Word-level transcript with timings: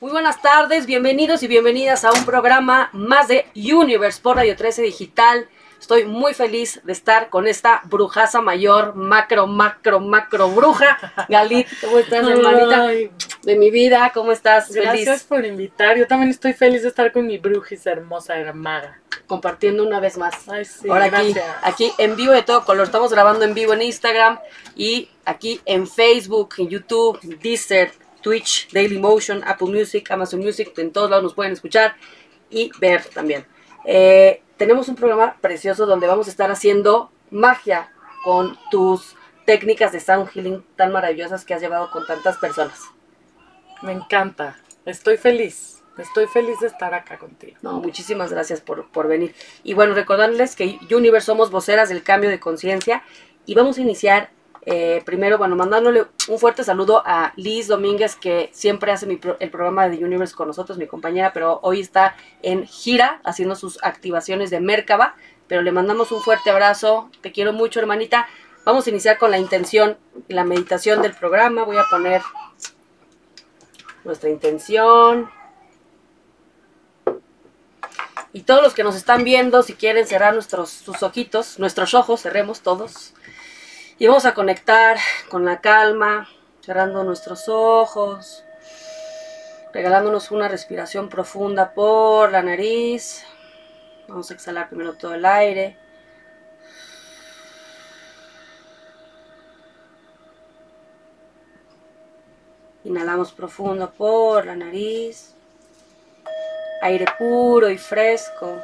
Muy 0.00 0.12
buenas 0.12 0.40
tardes, 0.40 0.86
bienvenidos 0.86 1.42
y 1.42 1.48
bienvenidas 1.48 2.04
a 2.04 2.12
un 2.12 2.24
programa 2.24 2.88
más 2.92 3.26
de 3.26 3.46
Universe 3.56 4.20
por 4.22 4.36
Radio 4.36 4.54
13 4.54 4.82
Digital. 4.82 5.48
Estoy 5.80 6.04
muy 6.04 6.34
feliz 6.34 6.80
de 6.84 6.92
estar 6.92 7.30
con 7.30 7.46
esta 7.48 7.82
brujaza 7.84 8.40
mayor, 8.40 8.94
macro, 8.94 9.46
macro, 9.48 9.98
macro 10.00 10.50
bruja. 10.50 10.98
Galit, 11.28 11.66
¿cómo 11.80 11.98
estás, 11.98 12.26
hermanita? 12.28 12.82
Ay, 12.86 13.10
De 13.42 13.56
mi 13.56 13.70
vida, 13.70 14.10
¿cómo 14.14 14.30
estás? 14.32 14.70
gracias 14.72 15.04
Feliz 15.04 15.24
por 15.24 15.44
invitar. 15.44 15.96
Yo 15.96 16.06
también 16.06 16.30
estoy 16.30 16.52
feliz 16.52 16.82
de 16.82 16.88
estar 16.88 17.10
con 17.12 17.26
mi 17.26 17.38
brujis 17.38 17.84
hermosa 17.86 18.34
maga. 18.54 19.00
compartiendo 19.26 19.84
una 19.84 19.98
vez 19.98 20.16
más. 20.16 20.48
Ay, 20.48 20.64
sí, 20.64 20.88
Ahora 20.88 21.06
aquí, 21.06 21.32
gracias. 21.32 21.56
aquí 21.62 21.92
en 21.98 22.14
vivo 22.16 22.32
de 22.32 22.42
todo 22.42 22.64
color. 22.64 22.86
Estamos 22.86 23.12
grabando 23.12 23.44
en 23.44 23.54
vivo 23.54 23.72
en 23.74 23.82
Instagram 23.82 24.38
y 24.76 25.08
aquí 25.24 25.60
en 25.64 25.86
Facebook, 25.88 26.54
en 26.58 26.68
YouTube, 26.68 27.20
Deezer, 27.40 27.92
Twitch, 28.20 28.70
Dailymotion, 28.72 29.42
Apple 29.46 29.68
Music, 29.68 30.10
Amazon 30.10 30.40
Music. 30.40 30.72
En 30.78 30.92
todos 30.92 31.10
lados 31.10 31.24
nos 31.24 31.34
pueden 31.34 31.52
escuchar 31.52 31.96
y 32.50 32.70
ver 32.80 33.04
también. 33.04 33.46
Eh, 33.84 34.42
tenemos 34.56 34.88
un 34.88 34.96
programa 34.96 35.36
precioso 35.40 35.86
donde 35.86 36.06
vamos 36.06 36.26
a 36.26 36.30
estar 36.30 36.50
haciendo 36.50 37.10
magia 37.30 37.92
con 38.24 38.58
tus 38.70 39.14
técnicas 39.46 39.92
de 39.92 40.00
sound 40.00 40.28
healing 40.28 40.64
tan 40.76 40.92
maravillosas 40.92 41.44
que 41.44 41.54
has 41.54 41.60
llevado 41.60 41.90
con 41.90 42.06
tantas 42.06 42.36
personas. 42.38 42.80
Me 43.82 43.92
encanta. 43.92 44.58
Estoy 44.84 45.16
feliz. 45.16 45.82
Estoy 45.96 46.26
feliz 46.26 46.60
de 46.60 46.68
estar 46.68 46.94
acá 46.94 47.18
contigo. 47.18 47.56
No, 47.62 47.80
muchísimas 47.80 48.30
gracias 48.30 48.60
por, 48.60 48.90
por 48.90 49.08
venir. 49.08 49.34
Y 49.64 49.74
bueno, 49.74 49.94
recordarles 49.94 50.54
que 50.54 50.78
Universe 50.94 51.26
somos 51.26 51.50
voceras 51.50 51.88
del 51.88 52.02
cambio 52.02 52.30
de 52.30 52.38
conciencia 52.38 53.02
y 53.46 53.54
vamos 53.54 53.78
a 53.78 53.80
iniciar 53.80 54.30
eh, 54.66 55.02
primero, 55.04 55.38
bueno, 55.38 55.56
mandándole 55.56 56.06
un 56.28 56.38
fuerte 56.38 56.64
saludo 56.64 57.02
a 57.04 57.32
Liz 57.36 57.68
Domínguez, 57.68 58.16
que 58.16 58.50
siempre 58.52 58.92
hace 58.92 59.06
el 59.06 59.50
programa 59.50 59.88
de 59.88 60.04
Universe 60.04 60.34
con 60.34 60.48
nosotros, 60.48 60.78
mi 60.78 60.86
compañera, 60.86 61.32
pero 61.32 61.60
hoy 61.62 61.80
está 61.80 62.16
en 62.42 62.66
gira 62.66 63.20
haciendo 63.24 63.54
sus 63.54 63.82
activaciones 63.82 64.50
de 64.50 64.60
Merkaba. 64.60 65.14
Pero 65.46 65.62
le 65.62 65.72
mandamos 65.72 66.12
un 66.12 66.20
fuerte 66.20 66.50
abrazo. 66.50 67.10
Te 67.22 67.32
quiero 67.32 67.54
mucho, 67.54 67.80
hermanita. 67.80 68.28
Vamos 68.64 68.86
a 68.86 68.90
iniciar 68.90 69.16
con 69.16 69.30
la 69.30 69.38
intención, 69.38 69.96
la 70.28 70.44
meditación 70.44 71.00
del 71.00 71.14
programa. 71.14 71.64
Voy 71.64 71.78
a 71.78 71.84
poner 71.90 72.20
nuestra 74.04 74.28
intención. 74.28 75.30
Y 78.34 78.42
todos 78.42 78.62
los 78.62 78.74
que 78.74 78.84
nos 78.84 78.94
están 78.94 79.24
viendo, 79.24 79.62
si 79.62 79.72
quieren 79.72 80.06
cerrar 80.06 80.34
nuestros 80.34 80.70
sus 80.70 81.02
ojitos, 81.02 81.58
nuestros 81.58 81.94
ojos, 81.94 82.20
cerremos 82.20 82.60
todos. 82.60 83.14
Y 83.98 84.06
vamos 84.06 84.26
a 84.26 84.34
conectar 84.34 84.96
con 85.28 85.44
la 85.44 85.60
calma, 85.60 86.28
cerrando 86.60 87.02
nuestros 87.02 87.48
ojos, 87.48 88.44
regalándonos 89.72 90.30
una 90.30 90.46
respiración 90.46 91.08
profunda 91.08 91.74
por 91.74 92.30
la 92.30 92.42
nariz. 92.42 93.24
Vamos 94.06 94.30
a 94.30 94.34
exhalar 94.34 94.68
primero 94.68 94.94
todo 94.94 95.14
el 95.14 95.24
aire. 95.24 95.76
Inhalamos 102.84 103.32
profundo 103.32 103.92
por 103.92 104.46
la 104.46 104.54
nariz 104.54 105.34
aire 106.80 107.06
puro 107.18 107.68
y 107.68 107.78
fresco. 107.78 108.62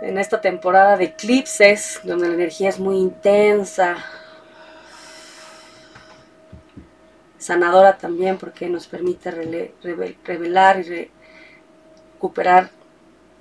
En 0.00 0.16
esta 0.16 0.40
temporada 0.40 0.96
de 0.96 1.04
eclipses, 1.06 2.00
donde 2.04 2.28
la 2.28 2.34
energía 2.34 2.68
es 2.68 2.78
muy 2.78 2.98
intensa, 2.98 3.96
sanadora 7.38 7.98
también 7.98 8.38
porque 8.38 8.68
nos 8.68 8.86
permite 8.86 9.30
revelar 9.30 10.78
y 10.78 10.82
re- 10.82 11.10
recuperar 12.14 12.70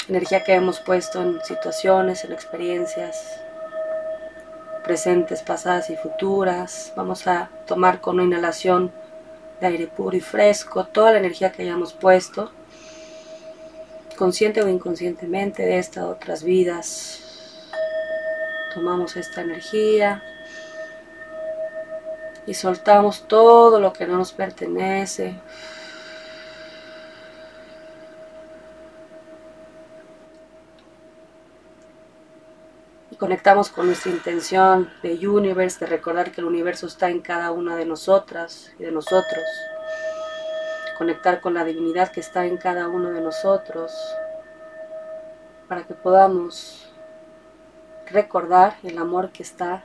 energía 0.08 0.44
que 0.44 0.54
hemos 0.54 0.80
puesto 0.80 1.22
en 1.22 1.44
situaciones, 1.44 2.24
en 2.24 2.32
experiencias 2.32 3.40
presentes, 4.84 5.42
pasadas 5.44 5.90
y 5.90 5.96
futuras. 5.96 6.94
Vamos 6.96 7.28
a 7.28 7.50
tomar 7.68 8.02
con 8.02 8.16
una 8.16 8.24
inhalación 8.24 8.92
de 9.62 9.68
aire 9.68 9.88
puro 9.88 10.16
y 10.16 10.22
fresco, 10.22 10.86
toda 10.86 11.12
la 11.12 11.20
energía 11.20 11.52
que 11.52 11.64
hayamos 11.64 11.94
puesto, 11.94 12.52
consciente 14.18 14.62
o 14.62 14.68
inconscientemente 14.68 15.64
de 15.64 15.78
estas 15.78 16.04
otras 16.04 16.44
vidas. 16.44 17.22
Tomamos 18.74 19.16
esta 19.16 19.42
energía 19.42 20.22
y 22.46 22.54
soltamos 22.54 23.28
todo 23.28 23.80
lo 23.80 23.94
que 23.94 24.06
no 24.06 24.18
nos 24.18 24.34
pertenece. 24.34 25.40
Y 33.12 33.16
conectamos 33.16 33.70
con 33.70 33.88
nuestra 33.88 34.12
intención 34.12 34.90
de 35.02 35.28
universe, 35.28 35.80
de 35.80 35.86
recordar 35.86 36.32
que 36.32 36.42
el 36.42 36.48
universo 36.48 36.88
está 36.88 37.10
en 37.10 37.22
cada 37.22 37.52
una 37.52 37.78
de 37.78 37.86
nosotras 37.86 38.74
y 38.78 38.84
de 38.84 38.92
nosotros. 38.92 39.44
Conectar 40.98 41.42
con 41.42 41.54
la 41.54 41.64
divinidad 41.64 42.12
que 42.12 42.20
está 42.20 42.46
en 42.46 42.58
cada 42.58 42.88
uno 42.88 43.12
de 43.12 43.22
nosotros 43.22 43.92
para 45.68 45.84
que 45.84 45.94
podamos 45.94 46.92
recordar 48.10 48.78
el 48.84 48.98
amor 48.98 49.32
que 49.32 49.44
está 49.44 49.84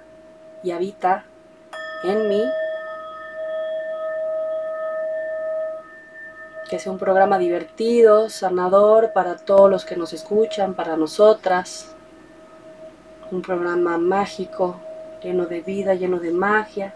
y 0.63 0.71
habita 0.71 1.25
en 2.05 2.29
mí. 2.29 2.43
Que 6.71 6.79
sea 6.79 6.93
un 6.93 6.99
programa 6.99 7.39
divertido, 7.39 8.31
sanador 8.31 9.13
para 9.13 9.37
todos 9.37 9.71
los 9.71 9.85
que 9.85 9.97
nos 9.97 10.13
escuchan, 10.13 10.75
para 10.75 10.97
nosotras 10.97 11.95
un 13.33 13.41
programa 13.41 13.97
mágico, 13.97 14.77
lleno 15.23 15.47
de 15.47 15.63
vida, 15.63 15.95
lleno 15.95 16.19
de 16.19 16.33
magia. 16.33 16.95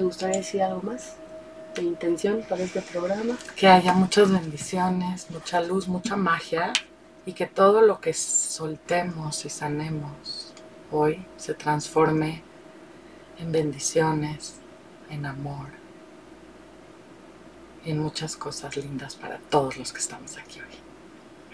¿Te 0.00 0.04
gustaría 0.04 0.38
decir 0.38 0.62
algo 0.62 0.80
más 0.80 1.16
de 1.74 1.82
intención 1.82 2.42
para 2.48 2.62
este 2.62 2.80
programa? 2.80 3.36
Que 3.54 3.68
haya 3.68 3.92
muchas 3.92 4.32
bendiciones, 4.32 5.30
mucha 5.30 5.60
luz, 5.60 5.88
mucha 5.88 6.16
magia 6.16 6.72
y 7.26 7.34
que 7.34 7.44
todo 7.44 7.82
lo 7.82 8.00
que 8.00 8.14
soltemos 8.14 9.44
y 9.44 9.50
sanemos 9.50 10.54
hoy 10.90 11.22
se 11.36 11.52
transforme 11.52 12.42
en 13.38 13.52
bendiciones, 13.52 14.54
en 15.10 15.26
amor, 15.26 15.66
en 17.84 17.98
muchas 17.98 18.38
cosas 18.38 18.78
lindas 18.78 19.16
para 19.16 19.36
todos 19.50 19.76
los 19.76 19.92
que 19.92 19.98
estamos 19.98 20.38
aquí 20.38 20.60
hoy. 20.60 20.76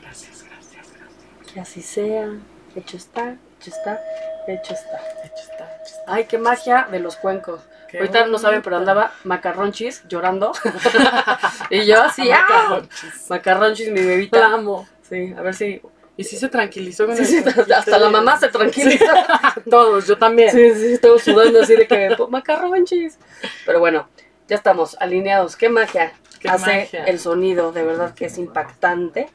Gracias, 0.01 0.45
gracias, 0.45 0.87
gracias. 0.93 1.53
Que 1.53 1.59
así 1.59 1.83
sea. 1.83 2.31
Hecho 2.77 2.97
está, 2.97 3.39
hecho 3.59 3.71
está, 3.71 4.01
hecho 4.47 4.73
está. 4.73 5.01
Hecho 5.25 5.43
está, 5.43 5.65
hecho 5.83 5.95
está. 5.99 6.05
Ay, 6.07 6.27
qué 6.27 6.39
magia 6.39 6.87
de 6.89 7.01
los 7.01 7.17
cuencos. 7.17 7.63
Ahorita 7.99 8.27
no 8.27 8.39
saben, 8.39 8.63
pero 8.63 8.77
andaba 8.77 9.13
macarronchis 9.25 10.03
llorando. 10.09 10.53
y 11.71 11.85
yo 11.87 12.03
así. 12.03 12.29
Macarronchis. 12.29 13.31
Macarronchis, 13.31 13.89
mi 13.91 14.01
La 14.01 14.07
bebita. 14.07 14.47
amo. 14.47 14.89
Sí, 15.09 15.35
a 15.37 15.43
ver 15.43 15.55
si. 15.55 15.81
Y 16.19 16.25
sí 16.25 16.37
se 16.39 16.49
tranquilizó 16.49 17.07
con 17.07 17.15
Sí, 17.17 17.23
el 17.23 17.29
sí, 17.29 17.43
cuentito 17.43 17.75
hasta 17.77 17.99
la 17.99 18.09
mamá 18.09 18.39
se 18.39 18.49
tranquiliza. 18.49 19.53
Sí, 19.55 19.61
Todos, 19.71 20.07
yo 20.07 20.17
también. 20.17 20.51
Sí, 20.51 20.75
sí, 20.75 20.99
todos 20.99 21.23
sudando 21.23 21.61
así 21.61 21.77
de 21.77 21.87
que 21.87 22.15
"Po- 22.17 22.29
macarronchis. 22.29 23.19
Pero 23.67 23.81
bueno, 23.81 24.09
ya 24.49 24.57
estamos 24.57 24.97
alineados. 24.99 25.57
Qué 25.57 25.69
magia 25.69 26.13
Qué 26.41 26.49
hace 26.49 26.79
magia. 26.85 27.05
el 27.05 27.19
sonido, 27.21 27.71
de 27.73 27.83
verdad 27.85 28.15
que 28.15 28.27
es 28.27 28.39
impactante. 28.39 29.29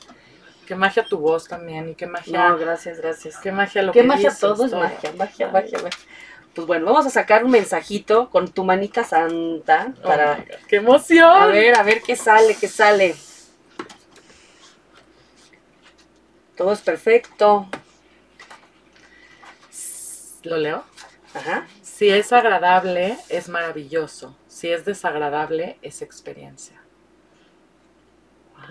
Qué 0.65 0.75
magia 0.75 1.03
tu 1.05 1.19
voz 1.19 1.47
también 1.47 1.89
y 1.89 1.95
qué 1.95 2.07
magia. 2.07 2.49
No, 2.49 2.57
gracias, 2.57 2.97
gracias. 2.99 3.37
Qué 3.37 3.51
magia 3.51 3.83
lo 3.83 3.91
Qué 3.91 4.01
que 4.01 4.07
magia 4.07 4.29
dices, 4.29 4.39
todo 4.39 4.65
es 4.65 4.71
magia, 4.71 5.11
magia, 5.17 5.49
magia, 5.49 5.77
magia. 5.83 5.99
Pues 6.53 6.67
bueno, 6.67 6.85
vamos 6.85 7.05
a 7.05 7.09
sacar 7.09 7.45
un 7.45 7.51
mensajito 7.51 8.29
con 8.29 8.49
tu 8.49 8.65
manita 8.65 9.03
santa 9.05 9.93
Oh 9.99 10.01
para 10.01 10.35
God, 10.35 10.43
¡Qué 10.67 10.75
emoción! 10.77 11.29
a 11.29 11.45
ver, 11.45 11.77
a 11.77 11.83
ver 11.83 12.01
qué 12.01 12.15
sale, 12.15 12.55
qué 12.59 12.67
sale. 12.67 13.15
Todo 16.57 16.73
es 16.73 16.81
perfecto. 16.81 17.67
¿Lo 20.43 20.57
leo? 20.57 20.83
Ajá. 21.33 21.67
Si 21.81 22.09
es 22.09 22.33
agradable, 22.33 23.17
es 23.29 23.47
maravilloso. 23.47 24.35
Si 24.47 24.69
es 24.69 24.83
desagradable, 24.85 25.77
es 25.81 26.01
experiencia. 26.01 26.80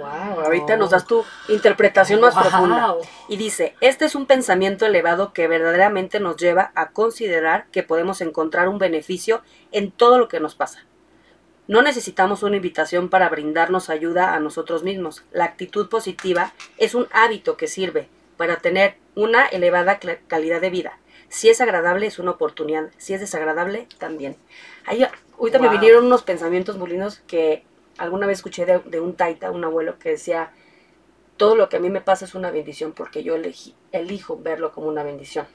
Wow, 0.01 0.41
ahorita 0.45 0.77
nos 0.77 0.91
das 0.91 1.07
tu 1.07 1.25
interpretación 1.49 2.21
más 2.21 2.35
Wow. 2.35 2.43
profunda. 2.43 2.95
Y 3.29 3.37
dice, 3.37 3.75
este 3.81 4.07
es 4.07 4.15
un 4.15 4.27
pensamiento 4.27 4.87
elevado 4.87 5.33
que 5.33 5.47
verdaderamente 5.47 6.21
nos 6.21 6.37
lleva 6.37 6.73
a 6.75 6.91
considerar 6.91 7.67
que 7.71 7.83
podemos 7.83 8.21
encontrar 8.21 8.69
un 8.69 8.79
beneficio 8.79 9.43
en 9.73 9.91
todo 9.91 10.19
lo 10.19 10.29
que 10.29 10.41
nos 10.41 10.55
pasa. 10.55 10.85
No 11.67 11.83
necesitamos 11.83 12.43
una 12.43 12.57
invitación 12.57 13.09
para 13.11 13.29
brindarnos 13.29 13.91
ayuda 13.91 14.35
a 14.35 14.41
nosotros 14.41 14.83
mismos. 14.83 15.23
La 15.31 15.45
actitud 15.45 15.89
positiva 15.89 16.53
es 16.79 16.95
un 16.95 17.07
hábito 17.13 17.57
que 17.57 17.69
sirve 17.69 18.09
para 18.37 18.57
tener 18.57 18.97
una 19.15 19.47
elevada 19.47 20.01
calidad 20.27 20.61
de 20.61 20.71
vida. 20.71 20.99
Si 21.29 21.49
es 21.49 21.61
agradable, 21.61 22.07
es 22.09 22.19
una 22.19 22.33
oportunidad. 22.33 22.89
Si 22.97 23.15
es 23.15 23.21
desagradable, 23.21 23.87
también. 23.99 24.37
Ahí, 24.85 25.07
ahorita 25.39 25.61
me 25.61 25.69
vinieron 25.69 26.07
unos 26.07 26.23
pensamientos 26.23 26.77
muy 26.77 26.91
lindos 26.91 27.21
que 27.29 27.65
alguna 28.01 28.27
vez 28.27 28.39
escuché 28.39 28.67
de, 28.67 28.79
de 28.81 29.01
un 29.01 29.15
taita, 29.15 29.51
un 29.51 29.65
abuelo, 29.65 29.99
que 29.99 30.11
decía, 30.11 30.53
todo 31.37 31.55
lo 31.55 31.69
que 31.69 31.77
a 31.77 31.81
mí 31.81 31.89
me 31.91 32.01
pasa 32.01 32.25
es 32.25 32.35
una 32.35 32.51
bendición 32.51 32.93
porque 32.93 33.23
yo 33.23 33.37
elegí- 33.37 33.75
elijo 33.93 34.37
verlo 34.39 34.73
como 34.73 34.89
una 34.89 35.03
bendición. 35.03 35.47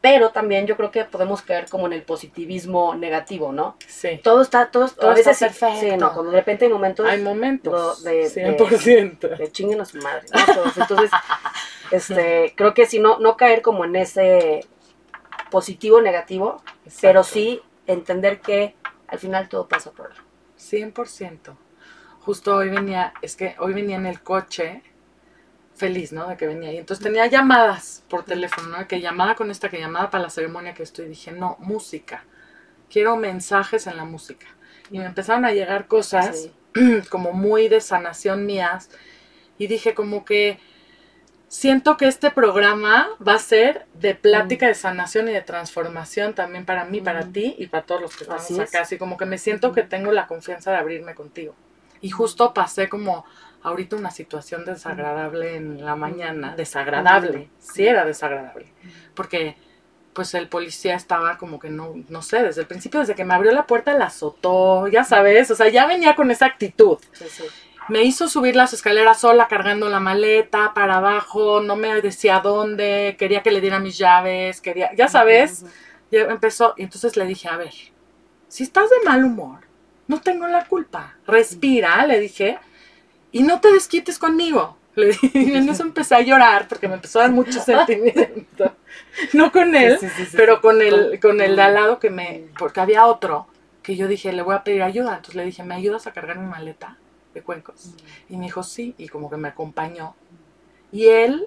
Pero 0.00 0.30
también 0.30 0.66
yo 0.68 0.76
creo 0.76 0.92
que 0.92 1.04
podemos 1.04 1.42
caer 1.42 1.68
como 1.68 1.86
en 1.88 1.92
el 1.92 2.02
positivismo 2.04 2.94
negativo, 2.94 3.50
¿no? 3.52 3.76
Sí. 3.88 4.20
Todo 4.22 4.42
está, 4.42 4.70
todo, 4.70 4.88
Todo 4.88 5.10
a 5.10 5.14
veces 5.14 5.42
está 5.42 5.46
perfecto. 5.48 5.80
sí, 5.80 5.96
no, 5.96 6.12
cuando 6.12 6.30
de 6.30 6.36
repente 6.38 6.66
hay 6.66 6.70
momentos 6.70 7.04
Hay 7.06 7.20
momentos. 7.20 8.04
Lo 8.04 8.10
de- 8.10 8.28
100%. 8.30 9.36
de 9.36 9.50
chinguen 9.50 9.80
a 9.80 9.84
su 9.84 9.96
madre, 9.98 10.26
¿no? 10.32 10.54
Todos. 10.54 10.76
Entonces, 10.78 11.10
este, 11.90 12.52
creo 12.56 12.74
que 12.74 12.86
si 12.86 13.00
no, 13.00 13.18
no 13.18 13.36
caer 13.36 13.60
como 13.60 13.84
en 13.84 13.96
ese 13.96 14.60
positivo 15.50 16.00
negativo, 16.00 16.62
pero 17.00 17.20
Exacto. 17.20 17.34
sí 17.34 17.60
entender 17.88 18.40
que 18.40 18.76
al 19.08 19.18
final 19.18 19.48
todo 19.48 19.66
pasa 19.66 19.90
por 19.90 20.06
algo. 20.12 20.22
100%. 20.60 21.56
Justo 22.28 22.56
hoy 22.56 22.68
venía, 22.68 23.14
es 23.22 23.36
que 23.36 23.56
hoy 23.58 23.72
venía 23.72 23.96
en 23.96 24.04
el 24.04 24.20
coche 24.20 24.82
feliz, 25.74 26.12
¿no? 26.12 26.28
De 26.28 26.36
que 26.36 26.46
venía. 26.46 26.70
Y 26.70 26.76
entonces 26.76 27.02
tenía 27.02 27.24
llamadas 27.26 28.04
por 28.10 28.22
teléfono, 28.26 28.68
¿no? 28.68 28.86
Que 28.86 29.00
llamada 29.00 29.34
con 29.34 29.50
esta, 29.50 29.70
que 29.70 29.78
llamada 29.80 30.10
para 30.10 30.24
la 30.24 30.28
ceremonia 30.28 30.74
que 30.74 30.82
estoy. 30.82 31.06
Dije, 31.08 31.32
no, 31.32 31.56
música. 31.58 32.24
Quiero 32.90 33.16
mensajes 33.16 33.86
en 33.86 33.96
la 33.96 34.04
música. 34.04 34.46
Y 34.90 34.98
me 34.98 35.06
empezaron 35.06 35.46
a 35.46 35.52
llegar 35.52 35.86
cosas 35.86 36.50
Sí. 36.74 37.02
como 37.10 37.32
muy 37.32 37.68
de 37.68 37.80
sanación 37.80 38.44
mías. 38.44 38.90
Y 39.56 39.66
dije 39.66 39.94
como 39.94 40.26
que 40.26 40.58
siento 41.48 41.96
que 41.96 42.08
este 42.08 42.30
programa 42.30 43.08
va 43.26 43.36
a 43.36 43.38
ser 43.38 43.86
de 43.94 44.14
plática 44.14 44.66
de 44.66 44.74
sanación 44.74 45.30
y 45.30 45.32
de 45.32 45.40
transformación 45.40 46.34
también 46.34 46.66
para 46.66 46.84
mí, 46.84 47.00
para 47.00 47.22
Mm. 47.24 47.32
ti 47.32 47.54
y 47.56 47.68
para 47.68 47.86
todos 47.86 48.02
los 48.02 48.14
que 48.14 48.24
estamos 48.24 48.42
Así 48.44 48.52
es. 48.60 48.68
acá. 48.68 48.82
Así 48.82 48.98
como 48.98 49.16
que 49.16 49.24
me 49.24 49.38
siento 49.38 49.72
que 49.72 49.82
tengo 49.82 50.12
la 50.12 50.26
confianza 50.26 50.72
de 50.72 50.76
abrirme 50.76 51.14
contigo. 51.14 51.54
Y 52.00 52.10
justo 52.10 52.54
pasé 52.54 52.88
como 52.88 53.24
ahorita 53.62 53.96
una 53.96 54.10
situación 54.10 54.64
desagradable 54.64 55.56
en 55.56 55.84
la 55.84 55.96
mañana. 55.96 56.54
Desagradable. 56.56 57.50
Sí 57.58 57.86
era 57.86 58.04
desagradable. 58.04 58.72
Porque 59.14 59.56
pues 60.18 60.34
el 60.34 60.48
policía 60.48 60.96
estaba 60.96 61.38
como 61.38 61.60
que 61.60 61.70
no, 61.70 61.94
no 62.08 62.22
sé, 62.22 62.42
desde 62.42 62.62
el 62.62 62.66
principio, 62.66 62.98
desde 62.98 63.14
que 63.14 63.24
me 63.24 63.34
abrió 63.34 63.52
la 63.52 63.68
puerta, 63.68 63.94
la 63.94 64.06
azotó, 64.06 64.88
ya 64.88 65.04
sabes, 65.04 65.48
o 65.52 65.54
sea, 65.54 65.68
ya 65.68 65.86
venía 65.86 66.16
con 66.16 66.32
esa 66.32 66.46
actitud. 66.46 66.98
Sí, 67.12 67.26
sí. 67.28 67.44
Me 67.88 68.02
hizo 68.02 68.28
subir 68.28 68.56
las 68.56 68.72
escaleras 68.72 69.20
sola 69.20 69.46
cargando 69.46 69.88
la 69.88 70.00
maleta 70.00 70.74
para 70.74 70.96
abajo, 70.96 71.60
no 71.60 71.76
me 71.76 72.02
decía 72.02 72.40
dónde, 72.40 73.14
quería 73.16 73.44
que 73.44 73.52
le 73.52 73.60
diera 73.60 73.78
mis 73.78 73.96
llaves, 73.96 74.60
quería, 74.60 74.92
ya 74.96 75.06
sabes, 75.06 75.64
ya 76.10 76.22
empezó, 76.22 76.74
y 76.76 76.82
entonces 76.82 77.16
le 77.16 77.24
dije, 77.24 77.48
a 77.48 77.56
ver, 77.56 77.72
si 78.48 78.64
estás 78.64 78.90
de 78.90 78.96
mal 79.04 79.24
humor, 79.24 79.67
no 80.08 80.20
tengo 80.20 80.46
la 80.48 80.64
culpa, 80.66 81.14
respira, 81.26 82.04
le 82.06 82.18
dije, 82.20 82.58
y 83.30 83.42
no 83.42 83.60
te 83.60 83.72
desquites 83.72 84.18
conmigo. 84.18 84.76
Le 84.94 85.06
dije, 85.08 85.30
y 85.34 85.54
en 85.54 85.68
eso 85.68 85.84
empecé 85.84 86.16
a 86.16 86.22
llorar 86.22 86.66
porque 86.66 86.88
me 86.88 86.94
empezó 86.94 87.20
a 87.20 87.22
dar 87.22 87.30
mucho 87.32 87.60
sentimiento. 87.60 88.74
No 89.32 89.52
con 89.52 89.74
él, 89.76 89.98
Sí, 90.00 90.08
sí, 90.08 90.26
sí, 90.26 90.36
pero 90.36 90.60
con 90.60 90.80
el, 90.82 91.20
con 91.20 91.40
el 91.40 91.54
de 91.56 91.62
al 91.62 91.72
Mm. 91.72 91.74
lado 91.74 91.98
que 92.00 92.10
me, 92.10 92.46
porque 92.58 92.80
había 92.80 93.06
otro 93.06 93.46
que 93.82 93.94
yo 93.96 94.08
dije, 94.08 94.32
le 94.32 94.42
voy 94.42 94.54
a 94.56 94.64
pedir 94.64 94.82
ayuda. 94.82 95.10
Entonces 95.16 95.34
le 95.36 95.44
dije, 95.44 95.62
¿me 95.62 95.74
ayudas 95.74 96.06
a 96.06 96.12
cargar 96.12 96.38
mi 96.38 96.46
maleta 96.46 96.96
de 97.34 97.42
cuencos? 97.42 97.94
Y 98.28 98.36
me 98.36 98.46
dijo, 98.46 98.62
sí, 98.62 98.94
y 98.98 99.08
como 99.08 99.30
que 99.30 99.36
me 99.36 99.48
acompañó. 99.48 100.14
Y 100.90 101.06
él 101.06 101.46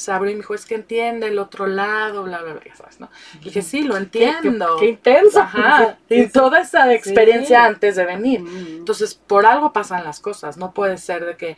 se 0.00 0.10
abrió 0.10 0.32
y 0.32 0.34
me 0.34 0.40
dijo, 0.40 0.54
es 0.54 0.66
que 0.66 0.74
entiende 0.74 1.28
el 1.28 1.38
otro 1.38 1.66
lado, 1.66 2.24
bla, 2.24 2.42
bla, 2.42 2.54
bla, 2.54 2.62
ya 2.64 2.74
sabes, 2.74 2.98
¿no? 2.98 3.08
Y 3.40 3.44
dije, 3.44 3.62
sí, 3.62 3.82
lo 3.82 3.96
entiendo. 3.96 4.76
Qué, 4.78 4.86
qué 4.86 4.90
intenso. 4.90 5.40
Ajá. 5.40 5.98
Y 6.08 6.26
toda 6.28 6.60
esa 6.60 6.92
experiencia 6.92 7.60
Sí. 7.60 7.66
antes 7.66 7.96
de 7.96 8.04
venir. 8.04 8.40
Mm. 8.40 8.78
Entonces, 8.78 9.14
por 9.14 9.46
algo 9.46 9.72
pasan 9.72 10.02
las 10.02 10.18
cosas. 10.20 10.56
No 10.56 10.72
puede 10.72 10.98
ser 10.98 11.24
de 11.24 11.36
que 11.36 11.56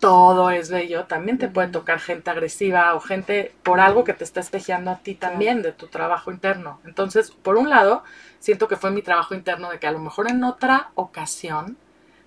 todo 0.00 0.50
es 0.50 0.70
bello. 0.70 1.04
También 1.04 1.38
te 1.38 1.48
puede 1.48 1.68
Ujú. 1.68 1.78
tocar 1.78 2.00
gente 2.00 2.28
agresiva 2.30 2.94
o 2.94 3.00
gente 3.00 3.54
por 3.62 3.80
algo 3.80 4.04
que 4.04 4.12
te 4.12 4.24
está 4.24 4.40
espejeando 4.40 4.90
a 4.90 4.98
ti 4.98 5.14
también 5.14 5.62
de 5.62 5.72
tu 5.72 5.86
trabajo 5.86 6.30
interno. 6.30 6.80
Entonces, 6.84 7.30
por 7.30 7.56
un 7.56 7.70
lado, 7.70 8.04
siento 8.38 8.68
que 8.68 8.76
fue 8.76 8.90
mi 8.90 9.00
trabajo 9.02 9.34
interno 9.34 9.70
de 9.70 9.78
que 9.78 9.86
a 9.86 9.92
lo 9.92 9.98
mejor 9.98 10.28
en 10.30 10.44
otra 10.44 10.90
ocasión 10.94 11.78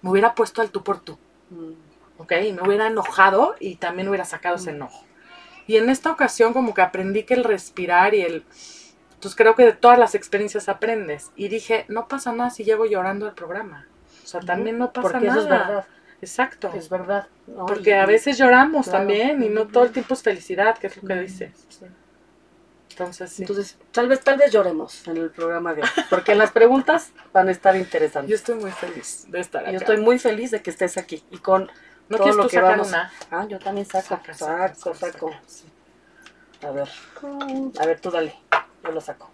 me 0.01 0.09
hubiera 0.09 0.33
puesto 0.33 0.61
al 0.61 0.71
tú 0.71 0.83
por 0.83 0.99
tú. 0.99 1.17
Mm. 1.51 1.73
¿ok? 2.21 2.33
Y 2.47 2.51
me 2.51 2.61
hubiera 2.63 2.87
enojado 2.87 3.55
y 3.61 3.75
también 3.75 4.09
hubiera 4.09 4.25
sacado 4.25 4.57
ese 4.57 4.71
enojo. 4.71 5.05
Y 5.69 5.77
en 5.77 5.89
esta 5.91 6.11
ocasión 6.11 6.51
como 6.51 6.73
que 6.73 6.81
aprendí 6.81 7.23
que 7.23 7.35
el 7.35 7.43
respirar 7.43 8.15
y 8.15 8.21
el... 8.21 8.43
Entonces 9.13 9.35
creo 9.35 9.53
que 9.55 9.65
de 9.65 9.73
todas 9.73 9.99
las 9.99 10.15
experiencias 10.15 10.67
aprendes. 10.67 11.29
Y 11.35 11.47
dije, 11.47 11.85
no 11.89 12.07
pasa 12.07 12.31
nada 12.33 12.49
si 12.49 12.63
llego 12.63 12.87
llorando 12.87 13.27
al 13.27 13.35
programa. 13.35 13.85
O 14.23 14.27
sea, 14.27 14.39
también 14.39 14.79
no 14.79 14.91
pasa 14.91 15.09
Porque 15.11 15.27
nada. 15.27 15.39
eso 15.39 15.43
es 15.43 15.49
verdad. 15.49 15.85
Exacto. 16.21 16.71
Es 16.75 16.89
verdad. 16.89 17.27
¿no? 17.45 17.67
Porque 17.67 17.91
Y- 17.91 17.93
a 17.93 18.05
veces 18.07 18.37
lloramos 18.39 18.85
Claro. 18.87 18.97
también 18.99 19.43
y 19.43 19.49
no 19.49 19.67
todo 19.67 19.83
el 19.83 19.91
tiempo 19.91 20.15
es 20.15 20.23
felicidad, 20.23 20.75
que 20.77 20.87
es 20.87 20.97
lo 20.97 21.07
que 21.07 21.15
dices. 21.15 21.51
sí. 21.69 21.85
Entonces, 22.91 23.31
sí. 23.31 23.43
Entonces, 23.43 23.77
tal 23.91 24.07
vez, 24.09 24.19
tal 24.21 24.37
vez 24.37 24.51
lloremos 24.51 25.07
en 25.07 25.17
el 25.17 25.29
programa 25.29 25.73
de 25.73 25.83
hoy. 25.83 25.87
Porque 26.09 26.33
las 26.35 26.51
preguntas 26.51 27.11
van 27.31 27.47
a 27.47 27.51
estar 27.51 27.73
yo 27.75 27.79
interesantes. 27.79 28.35
estoy 28.35 28.55
muy 28.55 28.71
feliz 28.71 29.25
de 29.29 29.39
estar 29.39 29.61
acá. 29.61 29.71
Yo 29.71 29.77
estoy 29.77 29.97
muy 29.97 30.17
feliz 30.19 30.51
de 30.51 30.61
que 30.61 30.69
estés 30.71 30.97
aquí. 30.97 31.23
Y 31.31 31.37
con 31.37 31.69
¿No 32.09 32.17
todo 32.17 32.23
quieres 32.25 32.35
lo 32.37 32.43
tú 32.43 32.49
que 32.49 32.55
sacar 32.55 32.71
vamos- 32.71 32.87
una? 32.89 33.11
Ah, 33.31 33.45
yo 33.47 33.59
también 33.59 33.85
saco, 33.85 34.07
Saca, 34.07 34.33
saco, 34.33 34.35
saca, 34.35 34.75
saco, 34.75 34.95
saco. 34.95 35.31
sí. 35.47 35.65
A 36.61 36.71
ver, 36.71 36.89
a 37.79 37.85
ver, 37.85 37.99
tú 38.01 38.11
dale, 38.11 38.35
yo 38.83 38.91
lo 38.91 38.99
saco. 38.99 39.31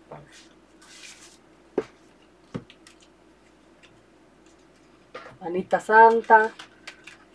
Anita 5.42 5.80
Santa. 5.80 6.52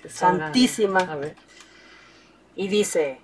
Santísima. 0.08 1.00
A 1.00 1.16
ver. 1.16 1.36
y 2.56 2.68
dice, 2.68 3.20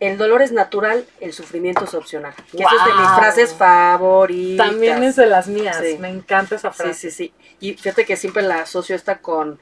el 0.00 0.16
dolor 0.16 0.40
es 0.42 0.52
natural, 0.52 1.06
el 1.20 1.32
sufrimiento 1.32 1.84
es 1.84 1.94
opcional. 1.94 2.34
Y 2.52 2.62
esa 2.62 2.70
es 2.76 2.84
de 2.84 3.00
mis 3.00 3.10
frases 3.12 3.54
favoritas. 3.54 4.66
También 4.68 5.02
es 5.02 5.16
de 5.16 5.26
las 5.26 5.48
mías. 5.48 5.78
Sí. 5.82 5.98
Me 5.98 6.08
encanta 6.08 6.54
esa 6.56 6.72
Sí, 6.72 6.76
frase. 6.82 6.94
sí, 6.94 7.10
sí. 7.10 7.34
Y 7.60 7.74
fíjate 7.74 8.04
que 8.06 8.16
siempre 8.16 8.42
la 8.42 8.60
asocio 8.62 8.96
esta 8.96 9.18
con, 9.18 9.58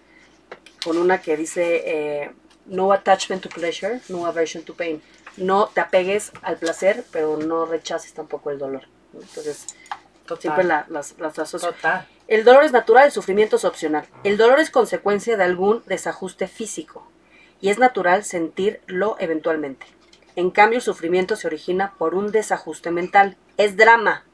con 0.84 0.96
una 0.98 1.20
que 1.20 1.36
dice, 1.36 1.82
eh, 2.24 2.30
no 2.66 2.92
attachment 2.92 3.42
to 3.42 3.48
pleasure, 3.48 4.00
no 4.08 4.26
aversion 4.26 4.64
to 4.64 4.74
pain. 4.74 5.02
No 5.36 5.68
te 5.68 5.80
apegues 5.80 6.32
al 6.42 6.56
placer, 6.58 7.04
pero 7.10 7.36
no 7.38 7.64
rechaces 7.64 8.12
tampoco 8.12 8.50
el 8.50 8.58
dolor. 8.58 8.82
¿no? 9.12 9.20
Entonces, 9.20 9.66
Total. 10.26 10.40
siempre 10.42 10.64
la- 10.64 10.86
las, 10.88 11.14
las 11.18 11.38
asocio. 11.38 11.72
Total. 11.72 12.06
El 12.28 12.44
dolor 12.44 12.64
es 12.64 12.72
natural, 12.72 13.06
el 13.06 13.12
sufrimiento 13.12 13.56
es 13.56 13.64
opcional. 13.64 14.06
El 14.24 14.36
dolor 14.36 14.60
es 14.60 14.70
consecuencia 14.70 15.36
de 15.36 15.44
algún 15.44 15.82
desajuste 15.86 16.48
físico 16.48 17.06
y 17.60 17.70
es 17.70 17.78
natural 17.78 18.24
sentirlo 18.24 19.16
eventualmente. 19.18 19.86
En 20.36 20.50
cambio, 20.50 20.78
el 20.78 20.82
sufrimiento 20.82 21.36
se 21.36 21.46
origina 21.46 21.94
por 21.98 22.14
un 22.14 22.30
desajuste 22.32 22.90
mental. 22.90 23.36
Es 23.58 23.76
drama, 23.76 24.24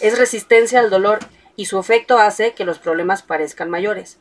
es 0.00 0.18
resistencia 0.18 0.78
al 0.80 0.90
dolor 0.90 1.18
y 1.56 1.66
su 1.66 1.78
efecto 1.80 2.18
hace 2.18 2.54
que 2.54 2.64
los 2.64 2.78
problemas 2.78 3.22
parezcan 3.22 3.70
mayores. 3.70 4.18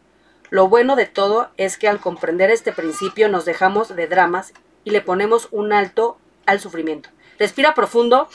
Lo 0.50 0.68
bueno 0.68 0.96
de 0.96 1.06
todo 1.06 1.50
es 1.58 1.78
que 1.78 1.88
al 1.88 2.00
comprender 2.00 2.50
este 2.52 2.72
principio 2.72 3.30
nos 3.30 3.46
dejamos 3.46 3.96
de 3.96 4.08
dramas 4.08 4.54
y 4.84 4.92
le 4.92 5.02
ponemos 5.02 5.48
un 5.52 5.74
alto 5.74 6.18
al 6.46 6.60
sufrimiento. 6.60 7.10
Respira 7.38 7.74
profundo 7.76 8.28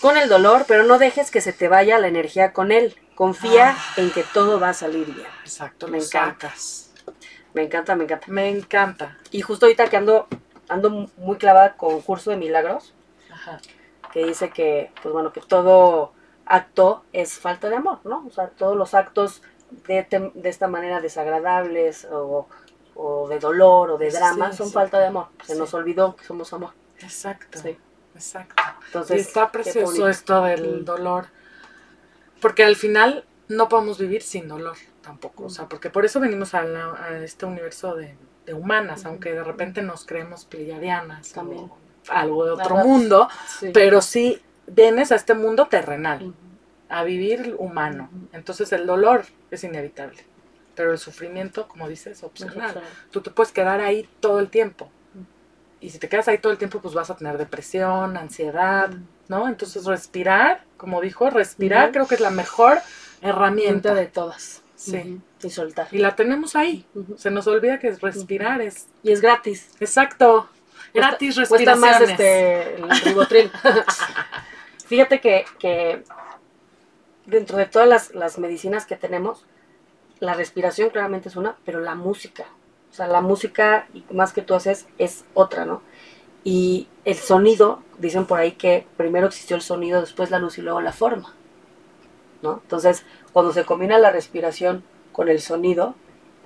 con 0.00 0.16
el 0.18 0.28
dolor, 0.28 0.64
pero 0.68 0.82
no 0.84 0.98
dejes 0.98 1.30
que 1.30 1.40
se 1.40 1.52
te 1.52 1.68
vaya 1.68 1.98
la 1.98 2.08
energía 2.08 2.52
con 2.52 2.70
él. 2.72 2.94
Confía 3.14 3.70
Ah. 3.78 3.94
en 3.96 4.10
que 4.10 4.22
todo 4.24 4.60
va 4.60 4.70
a 4.70 4.74
salir 4.74 5.06
bien. 5.06 5.26
Exacto, 5.44 5.88
Me 5.88 5.98
encanta. 5.98 6.48
sacas. 6.50 6.90
Me 7.54 7.62
encanta, 7.62 7.94
me 7.94 8.04
encanta. 8.04 8.26
Me 8.28 8.48
encanta. 8.50 9.18
Y 9.30 9.40
justo 9.40 9.66
ahorita 9.66 9.88
que 9.88 9.96
ando, 9.96 10.26
ando 10.68 11.08
muy 11.16 11.36
clavada 11.38 11.74
con 11.76 12.00
curso 12.02 12.30
de 12.30 12.36
milagros, 12.36 12.92
Ajá. 13.32 13.60
que 14.12 14.26
dice 14.26 14.50
que, 14.50 14.90
pues 15.02 15.12
bueno, 15.12 15.32
que 15.32 15.40
todo 15.40 16.12
acto 16.44 17.04
es 17.12 17.38
falta 17.38 17.70
de 17.70 17.76
amor, 17.76 18.00
¿no? 18.04 18.24
O 18.26 18.30
sea, 18.30 18.48
todos 18.48 18.76
los 18.76 18.92
actos 18.94 19.40
de, 19.86 20.30
de 20.34 20.48
esta 20.48 20.68
manera 20.68 21.00
desagradables 21.00 22.06
o, 22.10 22.46
o 22.94 23.28
de 23.28 23.38
dolor 23.38 23.90
o 23.90 23.98
de 23.98 24.10
drama 24.10 24.52
sí, 24.52 24.58
son 24.58 24.68
sí. 24.68 24.72
falta 24.74 24.98
de 24.98 25.06
amor. 25.06 25.28
Se 25.44 25.56
nos 25.56 25.74
olvidó 25.74 26.16
que 26.16 26.24
somos 26.24 26.52
amor. 26.52 26.70
Exacto. 27.00 27.58
Sí. 27.60 27.76
Exacto. 28.14 28.62
Entonces, 28.86 29.16
y 29.16 29.20
está 29.20 29.50
precioso 29.50 30.08
esto 30.08 30.42
del 30.44 30.82
Mm. 30.82 30.84
dolor. 30.84 31.26
Porque 32.40 32.64
al 32.64 32.76
final 32.76 33.24
no 33.48 33.68
podemos 33.68 33.98
vivir 33.98 34.22
sin 34.22 34.48
dolor 34.48 34.76
tampoco. 35.02 35.44
O 35.44 35.46
Mm. 35.46 35.50
sea, 35.50 35.68
porque 35.68 35.90
por 35.90 36.04
eso 36.04 36.20
venimos 36.20 36.54
a, 36.54 36.62
la- 36.62 36.94
a 36.94 37.18
este 37.18 37.46
universo 37.46 37.94
de, 37.96 38.16
de 38.46 38.54
humanas, 38.54 39.04
aunque 39.06 39.32
de 39.32 39.42
repente 39.42 39.82
nos 39.82 40.04
creemos 40.06 40.44
pleiadianas 40.44 41.32
También. 41.32 41.64
o 41.64 41.76
algo 42.10 42.44
de 42.44 42.50
otro 42.52 42.76
mundo, 42.76 43.28
Sí. 43.58 43.70
pero 43.72 44.00
sí 44.02 44.40
vienes 44.66 45.10
a 45.12 45.16
este 45.16 45.34
mundo 45.34 45.66
terrenal. 45.66 46.34
A 46.98 47.04
vivir 47.04 47.54
humano. 47.58 48.08
Entonces 48.32 48.72
el 48.72 48.86
dolor 48.86 49.24
es 49.50 49.64
inevitable, 49.64 50.24
pero 50.74 50.92
el 50.92 50.98
sufrimiento, 50.98 51.66
como 51.68 51.88
dices, 51.88 52.18
es 52.18 52.24
opcional. 52.24 52.80
Tú 53.10 53.20
te 53.20 53.30
puedes 53.30 53.52
quedar 53.52 53.80
ahí 53.80 54.08
todo 54.20 54.38
el 54.40 54.48
tiempo. 54.48 54.90
y 55.80 55.90
si 55.90 55.98
te 55.98 56.08
quedas 56.08 56.28
ahí 56.28 56.38
todo 56.38 56.52
el 56.52 56.58
tiempo, 56.58 56.80
pues 56.80 56.94
vas 56.94 57.10
a 57.10 57.16
tener 57.16 57.36
depresión, 57.36 58.16
ansiedad, 58.16 58.90
¿no? 59.28 59.48
Entonces 59.48 59.84
respirar, 59.84 60.64
como 60.78 61.00
dijo, 61.02 61.28
respirar 61.30 61.92
creo 61.92 62.06
que 62.06 62.14
es 62.14 62.20
la 62.22 62.30
mejor 62.30 62.78
herramienta. 63.20 63.92
De 63.94 64.06
todas. 64.06 64.62
Sí. 64.76 64.96
Ujú. 64.98 65.20
Y 65.46 65.50
soltar. 65.50 65.88
Y 65.92 65.98
la 65.98 66.16
tenemos 66.16 66.56
ahí. 66.56 66.86
Se 67.16 67.30
nos 67.30 67.46
olvida 67.46 67.78
que 67.78 67.90
respirar 67.96 68.62
es... 68.62 68.86
Y 69.02 69.12
es 69.12 69.20
gratis. 69.20 69.68
Exacto. 69.80 70.48
Cuesta- 70.92 71.08
Gratis 71.10 71.34
Cuesta 71.34 71.56
respiraciones. 71.56 72.00
más 72.00 72.10
este, 72.10 72.74
el 72.76 72.90
ribotril. 73.02 73.50
Fíjate 74.86 75.20
que, 75.20 75.44
que 75.58 76.02
dentro 77.26 77.56
de 77.58 77.66
todas 77.66 77.88
las, 77.88 78.14
las 78.14 78.38
medicinas 78.38 78.86
que 78.86 78.96
tenemos, 78.96 79.44
la 80.20 80.34
respiración 80.34 80.90
claramente 80.90 81.28
es 81.28 81.36
una, 81.36 81.56
pero 81.64 81.80
la 81.80 81.94
música. 81.94 82.44
O 82.90 82.94
sea, 82.94 83.06
la 83.08 83.20
música, 83.20 83.88
más 84.10 84.32
que 84.32 84.42
tú 84.42 84.54
haces, 84.54 84.86
es 84.98 85.24
otra, 85.34 85.64
¿no? 85.64 85.82
Y 86.44 86.88
el 87.04 87.16
sonido, 87.16 87.82
dicen 87.98 88.26
por 88.26 88.38
ahí 88.38 88.52
que 88.52 88.86
primero 88.96 89.26
existió 89.26 89.56
el 89.56 89.62
sonido, 89.62 90.00
después 90.00 90.30
la 90.30 90.38
luz 90.38 90.58
y 90.58 90.62
luego 90.62 90.80
la 90.80 90.92
forma. 90.92 91.34
¿No? 92.42 92.60
Entonces, 92.62 93.04
cuando 93.32 93.52
se 93.52 93.64
combina 93.64 93.98
la 93.98 94.10
respiración 94.10 94.84
con 95.12 95.28
el 95.28 95.40
sonido, 95.40 95.94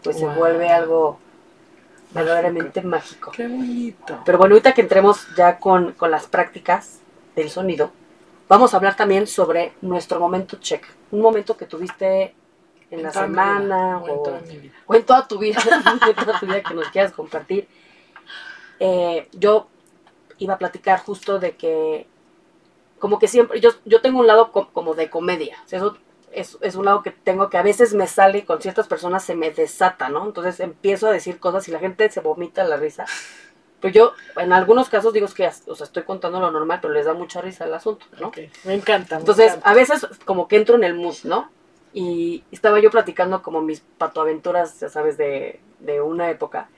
pues 0.02 0.20
Wow. 0.20 0.32
se 0.32 0.38
vuelve 0.38 0.68
algo 0.68 1.18
verdaderamente 2.12 2.82
mágico. 2.82 3.32
Qué 3.32 3.48
bonito. 3.48 4.20
Pero 4.24 4.38
bueno, 4.38 4.54
ahorita 4.54 4.72
que 4.72 4.80
entremos 4.82 5.26
ya 5.36 5.58
con, 5.58 5.92
con 5.92 6.10
las 6.10 6.26
prácticas 6.26 7.00
del 7.36 7.50
sonido, 7.50 7.90
vamos 8.48 8.72
a 8.72 8.76
hablar 8.78 8.96
también 8.96 9.26
sobre 9.26 9.72
nuestro 9.82 10.18
momento 10.20 10.56
check. 10.60 10.84
Un 11.10 11.20
momento 11.20 11.56
que 11.56 11.66
tuviste 11.66 12.34
en 12.90 13.02
la 13.02 13.10
semana 13.12 13.98
vida, 13.98 13.98
o 13.98 14.08
en 14.08 14.22
toda 14.22 14.40
mi 14.40 14.56
vida. 14.56 14.74
o 14.86 14.94
en 14.94 15.02
toda 15.04 15.28
tu 15.28 15.38
vida, 15.38 15.60
en 16.08 16.14
toda 16.14 16.40
tu 16.40 16.46
vida 16.46 16.62
que 16.62 16.74
nos 16.74 16.88
quieras 16.88 17.12
compartir. 17.12 17.68
Eh, 18.80 19.28
yo 19.32 19.68
iba 20.38 20.54
a 20.54 20.58
platicar 20.58 21.00
justo 21.00 21.38
de 21.38 21.56
que, 21.56 22.06
como 22.98 23.18
que 23.18 23.28
siempre, 23.28 23.60
yo, 23.60 23.70
yo 23.84 24.00
tengo 24.00 24.20
un 24.20 24.26
lado 24.26 24.52
co- 24.52 24.70
como 24.72 24.94
de 24.94 25.10
comedia. 25.10 25.56
O 25.64 25.68
sea, 25.68 25.78
eso 25.80 25.96
es, 26.32 26.58
es 26.60 26.74
un 26.76 26.84
lado 26.84 27.02
que 27.02 27.10
tengo 27.10 27.48
que 27.50 27.58
a 27.58 27.62
veces 27.62 27.94
me 27.94 28.06
sale 28.06 28.38
y 28.38 28.42
con 28.42 28.60
ciertas 28.62 28.86
personas 28.86 29.24
se 29.24 29.34
me 29.34 29.50
desata, 29.50 30.08
¿no? 30.08 30.24
Entonces 30.26 30.60
empiezo 30.60 31.08
a 31.08 31.12
decir 31.12 31.40
cosas 31.40 31.66
y 31.68 31.72
la 31.72 31.80
gente 31.80 32.08
se 32.10 32.20
vomita 32.20 32.64
la 32.64 32.76
risa. 32.76 33.04
Pero 33.80 33.94
yo, 33.94 34.12
en 34.36 34.52
algunos 34.52 34.88
casos 34.88 35.12
digo 35.12 35.26
es 35.26 35.34
que, 35.34 35.48
o 35.66 35.74
sea, 35.74 35.84
estoy 35.84 36.02
contando 36.02 36.40
lo 36.40 36.50
normal, 36.50 36.80
pero 36.82 36.92
les 36.94 37.06
da 37.06 37.14
mucha 37.14 37.40
risa 37.40 37.64
el 37.64 37.74
asunto, 37.74 38.06
¿no? 38.20 38.30
Me 38.64 38.74
encanta. 38.74 39.16
me 39.16 39.20
Entonces, 39.20 39.46
encanta. 39.48 39.70
a 39.70 39.74
veces 39.74 40.06
como 40.24 40.48
que 40.48 40.56
entro 40.56 40.74
en 40.76 40.84
el 40.84 40.94
mood, 40.94 41.16
¿no? 41.24 41.50
Y 41.92 42.44
estaba 42.50 42.80
yo 42.80 42.90
platicando 42.90 43.42
como 43.42 43.60
mis 43.62 43.80
patoaventuras, 43.80 44.80
ya 44.80 44.88
sabes, 44.88 45.16
de, 45.16 45.60
de 45.78 46.00
una 46.00 46.28
época, 46.30 46.68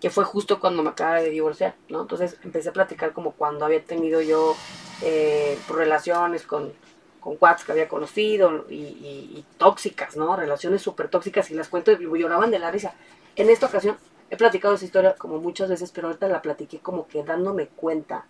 que 0.00 0.10
fue 0.10 0.24
justo 0.24 0.60
cuando 0.60 0.82
me 0.82 0.90
acababa 0.90 1.20
de 1.20 1.30
divorciar, 1.30 1.74
¿no? 1.88 2.02
Entonces 2.02 2.36
empecé 2.44 2.68
a 2.68 2.72
platicar 2.72 3.12
como 3.12 3.32
cuando 3.32 3.64
había 3.64 3.82
tenido 3.82 4.20
yo 4.20 4.54
eh, 5.02 5.58
relaciones 5.68 6.42
con, 6.46 6.72
con 7.20 7.36
cuates 7.36 7.64
que 7.64 7.72
había 7.72 7.88
conocido 7.88 8.66
y, 8.70 8.74
y- 8.76 9.38
y 9.38 9.44
tóxicas, 9.58 10.16
¿no? 10.16 10.36
Relaciones 10.36 10.82
súper 10.82 11.08
tóxicas 11.08 11.50
y 11.50 11.54
las 11.54 11.68
cuento 11.68 11.92
y 11.92 12.18
lloraban 12.18 12.50
de 12.50 12.58
la 12.58 12.70
risa. 12.70 12.94
En 13.36 13.50
esta 13.50 13.66
ocasión 13.66 13.96
he 14.30 14.36
platicado 14.36 14.74
esa 14.74 14.84
historia 14.84 15.14
como 15.16 15.38
muchas 15.38 15.68
veces, 15.68 15.90
pero 15.90 16.08
ahorita 16.08 16.28
la 16.28 16.40
platiqué 16.40 16.78
como 16.78 17.06
que 17.08 17.22
dándome 17.24 17.66
cuenta 17.66 18.24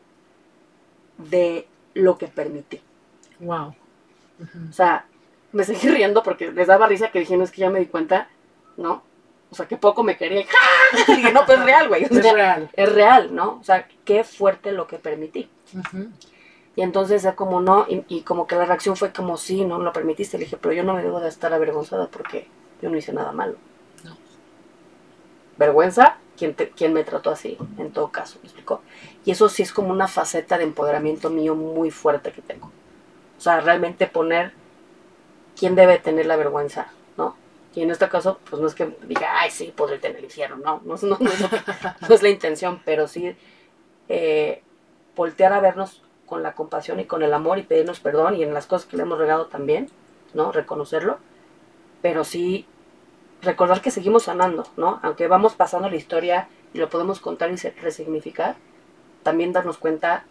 de 1.19 1.69
lo 1.95 2.19
que 2.19 2.27
permití. 2.27 2.81
Wow. 3.39 3.75
O 4.69 4.73
sea, 4.73 5.07
me 5.53 5.65
seguí 5.65 5.89
riendo 5.89 6.23
porque 6.23 6.51
les 6.51 6.67
daba 6.67 6.87
risa 6.87 7.11
que 7.11 7.21
dije, 7.21 7.37
no, 7.37 7.45
es 7.45 7.51
que 7.51 7.61
ya 7.61 7.71
me 7.71 7.81
di 7.81 7.87
cuenta, 7.87 8.29
¿no? 8.77 9.03
O 9.51 9.55
sea, 9.55 9.67
que 9.67 9.77
poco 9.77 10.03
me 10.03 10.17
quería. 10.17 10.45
Y 11.09 11.17
dije, 11.17 11.33
no, 11.33 11.45
pues 11.45 11.59
es 11.59 11.65
real, 11.65 11.89
güey. 11.89 12.05
O 12.05 12.07
Es 12.07 12.33
real. 12.33 12.71
es 12.73 12.93
real, 12.93 13.35
¿no? 13.35 13.59
O 13.61 13.65
sea, 13.65 13.87
qué 14.05 14.25
fuerte 14.25 14.73
lo 14.73 14.87
que 14.87 14.99
permití. 14.99 15.49
Y 16.77 16.83
entonces, 16.83 17.27
como 17.37 17.61
no, 17.61 17.87
y, 17.89 18.05
y 18.09 18.23
como 18.23 18.47
que 18.47 18.57
la 18.57 18.65
reacción 18.65 18.97
fue 18.97 19.13
como, 19.13 19.37
sí, 19.37 19.65
no, 19.65 19.79
lo 19.79 19.93
permitiste. 19.93 20.39
Le 20.39 20.45
dije, 20.45 20.57
pero 20.57 20.73
yo 20.73 20.83
no 20.83 20.95
me 20.95 21.03
debo 21.03 21.21
de 21.21 21.29
estar 21.29 21.53
avergonzada 21.53 22.07
porque 22.09 22.49
yo 22.81 22.91
no 22.91 22.97
hice 22.97 23.13
nada 23.13 23.33
malo. 23.33 23.57
Vergüenza, 25.61 26.19
quien, 26.39 26.55
te- 26.57 26.71
quien 26.71 26.95
me 26.95 27.05
trató 27.05 27.31
así, 27.31 27.59
en 27.79 27.93
todo 27.93 28.11
caso, 28.13 28.41
¿me 28.43 28.49
explicó? 28.49 28.83
Y 29.27 29.33
eso 29.33 29.49
sí 29.51 29.63
es 29.63 29.73
como 29.73 29.91
una 29.93 30.09
faceta 30.09 30.59
de 30.59 30.65
empoderamiento 30.65 31.31
mío 31.31 31.55
muy 31.57 31.93
fuerte 31.93 32.33
que 32.33 32.43
tengo. 32.43 32.73
O 33.39 33.43
sea, 33.43 33.61
realmente 33.61 34.09
poner 34.09 34.55
quién 35.59 35.75
debe 35.75 35.99
tener 35.99 36.27
la 36.27 36.37
vergüenza, 36.37 36.89
¿no? 37.17 37.37
Y 37.75 37.83
en 37.83 37.91
este 37.91 38.09
caso, 38.09 38.39
pues 38.49 38.61
no 38.61 38.67
es 38.67 38.75
que 38.75 38.97
diga, 39.07 39.41
ay, 39.41 39.51
sí, 39.51 39.73
podré 39.77 39.99
tener 39.99 40.19
el 40.19 40.25
infierno, 40.25 40.57
no, 40.57 40.81
no, 40.85 40.97
no, 41.09 41.19
no 41.21 41.31
es, 41.31 41.41
no 42.09 42.15
es 42.15 42.23
la 42.23 42.29
intención, 42.29 42.81
pero 42.85 43.07
sí 43.09 43.35
eh, 44.09 44.63
voltear 45.17 45.53
a 45.53 45.61
vernos 45.61 46.03
con 46.27 46.43
la 46.43 46.55
compasión 46.55 47.01
y 47.01 47.07
con 47.07 47.23
el 47.23 47.35
amor 47.35 47.59
y 47.59 47.65
pedirnos 47.65 48.01
perdón 48.01 48.37
y 48.37 48.43
en 48.45 48.55
las 48.55 48.67
cosas 48.67 48.89
que 48.89 48.97
le 48.97 49.05
hemos 49.05 49.19
regado 49.19 49.47
también, 49.47 49.91
¿no? 50.35 50.53
Reconocerlo, 50.53 51.19
pero 52.03 52.25
sí 52.25 52.67
recordar 53.43 53.81
que 53.81 53.91
seguimos 53.91 54.25
sanando, 54.25 54.67
¿no? 54.77 55.01
Aunque 55.03 55.27
vamos 55.29 55.55
pasando 55.55 55.89
la 55.89 55.97
historia 55.97 56.49
y 56.75 56.79
lo 56.79 56.89
podemos 56.89 57.21
contar 57.21 57.51
y 57.51 57.57
resignificar, 57.57 58.57
también 59.23 59.53
darnos 59.53 59.79
cuenta 59.79 60.25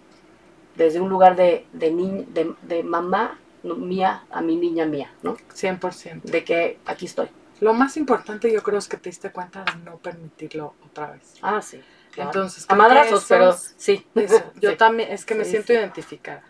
desde 0.76 1.00
un 1.00 1.10
lugar 1.10 1.36
de, 1.36 1.66
de, 1.74 1.92
ni- 1.92 2.24
de, 2.26 2.54
de 2.64 2.84
mamá 2.84 3.38
mía 3.64 4.24
a 4.32 4.42
mi 4.42 4.56
niña 4.56 4.86
mía, 4.86 5.12
¿no? 5.24 5.36
100%. 5.54 6.22
De 6.24 6.44
que 6.44 6.80
aquí 6.86 7.06
estoy. 7.06 7.28
Lo 7.60 7.74
más 7.74 7.98
importante 7.98 8.52
yo 8.52 8.64
creo 8.64 8.80
es 8.80 8.88
que 8.88 8.96
te 8.98 9.10
diste 9.10 9.32
cuenta 9.32 9.66
de 9.66 9.76
no 9.84 9.98
permitirlo 9.98 10.76
otra 10.86 11.12
vez. 11.12 11.34
Ah, 11.42 11.62
sí. 11.62 11.82
claro. 12.12 12.30
Entonces, 12.30 12.66
a 12.70 12.76
madrazos, 12.76 13.26
pero 13.28 13.54
sí. 13.78 14.06
Eso, 14.16 14.42
yo 14.62 14.72
Sí. 14.72 14.78
también, 14.78 15.12
es 15.12 15.26
que 15.26 15.36
me 15.36 15.44
Sí, 15.44 15.52
siento 15.52 15.68
sí. 15.68 15.74
identificada. 15.74 16.44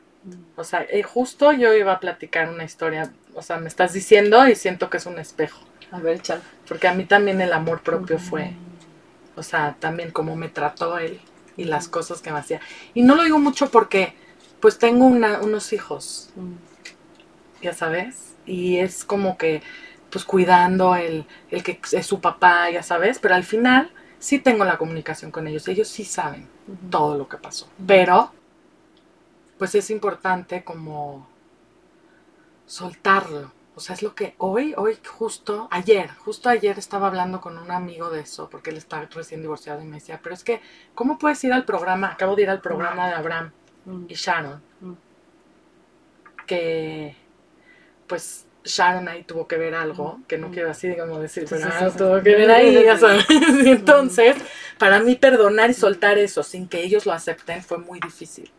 O 0.55 0.63
sea, 0.63 0.85
eh, 0.87 1.01
justo 1.01 1.51
yo 1.53 1.73
iba 1.73 1.93
a 1.93 1.99
platicar 1.99 2.49
una 2.49 2.63
historia, 2.65 3.11
o 3.33 3.41
sea, 3.41 3.57
me 3.57 3.69
estás 3.69 3.93
diciendo 3.93 4.47
y 4.47 4.53
siento 4.55 4.89
que 4.91 4.97
es 4.97 5.05
un 5.07 5.17
espejo, 5.17 5.59
A 5.91 5.99
ver, 5.99 6.21
chal. 6.21 6.41
porque 6.67 6.87
a 6.87 6.93
mí 6.93 7.05
también 7.05 7.41
el 7.41 7.51
amor 7.53 7.81
propio 7.81 8.19
fue, 8.19 8.53
o 9.35 9.41
sea, 9.43 9.75
también 9.79 10.11
como 10.11 10.35
me 10.35 10.49
trató 10.49 10.97
él 10.99 11.19
y 11.57 11.63
las 11.65 11.87
cosas 11.87 12.21
que 12.21 12.31
me 12.31 12.39
hacía. 12.39 12.61
Y 12.93 13.01
no 13.01 13.15
lo 13.15 13.23
digo 13.23 13.39
mucho 13.39 13.69
porque, 13.71 14.13
pues 14.59 14.77
tengo 14.77 15.05
una- 15.05 15.39
unos 15.41 15.73
hijos, 15.73 16.29
ya 17.61 17.73
sabes, 17.73 18.35
y 18.45 18.77
es 18.77 19.03
como 19.03 19.37
que, 19.37 19.61
pues 20.11 20.25
cuidando 20.25 20.95
el, 20.95 21.25
el 21.51 21.63
que 21.63 21.79
es 21.91 22.05
su 22.05 22.19
papá, 22.21 22.69
ya 22.69 22.83
sabes, 22.83 23.19
pero 23.19 23.35
al 23.35 23.43
final 23.43 23.91
sí 24.19 24.39
tengo 24.39 24.65
la 24.65 24.77
comunicación 24.77 25.31
con 25.31 25.47
ellos, 25.47 25.67
ellos 25.67 25.87
sí 25.87 26.05
saben 26.05 26.47
todo 26.89 27.17
lo 27.17 27.27
que 27.27 27.37
pasó. 27.37 27.67
Pero, 27.85 28.31
pues 29.57 29.75
es 29.75 29.89
importante 29.89 30.63
como 30.63 31.27
soltarlo. 32.65 33.51
O 33.79 33.81
sea, 33.81 33.95
es 33.95 34.03
lo 34.03 34.13
que 34.13 34.35
hoy, 34.39 34.73
hoy 34.75 34.99
justo, 35.07 35.69
ayer, 35.71 36.09
justo 36.25 36.49
ayer 36.49 36.77
estaba 36.77 37.07
hablando 37.07 37.39
con 37.39 37.57
un 37.57 37.71
amigo 37.71 38.09
de 38.09 38.19
eso, 38.21 38.49
porque 38.49 38.71
él 38.71 38.77
está 38.77 39.05
recién 39.05 39.41
divorciado 39.41 39.81
y 39.81 39.85
me 39.85 39.95
decía, 39.97 40.19
pero 40.21 40.35
es 40.35 40.43
que, 40.43 40.61
¿cómo 40.93 41.17
puedes 41.17 41.41
ir 41.45 41.53
al 41.53 41.63
programa? 41.65 42.11
Acabo 42.11 42.35
de 42.35 42.43
ir 42.43 42.49
al 42.49 42.61
programa 42.61 43.07
de 43.07 43.13
Abraham 43.15 43.53
y 44.09 44.15
Sharon, 44.15 44.61
Mm. 44.81 44.93
que 46.45 47.15
pues 48.07 48.45
Sharon 48.65 49.07
ahí 49.07 49.23
tuvo 49.23 49.47
que 49.47 49.57
ver 49.57 49.75
algo, 49.75 50.19
que 50.27 50.37
no 50.37 50.51
quiero 50.51 50.71
así, 50.71 50.87
digamos, 50.89 51.21
decir, 51.21 51.45
pero 51.49 51.71
sí, 51.71 51.77
sí, 51.91 51.97
tuvo 51.97 52.21
que 52.21 52.35
ver 52.35 52.51
ahí, 52.51 52.83
ya 52.83 52.97
sabes. 52.97 53.25
Y 53.29 53.69
entonces, 53.69 54.35
para 54.77 54.99
mí 54.99 55.15
perdonar 55.15 55.69
y 55.69 55.73
soltar 55.73 56.17
eso 56.17 56.43
sin 56.43 56.67
que 56.67 56.83
ellos 56.83 57.05
lo 57.05 57.13
acepten 57.13 57.63
fue 57.63 57.77
muy 57.77 57.99
difícil. 57.99 58.51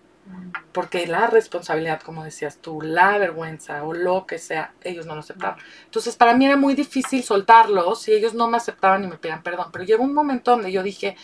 Porque 0.72 1.06
la 1.06 1.26
responsabilidad, 1.26 2.00
como 2.02 2.22
decías 2.22 2.58
tú, 2.58 2.80
la 2.80 3.18
vergüenza 3.18 3.82
o 3.82 3.92
lo 3.92 4.26
que 4.26 4.38
sea, 4.38 4.72
ellos 4.82 5.06
no 5.06 5.14
lo 5.14 5.20
aceptaban. 5.20 5.58
Entonces, 5.84 6.16
para 6.16 6.34
mí 6.34 6.46
era 6.46 6.56
muy 6.56 6.74
difícil 6.74 7.24
soltarlo 7.24 7.94
si 7.96 8.12
ellos 8.12 8.34
no 8.34 8.48
me 8.48 8.56
aceptaban 8.56 9.02
y 9.04 9.08
me 9.08 9.16
pedían 9.16 9.42
perdón. 9.42 9.70
Pero 9.72 9.84
llegó 9.84 10.04
un 10.04 10.14
momento 10.14 10.52
donde 10.52 10.70
yo 10.70 10.82
dije, 10.82 11.16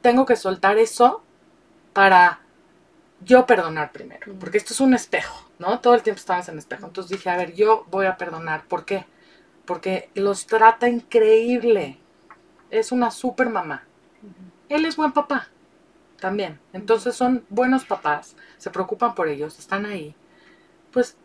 tengo 0.00 0.24
que 0.24 0.36
soltar 0.36 0.78
eso 0.78 1.22
para 1.92 2.40
yo 3.20 3.46
perdonar 3.46 3.92
primero. 3.92 4.32
Porque 4.40 4.58
esto 4.58 4.72
es 4.72 4.80
un 4.80 4.94
espejo, 4.94 5.50
¿no? 5.58 5.80
Todo 5.80 5.94
el 5.94 6.02
tiempo 6.02 6.18
estabas 6.18 6.48
en 6.48 6.58
espejo. 6.58 6.86
Entonces 6.86 7.10
dije, 7.10 7.28
a 7.28 7.36
ver, 7.36 7.54
yo 7.54 7.84
voy 7.90 8.06
a 8.06 8.16
perdonar. 8.16 8.64
¿Por 8.66 8.86
qué? 8.86 9.04
Porque 9.66 10.08
los 10.14 10.46
trata 10.46 10.88
increíble. 10.88 11.98
Es 12.70 12.90
una 12.90 13.10
super 13.10 13.50
mamá. 13.50 13.84
Él 14.70 14.86
es 14.86 14.96
buen 14.96 15.12
papá 15.12 15.50
también. 16.24 16.58
Entonces 16.72 17.14
son 17.14 17.44
buenos 17.50 17.84
papás, 17.84 18.34
se 18.56 18.70
preocupan 18.70 19.14
por 19.14 19.28
ellos, 19.28 19.58
están 19.58 19.84
ahí. 19.84 20.16
Pues 20.90 21.18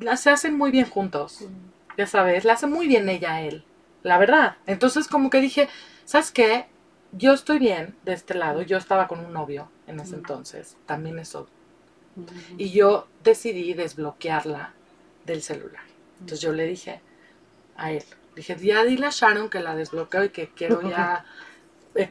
la- 0.00 0.18
se 0.18 0.28
hacen 0.28 0.54
muy 0.58 0.70
bien 0.70 0.84
juntos, 0.84 1.48
ya 1.96 2.06
sabes, 2.06 2.44
la 2.44 2.52
hace 2.52 2.66
muy 2.66 2.86
bien 2.88 3.08
ella 3.08 3.36
a 3.36 3.40
él, 3.42 3.64
la 4.02 4.18
verdad. 4.18 4.56
Entonces 4.66 5.08
como 5.08 5.30
que 5.30 5.40
dije, 5.40 5.66
¿sabes 6.04 6.30
qué? 6.30 6.66
Yo 7.12 7.32
estoy 7.32 7.58
bien 7.58 7.96
de 8.04 8.12
este 8.12 8.34
lado, 8.34 8.60
yo 8.60 8.76
estaba 8.76 9.08
con 9.08 9.20
un 9.24 9.32
novio 9.32 9.70
en 9.86 9.98
ese 10.00 10.16
entonces, 10.16 10.76
también 10.84 11.18
eso. 11.18 11.48
Y 12.58 12.70
yo 12.70 13.08
decidí 13.24 13.74
desbloquearla 13.74 14.74
del 15.24 15.42
celular. 15.42 15.84
Entonces 16.20 16.40
yo 16.40 16.52
le 16.52 16.66
dije 16.66 17.00
a 17.76 17.92
él, 17.92 18.04
dije, 18.36 18.56
ya 18.56 18.84
dile 18.84 19.06
a 19.06 19.10
Sharon 19.10 19.50
que 19.50 19.60
la 19.60 19.74
desbloqueo 19.76 20.24
y 20.24 20.30
que 20.30 20.48
quiero 20.50 20.82
ya 20.82 21.24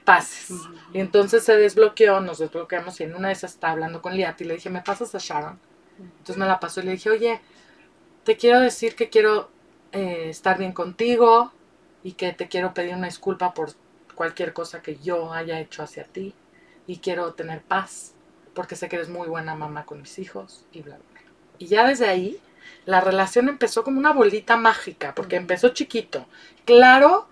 pases. 0.05 0.51
Y 0.93 0.99
entonces 0.99 1.43
se 1.43 1.55
desbloqueó, 1.55 2.19
nos 2.21 2.39
desbloqueamos 2.39 2.99
y 2.99 3.03
en 3.03 3.15
una 3.15 3.29
de 3.29 3.33
esas 3.33 3.53
estaba 3.53 3.73
hablando 3.73 4.01
con 4.01 4.15
Liat 4.15 4.39
y 4.41 4.45
le 4.45 4.55
dije, 4.55 4.69
¿me 4.69 4.81
pasas 4.81 5.13
a 5.15 5.19
Sharon? 5.19 5.59
Entonces 5.99 6.37
me 6.37 6.45
la 6.45 6.59
pasó 6.59 6.81
y 6.81 6.85
le 6.85 6.91
dije, 6.91 7.09
oye, 7.09 7.41
te 8.23 8.37
quiero 8.37 8.59
decir 8.59 8.95
que 8.95 9.09
quiero 9.09 9.49
eh, 9.91 10.29
estar 10.29 10.57
bien 10.57 10.71
contigo 10.71 11.51
y 12.03 12.13
que 12.13 12.33
te 12.33 12.47
quiero 12.47 12.73
pedir 12.73 12.95
una 12.95 13.07
disculpa 13.07 13.53
por 13.53 13.71
cualquier 14.15 14.53
cosa 14.53 14.81
que 14.81 14.97
yo 14.97 15.33
haya 15.33 15.59
hecho 15.59 15.83
hacia 15.83 16.03
ti 16.03 16.33
y 16.87 16.97
quiero 16.97 17.33
tener 17.33 17.61
paz 17.61 18.13
porque 18.53 18.75
sé 18.75 18.89
que 18.89 18.97
eres 18.97 19.09
muy 19.09 19.27
buena 19.27 19.55
mamá 19.55 19.85
con 19.85 20.01
mis 20.01 20.19
hijos 20.19 20.65
y 20.71 20.81
bla, 20.81 20.97
bla, 20.97 21.05
bla. 21.11 21.21
Y 21.57 21.67
ya 21.67 21.87
desde 21.87 22.07
ahí 22.07 22.39
la 22.85 23.01
relación 23.01 23.49
empezó 23.49 23.83
como 23.83 23.99
una 23.99 24.13
bolita 24.13 24.57
mágica 24.57 25.15
porque 25.15 25.35
empezó 25.35 25.69
chiquito. 25.69 26.27
Claro 26.65 27.27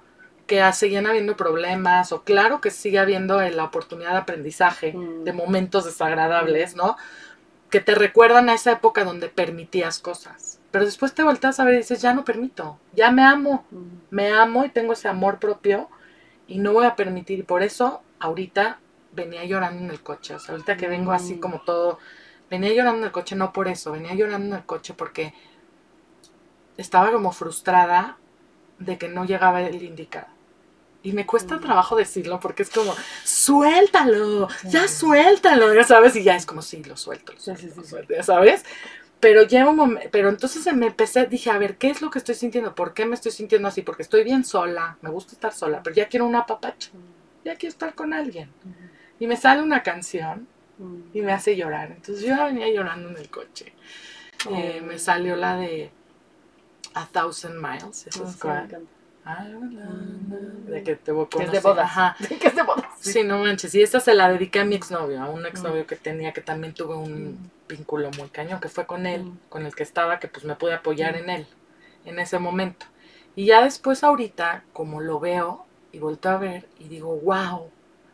que 0.50 0.74
seguían 0.74 1.06
habiendo 1.08 1.38
problemas 1.38 2.12
o 2.12 2.24
claro 2.24 2.60
que 2.60 2.72
sigue 2.72 3.00
habiendo 3.00 3.40
la 3.40 3.64
oportunidad 3.64 4.12
de 4.12 4.18
aprendizaje 4.18 4.92
Mm. 4.94 5.24
de 5.24 5.32
momentos 5.32 5.86
desagradables, 5.86 6.76
¿no? 6.76 6.98
Que 7.70 7.80
te 7.80 7.96
recuerdan 7.96 8.50
a 8.50 8.56
esa 8.56 8.72
época 8.74 9.06
donde 9.06 9.30
permitías 9.30 10.00
cosas. 10.00 10.60
Pero 10.72 10.86
después 10.86 11.14
te 11.14 11.24
volteas 11.24 11.60
a 11.60 11.64
ver 11.64 11.76
y 11.76 11.78
dices, 11.78 12.02
ya 12.02 12.14
no 12.14 12.26
permito, 12.26 12.80
ya 12.94 13.12
me 13.12 13.24
amo, 13.24 13.64
Ujú. 13.72 13.86
me 14.10 14.32
amo 14.34 14.66
y 14.66 14.70
tengo 14.70 14.94
ese 14.94 15.08
amor 15.08 15.40
propio 15.40 15.88
y 16.48 16.58
no 16.58 16.74
voy 16.74 16.86
a 16.88 16.96
permitir. 16.96 17.40
Y 17.40 17.44
por 17.44 17.62
eso 17.64 18.02
ahorita 18.20 18.80
venía 19.14 19.46
llorando 19.46 19.84
en 19.84 19.92
el 19.92 20.02
coche. 20.02 20.34
O 20.36 20.40
sea, 20.40 20.54
ahorita 20.54 20.78
que 20.78 20.88
vengo 20.88 21.12
así 21.12 21.36
Mm. 21.36 21.40
como 21.40 21.62
todo, 21.62 22.00
venía 22.50 22.74
llorando 22.74 22.98
en 23.00 23.04
el 23.06 23.12
coche, 23.12 23.36
no 23.36 23.54
por 23.54 23.68
eso, 23.68 23.92
venía 23.92 24.16
llorando 24.16 24.48
en 24.56 24.62
el 24.62 24.66
coche 24.66 24.94
porque 24.96 25.34
estaba 26.78 27.12
como 27.12 27.32
frustrada 27.32 28.18
de 28.80 28.98
que 28.98 29.10
no 29.10 29.26
llegaba 29.26 29.62
el 29.62 29.84
indicado. 29.84 30.28
Y 31.02 31.14
me 31.14 31.26
cuesta 31.26 31.60
trabajo 31.60 31.96
decirlo 31.96 32.40
porque 32.42 32.64
es 32.64 32.70
como, 32.70 32.94
suéltalo, 33.24 34.48
ya 34.66 34.88
suéltalo, 34.88 35.74
ya 35.74 35.84
sabes, 35.84 36.16
y 36.18 36.24
ya 36.24 36.36
es 36.36 36.46
como, 36.46 36.62
sí, 36.62 36.84
lo 36.84 36.98
suelto, 36.98 37.34
lo 37.34 37.40
Sí, 37.40 37.46
suelto, 37.46 37.68
sí, 37.70 37.74
lo 37.76 37.84
sí, 37.84 37.90
suelto, 37.90 38.14
ya 38.14 38.24
sabes. 38.24 38.66
Pero 39.20 39.44
llega 39.44 39.70
un 39.70 39.76
momento, 39.78 40.10
pero 40.12 40.30
entonces 40.30 40.74
me 40.76 40.88
empecé, 40.88 41.26
dije, 41.26 41.50
a 41.52 41.58
ver, 41.58 41.78
¿qué 41.78 41.90
es 41.90 42.02
lo 42.02 42.10
que 42.10 42.20
estoy 42.20 42.36
sintiendo? 42.36 42.76
¿Por 42.76 42.94
qué 42.94 43.06
me 43.06 43.16
estoy 43.16 43.32
sintiendo 43.32 43.68
así? 43.68 43.82
Porque 43.82 44.04
estoy 44.04 44.24
bien 44.24 44.46
sola, 44.46 44.98
me 45.02 45.10
gusta 45.10 45.34
estar 45.34 45.54
sola, 45.54 45.82
pero 45.84 45.96
ya 45.96 46.08
quiero 46.10 46.26
una 46.26 46.46
papacha, 46.46 46.92
ya 47.44 47.56
quiero 47.56 47.72
estar 47.72 47.96
con 47.96 48.14
alguien. 48.14 48.50
Y 49.20 49.28
me 49.28 49.38
sale 49.38 49.62
una 49.62 49.84
canción 49.84 50.48
y 51.14 51.22
me 51.22 51.34
hace 51.34 51.56
llorar. 51.58 51.92
Entonces 51.92 52.24
yo 52.26 52.36
venía 52.46 52.70
llorando 52.74 53.10
en 53.10 53.18
el 53.18 53.30
coche. 53.30 53.74
Eh, 54.50 54.82
Oh. 54.82 54.86
me 54.86 55.00
salió 55.00 55.36
la 55.36 55.58
de 55.58 55.92
A 56.94 57.08
Thousand 57.08 57.56
Miles, 57.62 58.08
esa 58.08 58.24
Ah, 58.24 58.28
es 58.28 58.36
De 60.68 60.84
que 60.84 60.96
te 60.96 61.12
voy 61.12 61.26
a 61.26 61.30
Que 61.30 61.44
es 61.44 61.52
de 61.52 61.60
bodas. 61.60 61.86
Ajá. 61.86 62.16
que 62.40 62.48
es 62.48 62.56
de 62.56 62.62
bodas. 62.64 62.86
Sí, 63.00 63.24
no 63.24 63.40
manches. 63.40 63.74
Y 63.76 63.82
esta 63.82 64.00
se 64.00 64.14
la 64.14 64.30
dediqué 64.30 64.60
a 64.60 64.66
mi 64.66 64.76
exnovio, 64.76 65.22
a 65.22 65.30
un 65.30 65.46
exnovio 65.46 65.86
que 65.88 65.96
tenía, 65.96 66.32
que 66.34 66.42
también 66.42 66.74
tuve 66.74 66.96
un 66.96 67.32
Mm. 67.34 67.50
vínculo 67.68 68.10
muy 68.18 68.30
cañón, 68.30 68.60
que 68.60 68.70
fue 68.70 68.86
con 68.86 69.06
él, 69.06 69.24
Mm. 69.24 69.40
con 69.50 69.66
el 69.66 69.76
que 69.76 69.84
estaba, 69.84 70.20
que 70.20 70.28
pues 70.28 70.46
me 70.46 70.56
pude 70.56 70.74
apoyar 70.74 71.14
Mm. 71.16 71.18
en 71.24 71.30
él, 71.30 71.48
en 72.06 72.20
ese 72.20 72.40
momento. 72.40 72.86
Y 73.36 73.46
ya 73.46 73.64
después 73.64 74.04
ahorita, 74.04 74.64
como 74.74 75.02
lo 75.02 75.20
veo 75.20 75.66
y 75.92 76.00
vuelto 76.00 76.30
a 76.30 76.38
ver 76.38 76.68
y 76.80 76.88
digo, 76.88 77.16
wow. 77.18 77.70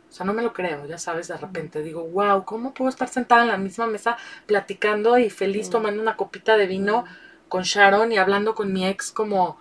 O 0.08 0.12
sea, 0.18 0.26
no 0.26 0.34
me 0.34 0.42
lo 0.44 0.54
creo, 0.54 0.86
ya 0.86 0.98
sabes, 0.98 1.28
de 1.28 1.36
repente 1.38 1.82
digo, 1.82 2.04
wow, 2.06 2.46
¿cómo 2.46 2.74
puedo 2.74 2.90
estar 2.90 3.10
sentada 3.10 3.42
en 3.42 3.50
la 3.50 3.58
misma 3.58 3.86
mesa 3.88 4.16
platicando 4.46 5.18
y 5.18 5.30
feliz 5.30 5.68
Mm. 5.68 5.72
tomando 5.72 6.02
una 6.02 6.16
copita 6.16 6.56
de 6.58 6.68
vino 6.68 7.04
con 7.50 7.64
Sharon 7.64 8.12
y 8.14 8.18
hablando 8.18 8.56
con 8.56 8.72
mi 8.72 8.88
ex 8.88 9.12
como 9.12 9.58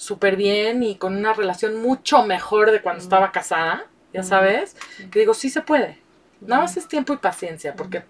súper 0.00 0.34
bien 0.36 0.82
y 0.82 0.96
con 0.96 1.14
una 1.14 1.34
relación 1.34 1.76
mucho 1.82 2.24
mejor 2.24 2.70
de 2.70 2.80
cuando 2.80 3.02
Mm. 3.02 3.04
estaba 3.04 3.32
casada, 3.32 3.84
ya 4.14 4.22
Mm. 4.22 4.24
sabes? 4.24 4.76
Que 5.10 5.18
digo, 5.20 5.34
sí 5.34 5.50
se 5.50 5.60
puede. 5.60 5.98
Nada 6.40 6.62
más 6.62 6.70
Ujú. 6.72 6.80
es 6.80 6.88
tiempo 6.88 7.12
y 7.12 7.18
paciencia, 7.18 7.76
porque 7.76 8.02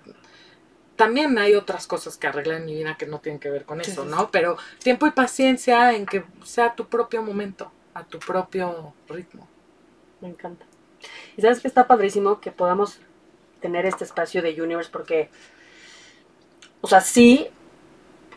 también 0.94 1.36
hay 1.36 1.56
otras 1.56 1.88
cosas 1.88 2.16
que 2.16 2.28
arreglar 2.28 2.58
en 2.58 2.66
mi 2.66 2.74
vida 2.76 2.96
que 2.96 3.06
no 3.06 3.18
tienen 3.18 3.40
que 3.40 3.50
ver 3.50 3.64
con 3.64 3.80
eso, 3.80 4.04
¿no? 4.04 4.30
Pero 4.30 4.56
tiempo 4.78 5.08
y 5.08 5.10
paciencia 5.10 5.92
en 5.94 6.06
que 6.06 6.22
sea 6.44 6.74
tu 6.76 6.86
propio 6.86 7.22
momento, 7.24 7.72
a 7.94 8.04
tu 8.04 8.20
propio 8.20 8.94
ritmo. 9.08 9.48
Me 10.20 10.28
encanta. 10.28 10.64
Y 11.36 11.42
sabes 11.42 11.58
que 11.58 11.66
está 11.66 11.88
padrísimo 11.88 12.40
que 12.40 12.52
podamos 12.52 13.00
tener 13.60 13.84
este 13.84 14.04
espacio 14.04 14.42
de 14.42 14.62
Universe 14.62 14.90
porque, 14.92 15.28
o 16.82 16.86
sea, 16.86 17.00
sí, 17.00 17.48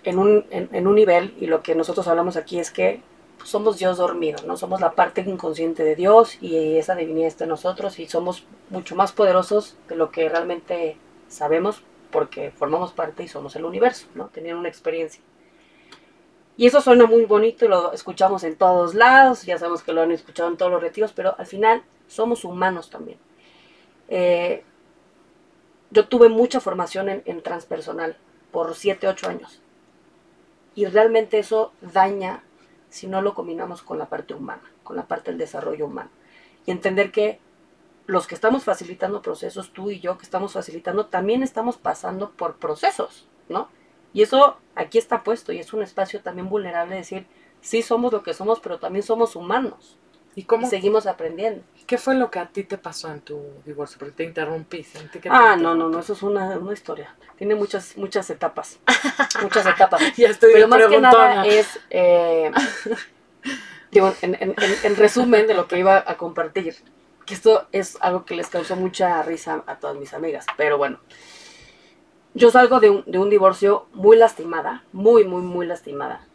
en 0.04 0.18
un, 0.18 0.46
en, 0.50 0.70
en 0.74 0.88
un 0.88 0.96
nivel, 0.96 1.36
y 1.40 1.46
lo 1.46 1.62
que 1.62 1.76
nosotros 1.76 2.08
hablamos 2.08 2.36
aquí 2.36 2.58
es 2.60 2.72
que 2.72 3.02
somos 3.44 3.78
Dios 3.78 3.98
dormido, 3.98 4.40
¿no? 4.46 4.58
Somos 4.58 4.82
la 4.82 4.94
parte 4.94 5.22
inconsciente 5.22 5.84
de 5.84 5.96
Dios 5.96 6.38
y 6.42 6.78
esa 6.78 6.96
divinidad 6.96 7.28
está 7.28 7.44
en 7.44 7.52
nosotros 7.52 8.00
y 8.00 8.08
somos 8.08 8.46
mucho 8.70 8.96
más 8.96 9.12
poderosos 9.12 9.78
de 9.88 9.96
lo 9.96 10.12
que 10.12 10.30
realmente 10.30 10.98
sabemos 11.28 11.84
porque 12.12 12.52
formamos 12.52 12.94
parte 12.94 13.24
y 13.24 13.28
somos 13.28 13.56
el 13.56 13.66
universo, 13.66 14.08
¿no? 14.16 14.28
Tener 14.28 14.56
una 14.56 14.70
experiencia. 14.70 15.22
Y 16.56 16.68
eso 16.68 16.82
suena 16.82 17.06
muy 17.06 17.26
bonito 17.26 17.66
y 17.66 17.68
lo 17.68 17.92
escuchamos 17.94 18.44
en 18.44 18.56
todos 18.56 18.94
lados, 18.94 19.44
ya 19.44 19.58
sabemos 19.58 19.82
que 19.82 19.92
lo 19.92 20.02
han 20.02 20.12
escuchado 20.12 20.50
en 20.50 20.58
todos 20.58 20.72
los 20.72 20.82
retiros, 20.82 21.12
pero 21.12 21.36
al 21.38 21.48
final 21.48 21.84
somos 22.08 22.46
humanos 22.46 22.90
también. 22.92 23.18
Eh, 24.08 24.64
yo 25.90 26.08
tuve 26.08 26.30
mucha 26.30 26.60
formación 26.60 27.10
en, 27.10 27.24
en 27.26 27.42
transpersonal 27.42 28.18
por 28.52 28.76
7, 28.76 29.08
8 29.08 29.30
años. 29.30 29.62
Y 30.76 30.86
realmente 30.86 31.40
eso 31.40 31.72
daña 31.82 32.44
si 32.94 33.08
no 33.08 33.24
lo 33.24 33.34
combinamos 33.34 33.82
con 33.82 33.98
la 33.98 34.08
parte 34.08 34.36
humana, 34.36 34.62
con 34.84 34.96
la 34.96 35.08
parte 35.08 35.32
del 35.32 35.40
desarrollo 35.40 35.88
humano. 35.88 36.12
Y 36.66 36.72
entender 36.72 37.12
que 37.12 37.40
los 38.06 38.28
que 38.28 38.36
estamos 38.36 38.64
facilitando 38.64 39.24
procesos, 39.24 39.74
tú 39.74 39.90
y 39.90 40.00
yo 40.00 40.18
que 40.20 40.26
estamos 40.26 40.54
facilitando, 40.54 41.08
también 41.08 41.42
estamos 41.42 41.78
pasando 41.78 42.32
por 42.32 42.58
procesos, 42.58 43.28
¿no? 43.50 43.70
Y 44.14 44.22
eso 44.22 44.58
aquí 44.76 45.00
está 45.00 45.24
puesto 45.24 45.52
y 45.52 45.58
es 45.58 45.74
un 45.74 45.82
espacio 45.82 46.22
también 46.22 46.50
vulnerable 46.50 46.92
de 46.92 47.02
decir, 47.02 47.26
sí 47.62 47.82
somos 47.82 48.14
lo 48.14 48.22
que 48.22 48.36
somos, 48.36 48.60
pero 48.60 48.78
también 48.78 49.02
somos 49.02 49.36
humanos 49.36 49.98
¿Y 50.36 50.42
y 50.42 50.44
cómo, 50.44 50.68
seguimos 50.70 51.06
aprendiendo. 51.08 51.64
qué 51.86 51.98
fue 51.98 52.16
lo 52.16 52.32
que 52.32 52.40
a 52.40 52.48
ti 52.48 52.64
te 52.64 52.78
pasó 52.78 53.12
en 53.12 53.22
tu 53.22 53.40
divorcio? 53.66 54.00
Porque 54.00 54.14
te 54.16 54.24
interrumpí. 54.24 54.84
sentí 54.84 55.20
que 55.20 55.30
te 55.30 55.36
Ah, 55.36 55.56
no, 55.56 55.76
no, 55.76 55.90
no, 55.90 56.00
eso 56.00 56.14
es 56.14 56.24
una, 56.24 56.58
una 56.58 56.74
historia. 56.74 57.16
Tiene 57.38 57.56
muchas, 57.56 57.98
muchas 57.98 58.30
etapas. 58.30 58.80
muchas 59.42 59.66
etapas. 59.66 60.02
Ya 60.18 60.30
estoy 60.30 60.54
Pero 60.54 60.68
más 60.68 60.86
que 60.88 61.00
nada 61.00 61.46
es, 61.46 61.80
eh, 61.90 62.52
digo, 63.92 64.14
en, 64.22 64.36
en- 64.36 64.56
en- 64.58 64.78
en 64.84 64.96
resumen 64.96 65.48
de 65.48 65.54
lo 65.54 65.68
que 65.68 65.78
iba 65.80 66.04
a 66.06 66.18
compartir, 66.18 66.76
que 67.26 67.34
esto 67.34 67.68
es 67.72 67.98
algo 68.02 68.26
que 68.26 68.36
les 68.36 68.48
causó 68.48 68.76
mucha 68.76 69.22
risa 69.24 69.64
a 69.68 69.76
todas 69.78 69.96
mis 69.98 70.14
amigas, 70.14 70.46
pero 70.58 70.78
bueno, 70.78 71.00
yo 72.34 72.50
salgo 72.52 72.80
de 72.80 72.90
un, 72.90 73.04
de 73.06 73.20
un 73.20 73.30
divorcio 73.30 73.86
muy 73.94 74.18
lastimada, 74.18 74.84
muy, 74.92 75.24
muy, 75.24 75.42
muy 75.42 75.66
lastimada, 75.66 76.26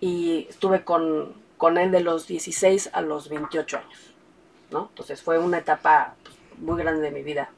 y 0.00 0.46
estuve 0.50 0.84
con, 0.84 1.34
con 1.60 1.76
él 1.76 1.90
de 1.90 2.00
los 2.00 2.26
16 2.26 2.88
a 2.94 3.02
los 3.02 3.28
28 3.28 3.76
años, 3.76 4.14
¿no? 4.70 4.86
Entonces 4.88 5.20
fue 5.20 5.38
una 5.38 5.58
etapa 5.58 6.14
pues, 6.22 6.34
muy 6.56 6.80
grande 6.80 7.02
de 7.02 7.10
mi 7.10 7.22
vida. 7.22 7.50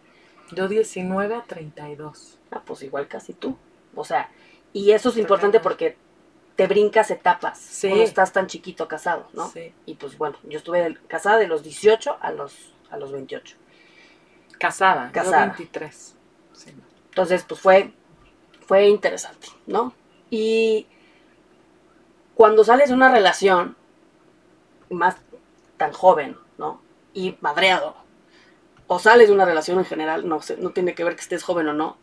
Yo 0.50 0.66
19 0.66 1.36
a 1.36 1.42
32. 1.44 2.40
Ah, 2.50 2.62
pues 2.66 2.82
igual 2.82 3.06
casi 3.06 3.32
tú. 3.32 3.56
O 3.94 4.04
sea, 4.04 4.28
y 4.72 4.90
eso 4.90 5.10
es 5.10 5.18
importante 5.18 5.60
porque 5.60 5.96
te 6.56 6.66
brincas 6.66 7.12
etapas 7.12 7.58
Sí. 7.60 7.86
cuando 7.86 8.04
estás 8.04 8.32
tan 8.32 8.48
chiquito 8.48 8.88
casado, 8.88 9.28
¿no? 9.34 9.48
Sí. 9.50 9.72
Y 9.86 9.94
pues 9.94 10.18
bueno, 10.18 10.36
yo 10.48 10.58
estuve 10.58 10.98
casada 11.06 11.38
de 11.38 11.46
los 11.46 11.62
18 11.62 12.18
a 12.20 12.32
los, 12.32 12.74
a 12.90 12.96
los 12.96 13.12
28. 13.12 13.56
Casada. 14.58 15.12
Casada. 15.12 15.52
Yo 15.52 15.58
23. 15.58 16.16
Sí. 16.54 16.72
Entonces, 17.10 17.44
pues 17.48 17.60
fue, 17.60 17.92
fue 18.66 18.88
interesante, 18.88 19.46
¿no? 19.68 19.94
Y 20.28 20.88
cuando 22.34 22.64
sales 22.64 22.88
de 22.88 22.96
una 22.96 23.12
relación, 23.12 23.76
más 24.92 25.16
tan 25.76 25.92
joven, 25.92 26.36
¿no? 26.58 26.80
Y 27.14 27.36
madreado, 27.40 27.96
o 28.86 28.98
sales 28.98 29.28
de 29.28 29.34
una 29.34 29.44
relación 29.44 29.78
en 29.78 29.84
general, 29.84 30.28
no, 30.28 30.40
tiene 30.70 30.94
que 30.94 31.04
ver 31.04 31.14
que 31.14 31.22
estés 31.22 31.42
joven 31.42 31.68
o 31.68 31.72
no, 31.72 31.96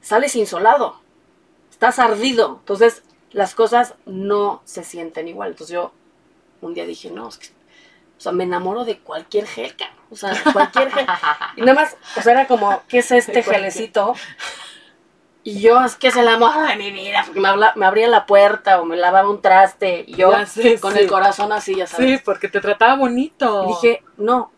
sales 0.00 0.36
insolado, 0.36 1.00
estás 1.70 1.98
ardido, 1.98 2.58
entonces 2.60 3.02
las 3.32 3.54
cosas 3.54 3.94
no 4.06 4.62
se 4.64 4.84
sienten 4.84 5.28
igual. 5.28 5.50
Entonces 5.50 5.74
yo 5.74 5.92
un 6.60 6.74
día 6.74 6.86
dije, 6.86 7.10
no, 7.10 7.28
es 7.28 7.38
que, 7.38 7.48
o 7.48 8.20
sea, 8.20 8.32
me 8.32 8.44
enamoro 8.44 8.84
de 8.84 8.98
cualquier 9.00 9.46
gel, 9.46 9.74
o 10.10 10.16
sea, 10.16 10.32
cualquier 10.52 10.90
gel. 10.90 11.06
Y 11.56 11.60
nada 11.62 11.74
más, 11.74 11.96
o 12.16 12.22
sea, 12.22 12.32
era 12.32 12.46
como, 12.46 12.82
¿qué 12.88 12.98
es 12.98 13.10
este 13.10 13.42
gelecito? 13.42 14.14
Y 15.46 15.60
yo, 15.60 15.80
es 15.84 15.94
que 15.94 16.08
es 16.08 16.16
el 16.16 16.26
amor 16.26 16.66
de 16.66 16.74
mi 16.74 16.90
vida, 16.90 17.22
porque 17.24 17.38
me, 17.38 17.46
habla- 17.46 17.72
me 17.76 17.86
abría 17.86 18.08
la 18.08 18.26
puerta 18.26 18.80
o 18.80 18.84
me 18.84 18.96
lavaba 18.96 19.30
un 19.30 19.40
traste 19.40 20.02
y 20.04 20.16
yo 20.16 20.32
sé, 20.44 20.80
con 20.80 20.92
sí. 20.94 20.98
el 20.98 21.06
corazón 21.08 21.52
así, 21.52 21.76
ya 21.76 21.86
sabes. 21.86 22.18
Sí, 22.18 22.22
porque 22.24 22.48
te 22.48 22.60
trataba 22.60 22.96
bonito. 22.96 23.62
Y 23.62 23.68
dije, 23.68 24.02
no, 24.16 24.50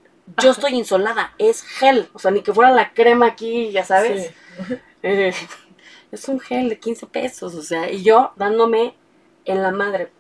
yo 0.42 0.50
estoy 0.50 0.72
insolada, 0.74 1.34
es 1.36 1.62
gel, 1.62 2.08
o 2.14 2.18
sea, 2.18 2.30
ni 2.30 2.40
que 2.40 2.54
fuera 2.54 2.70
la 2.70 2.94
crema 2.94 3.26
aquí, 3.26 3.70
ya 3.70 3.84
sabes. 3.84 4.32
Sí. 4.66 4.74
Eh, 5.02 5.34
es 6.10 6.26
un 6.28 6.40
gel 6.40 6.70
de 6.70 6.78
15 6.78 7.06
pesos, 7.06 7.54
o 7.54 7.62
sea, 7.62 7.90
y 7.90 8.02
yo 8.02 8.32
dándome 8.36 8.94
en 9.44 9.62
la 9.62 9.72
madre. 9.72 10.10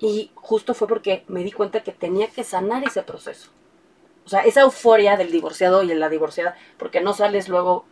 Y 0.00 0.32
justo 0.34 0.74
fue 0.74 0.88
porque 0.88 1.24
me 1.28 1.44
di 1.44 1.52
cuenta 1.52 1.84
que 1.84 1.92
tenía 1.92 2.26
que 2.28 2.42
sanar 2.42 2.82
ese 2.82 3.02
proceso. 3.02 3.50
O 4.26 4.28
sea, 4.28 4.40
esa 4.40 4.62
euforia 4.62 5.16
del 5.16 5.30
divorciado 5.30 5.84
y 5.84 5.86
de 5.86 5.94
la 5.94 6.08
divorciada, 6.08 6.56
porque 6.78 7.00
no 7.00 7.12
sales 7.12 7.48
luego, 7.48 7.84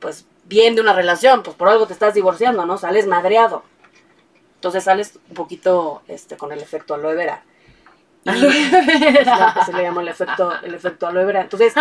pues, 0.00 0.26
bien 0.44 0.74
de 0.74 0.80
una 0.80 0.92
relación, 0.92 1.42
pues 1.42 1.56
por 1.56 1.68
algo 1.68 1.86
te 1.86 1.92
estás 1.92 2.14
divorciando, 2.14 2.64
¿no? 2.66 2.78
Sales 2.78 3.06
madreado. 3.06 3.62
Entonces 4.54 4.84
sales 4.84 5.18
un 5.28 5.34
poquito 5.34 6.02
este, 6.08 6.36
con 6.36 6.52
el 6.52 6.60
efecto 6.60 6.94
aloe 6.94 7.14
vera. 7.14 7.44
Y 8.24 8.30
es 8.30 9.26
lo 9.26 9.54
que 9.54 9.64
se 9.64 9.72
le 9.72 9.82
llama 9.82 10.02
el 10.02 10.08
efecto, 10.08 10.52
el 10.62 10.74
efecto 10.74 11.06
aloe 11.06 11.24
vera. 11.24 11.42
Entonces, 11.42 11.72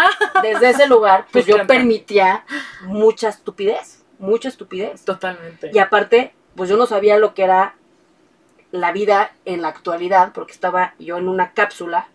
desde 0.41 0.69
ese 0.69 0.87
lugar, 0.87 1.25
pues 1.31 1.47
Me 1.47 1.53
yo 1.53 1.67
permitía 1.67 2.45
mucha 2.83 3.29
estupidez, 3.29 4.03
mucha 4.19 4.49
estupidez. 4.49 5.03
Totalmente. 5.03 5.71
Y 5.73 5.79
aparte, 5.79 6.33
pues 6.55 6.69
yo 6.69 6.77
no 6.77 6.85
sabía 6.85 7.17
lo 7.17 7.33
que 7.33 7.43
era 7.43 7.75
la 8.71 8.91
vida 8.91 9.31
en 9.45 9.61
la 9.61 9.69
actualidad, 9.69 10.31
porque 10.33 10.53
estaba 10.53 10.93
yo 10.99 11.17
en 11.17 11.27
una 11.27 11.53
cápsula. 11.53 12.07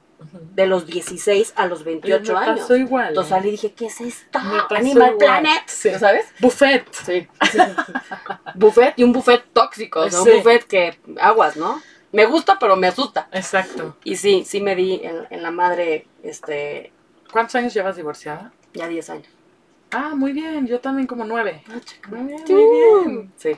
De 0.55 0.67
los 0.67 0.87
16 0.87 1.53
a 1.57 1.67
los 1.67 1.85
28 1.85 2.33
Me 2.33 2.39
años. 2.39 2.61
pasó 2.61 2.77
igual. 2.77 3.09
Entonces 3.09 3.33
¿eh? 3.33 3.35
salí 3.37 3.49
y 3.49 3.51
dije, 3.53 3.73
¿qué 3.73 3.87
es 3.87 4.01
esto? 4.01 4.39
Animal 4.71 5.13
igual. 5.13 5.17
Planet. 5.19 5.63
Sí. 5.67 5.91
¿Lo 5.91 5.99
¿Sabes? 5.99 6.27
Buffet. 6.41 6.87
Sí. 6.93 7.27
buffet 8.55 8.95
y 8.97 9.05
un 9.05 9.13
buffet 9.13 9.45
tóxico, 9.53 10.01
o 10.01 10.11
sea, 10.11 10.21
Sí. 10.23 10.31
un 10.31 10.37
buffet 10.39 10.65
que 10.67 10.99
aguas, 11.21 11.57
¿no? 11.57 11.81
Me 12.13 12.27
gusta, 12.27 12.59
pero 12.59 12.77
me 12.77 12.89
asusta. 12.89 13.29
Exacto. 13.33 13.97
Y 14.05 14.17
sí, 14.17 14.45
sí 14.47 14.61
me 14.61 14.75
di 14.77 15.01
en, 15.03 15.27
en 15.31 15.43
la 15.43 15.51
madre, 15.51 16.07
este, 16.23 16.93
¿Cuántos 17.31 17.55
años 17.55 17.73
llevas 17.73 17.97
divorciada? 17.97 18.53
ya 18.75 18.89
10 18.89 19.11
años. 19.11 19.29
Ah, 19.91 20.13
muy 20.15 20.33
bien. 20.33 20.67
Yo 20.67 20.81
también 20.81 21.07
como 21.07 21.25
nueve. 21.25 21.63
Muy 22.09 22.21
bien, 22.27 22.43
muy 22.49 23.07
bien. 23.11 23.33
Sí. 23.37 23.53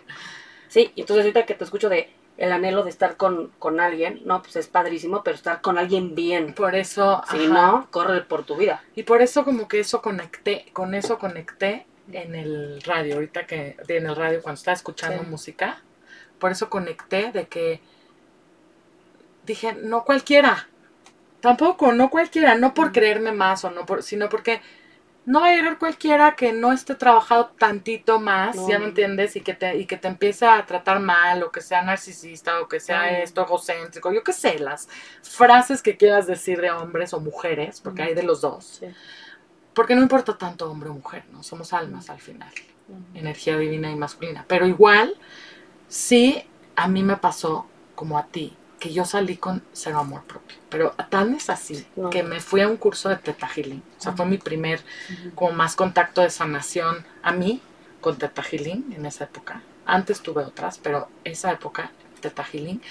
Sí, 0.68 0.92
entonces 0.96 1.24
ahorita 1.24 1.46
que 1.46 1.54
te 1.54 1.62
escucho 1.64 1.88
de 1.88 2.12
el 2.36 2.52
anhelo 2.52 2.82
de 2.82 2.90
estar 2.90 3.16
con, 3.16 3.48
con 3.58 3.80
alguien, 3.80 4.20
no, 4.24 4.42
pues 4.42 4.56
es 4.56 4.66
padrísimo, 4.66 5.22
pero 5.22 5.36
estar 5.36 5.60
con 5.60 5.78
alguien 5.78 6.14
bien. 6.14 6.52
Por 6.54 6.74
eso, 6.74 7.22
Si 7.30 7.36
ajá. 7.36 7.48
no, 7.48 7.88
corre 7.90 8.22
por 8.22 8.44
tu 8.44 8.56
vida. 8.56 8.82
Y 8.94 9.04
por 9.04 9.22
eso 9.22 9.44
como 9.44 9.68
que 9.68 9.80
eso 9.80 10.02
conecté, 10.02 10.66
con 10.72 10.94
eso 10.94 11.18
conecté 11.18 11.86
en 12.12 12.34
el 12.34 12.82
radio, 12.82 13.14
ahorita 13.16 13.46
que 13.46 13.76
en 13.88 14.06
el 14.06 14.16
radio 14.16 14.42
cuando 14.42 14.58
estaba 14.58 14.74
escuchando 14.74 15.22
Sí. 15.22 15.28
música, 15.30 15.82
por 16.38 16.50
eso 16.52 16.68
conecté 16.68 17.30
de 17.32 17.46
que 17.46 17.80
dije, 19.46 19.74
no 19.74 20.04
cualquiera, 20.04 20.68
tampoco, 21.40 21.92
no 21.92 22.10
cualquiera, 22.10 22.54
no 22.56 22.74
por 22.74 22.92
creerme 22.92 23.32
más 23.32 23.64
o 23.64 23.70
no 23.70 23.86
por, 23.86 24.02
sino 24.02 24.28
porque 24.28 24.60
no 25.26 25.40
va 25.40 25.48
a 25.48 25.54
llegar 25.54 25.78
cualquiera 25.78 26.36
que 26.36 26.52
no 26.52 26.72
esté 26.72 26.94
trabajado 26.94 27.52
tantito 27.58 28.20
más, 28.20 28.56
No. 28.56 28.68
ya 28.68 28.78
me 28.78 28.86
entiendes, 28.86 29.36
y 29.36 29.40
que 29.40 29.54
te, 29.54 29.76
y 29.78 29.86
que 29.86 29.96
te 29.96 30.08
empiece 30.08 30.46
a 30.46 30.64
tratar 30.66 31.00
mal, 31.00 31.42
o 31.42 31.50
que 31.50 31.60
sea 31.62 31.82
narcisista, 31.82 32.60
o 32.60 32.68
que 32.68 32.78
sea 32.80 33.20
esto, 33.20 33.42
egocéntrico, 33.42 34.12
yo 34.12 34.22
qué 34.22 34.32
sé, 34.32 34.58
las 34.58 34.88
frases 35.22 35.80
que 35.82 35.96
quieras 35.96 36.26
decir 36.26 36.60
de 36.60 36.70
hombres 36.70 37.14
o 37.14 37.20
mujeres, 37.20 37.80
porque 37.80 38.02
hay 38.02 38.14
de 38.14 38.22
los 38.22 38.40
dos. 38.42 38.80
Sí. 38.80 38.86
Porque 39.72 39.94
no 39.96 40.02
importa 40.02 40.36
tanto 40.38 40.70
hombre 40.70 40.90
o 40.90 40.94
mujer, 40.94 41.24
¿no? 41.32 41.42
Somos 41.42 41.72
almas 41.72 42.10
al 42.10 42.20
final, 42.20 42.52
energía 43.14 43.56
divina 43.56 43.90
y 43.90 43.96
masculina. 43.96 44.44
Pero 44.46 44.66
igual, 44.66 45.16
sí, 45.88 46.44
a 46.76 46.86
mí 46.86 47.02
me 47.02 47.16
pasó 47.16 47.66
como 47.94 48.18
a 48.18 48.26
ti, 48.26 48.56
que 48.84 48.92
yo 48.92 49.06
salí 49.06 49.38
con 49.38 49.62
cero 49.72 49.98
amor 50.00 50.24
propio. 50.24 50.58
Pero 50.68 50.90
tan 51.08 51.32
es 51.34 51.48
así 51.48 51.86
No. 51.96 52.10
que 52.10 52.22
me 52.22 52.38
fui 52.40 52.60
a 52.60 52.68
un 52.68 52.76
curso 52.76 53.08
de 53.08 53.16
Teta 53.16 53.48
Healing. 53.48 53.82
O 53.98 54.02
sea, 54.02 54.12
fue 54.12 54.26
mi 54.26 54.36
primer, 54.36 54.82
como 55.34 55.52
más 55.52 55.74
contacto 55.74 56.20
de 56.20 56.28
sanación 56.28 57.06
a 57.22 57.32
mí 57.32 57.62
con 58.02 58.18
Teta 58.18 58.42
Healing 58.42 58.92
en 58.94 59.06
esa 59.06 59.24
época. 59.24 59.62
Antes 59.86 60.20
tuve 60.20 60.44
otras, 60.44 60.76
pero 60.76 61.08
esa 61.24 61.50
época, 61.50 61.92
Teta 62.20 62.44
Healing. 62.44 62.82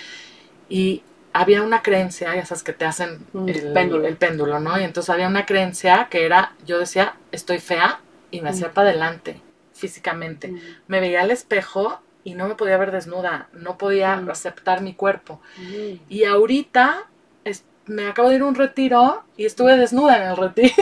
Y 0.67 1.03
había 1.32 1.62
una 1.62 1.84
creencia, 1.84 2.36
ya 2.36 2.43
sabes, 2.43 2.63
que 2.63 2.73
te 2.73 2.86
hacen 2.86 3.23
Mm, 3.34 3.49
el, 3.49 3.73
péndulo. 3.73 4.08
el 4.08 4.17
péndulo, 4.17 4.60
¿no? 4.60 4.79
Y 4.79 4.84
entonces 4.84 5.12
había 5.12 5.27
una 5.27 5.45
creencia 5.45 6.08
que 6.10 6.25
era, 6.25 6.53
yo 6.65 6.79
decía, 6.79 7.17
estoy 7.32 7.60
fea 7.60 7.99
y 8.32 8.41
me 8.41 8.49
hacía 8.49 8.69
Mm. 8.69 8.73
para 8.73 8.89
adelante 8.89 9.39
físicamente. 9.73 10.47
Mm. 10.47 10.60
Me 10.88 10.99
veía 11.01 11.21
al 11.21 11.29
espejo 11.29 12.01
y 12.24 12.36
no 12.36 12.48
me 12.48 12.56
podía 12.56 12.78
ver 12.78 12.92
desnuda, 12.92 13.48
no 13.54 13.78
podía 13.78 14.16
Mm. 14.18 14.30
aceptar 14.30 14.82
mi 14.82 14.94
cuerpo. 14.94 15.42
Mm. 15.58 15.94
Y 16.10 16.24
ahorita 16.26 17.06
es- 17.44 17.66
me 17.86 18.08
acabo 18.08 18.30
de 18.30 18.36
ir 18.36 18.42
a 18.42 18.46
un 18.46 18.56
retiro 18.56 19.24
y 19.36 19.46
estuve 19.46 19.76
desnuda 19.78 20.18
en 20.24 20.30
el 20.30 20.38
retiro. 20.38 20.74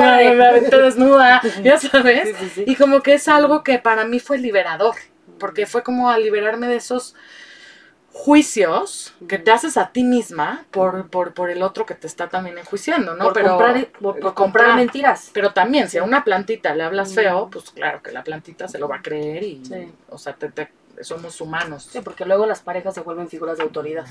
Ay, 0.00 0.34
me 0.36 0.46
aventé 0.46 0.76
desnuda, 0.78 1.40
ya 1.62 1.78
sabes. 1.78 2.28
Sí, 2.28 2.34
sí, 2.38 2.50
sí. 2.54 2.64
Y 2.66 2.76
como 2.76 3.00
que 3.02 3.14
es 3.14 3.28
algo 3.28 3.62
que 3.64 3.78
para 3.78 4.04
mí 4.04 4.20
fue 4.20 4.36
liberador, 4.38 4.94
porque 5.38 5.66
fue 5.66 5.82
como 5.82 6.10
a 6.10 6.18
liberarme 6.18 6.68
de 6.68 6.76
esos 6.76 7.14
juicios 8.16 9.12
que 9.28 9.38
te 9.38 9.50
haces 9.50 9.76
a 9.76 9.90
ti 9.90 10.04
misma 10.04 10.64
por, 10.70 11.10
por, 11.10 11.34
por 11.34 11.50
el 11.50 11.62
otro 11.64 11.84
que 11.84 11.94
te 11.96 12.06
está 12.06 12.28
también 12.28 12.56
enjuiciando, 12.56 13.16
¿no? 13.16 13.24
por, 13.32 13.42
comprar, 13.42 13.86
por, 14.00 14.20
por 14.20 14.34
comprar 14.34 14.76
mentiras. 14.76 15.30
Pero 15.34 15.52
también, 15.52 15.90
si 15.90 15.98
a 15.98 16.04
una 16.04 16.22
plantita 16.22 16.74
le 16.76 16.84
hablas 16.84 17.10
Mm. 17.10 17.14
feo, 17.14 17.50
pues 17.50 17.70
claro 17.70 18.02
que 18.02 18.12
la 18.12 18.22
plantita 18.22 18.68
se 18.68 18.78
lo 18.78 18.86
va 18.88 18.96
a 18.96 19.02
creer 19.02 19.42
y, 19.42 19.64
Sí. 19.64 19.92
o 20.08 20.16
sea, 20.16 20.32
te- 20.34 20.48
te- 20.50 20.70
somos 21.02 21.40
humanos. 21.40 21.88
Sí, 21.90 22.00
porque 22.02 22.24
luego 22.24 22.46
las 22.46 22.60
parejas 22.62 22.94
se 22.94 23.00
vuelven 23.00 23.28
figuras 23.28 23.56
de 23.58 23.64
autoridad. 23.64 24.06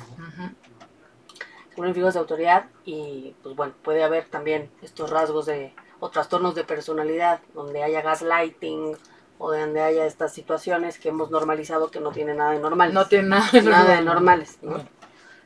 Se 1.69 1.75
vuelven 1.77 1.95
figuras 1.95 2.13
de 2.13 2.19
autoridad 2.19 2.65
y, 2.85 3.33
pues 3.41 3.55
bueno, 3.55 3.73
puede 3.83 4.03
haber 4.03 4.25
también 4.25 4.69
estos 4.81 5.09
rasgos 5.09 5.45
de, 5.45 5.73
o 6.01 6.09
trastornos 6.09 6.55
de 6.55 6.65
personalidad, 6.65 7.39
donde 7.53 7.81
haya 7.83 8.01
gaslighting 8.01 8.97
o 9.45 9.51
donde 9.51 9.81
haya 9.81 10.05
estas 10.05 10.33
situaciones 10.33 10.97
que 10.97 11.09
hemos 11.09 11.29
normalizado 11.29 11.91
que 11.91 11.99
no 11.99 12.11
tienen 12.11 12.37
nada 12.37 12.51
de 12.51 12.59
normales. 12.59 12.93
No 12.93 13.05
tiene 13.07 13.27
nada 13.27 13.49
de 13.51 13.61
nada 13.61 13.83
de 13.95 14.01
normal. 14.01 14.05
normales, 14.05 14.57
¿no? 14.61 14.77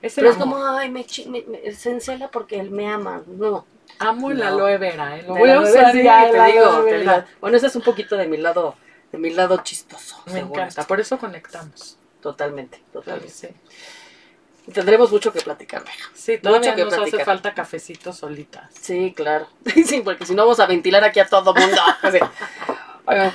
Es 0.04 0.14
Pero 0.14 0.30
es 0.30 0.38
como, 0.38 0.64
ay, 0.64 0.92
me, 0.92 1.04
me- 1.28 1.44
me- 1.48 1.72
se 1.72 1.90
encela 1.90 2.30
porque 2.30 2.60
él 2.60 2.70
me 2.70 2.88
ama. 2.88 3.24
No. 3.26 3.66
Amo 3.98 4.30
el 4.30 4.38
No. 4.38 4.46
aloe 4.46 4.78
vera, 4.78 5.18
¿eh? 5.18 5.24
Lo 5.24 5.34
De 5.34 5.40
voy 5.40 5.50
a 5.50 5.60
usar 5.62 5.96
ya, 5.96 6.30
te 6.30 6.44
digo, 6.52 6.84
te 6.84 6.92
vera. 6.98 7.14
digo. 7.22 7.28
Bueno, 7.42 7.58
ese 7.58 7.66
es 7.68 7.76
un 7.76 7.82
poquito 7.82 8.16
de 8.16 8.28
mi 8.28 8.38
lado, 8.38 8.76
de 9.12 9.18
mi 9.18 9.32
lado 9.32 9.58
chistoso. 9.64 10.22
Me 10.28 10.40
encanta, 10.42 10.68
esto. 10.68 10.84
por 10.88 11.00
eso 11.00 11.18
conectamos. 11.18 11.98
Totalmente, 12.22 12.84
totalmente. 12.94 13.30
Sí, 13.34 13.48
Tendremos 14.72 15.10
mucho 15.12 15.32
que 15.32 15.40
platicar, 15.40 15.84
Meja. 15.86 16.10
sí 16.14 16.38
todavía 16.40 16.76
que 16.76 16.84
nos 16.84 16.94
hace 16.94 17.24
falta 17.24 17.54
cafecito 17.54 18.12
solitas. 18.12 18.70
Sí, 18.80 19.14
claro. 19.16 19.48
Sí, 19.86 20.02
porque 20.04 20.26
si 20.26 20.36
no 20.36 20.44
vamos 20.44 20.60
a 20.60 20.66
ventilar 20.68 21.04
aquí 21.06 21.20
a 21.22 21.26
todo 21.28 21.54
mundo. 21.56 21.82
Así. 22.04 22.20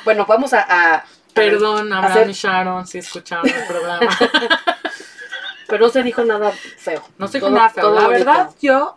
Bueno, 0.05 0.27
vamos 0.27 0.53
a, 0.53 0.67
a- 0.97 1.05
Perdón, 1.35 1.93
Abraham 1.93 2.13
hacer- 2.13 2.31
y 2.31 2.33
Sharon, 2.35 2.87
si 2.87 2.99
escucharon 2.99 3.49
el 3.49 3.67
programa. 3.67 4.01
Pero 5.69 5.87
no 5.87 5.91
se 5.93 6.03
dijo 6.03 6.23
nada 6.25 6.53
feo. 6.53 7.03
No 7.19 7.27
sé 7.29 7.41
Todo- 7.41 7.51
nada 7.51 7.71
feo. 7.71 7.85
La 7.95 8.03
bonito. 8.03 8.11
verdad, 8.11 8.51
yo 8.61 8.97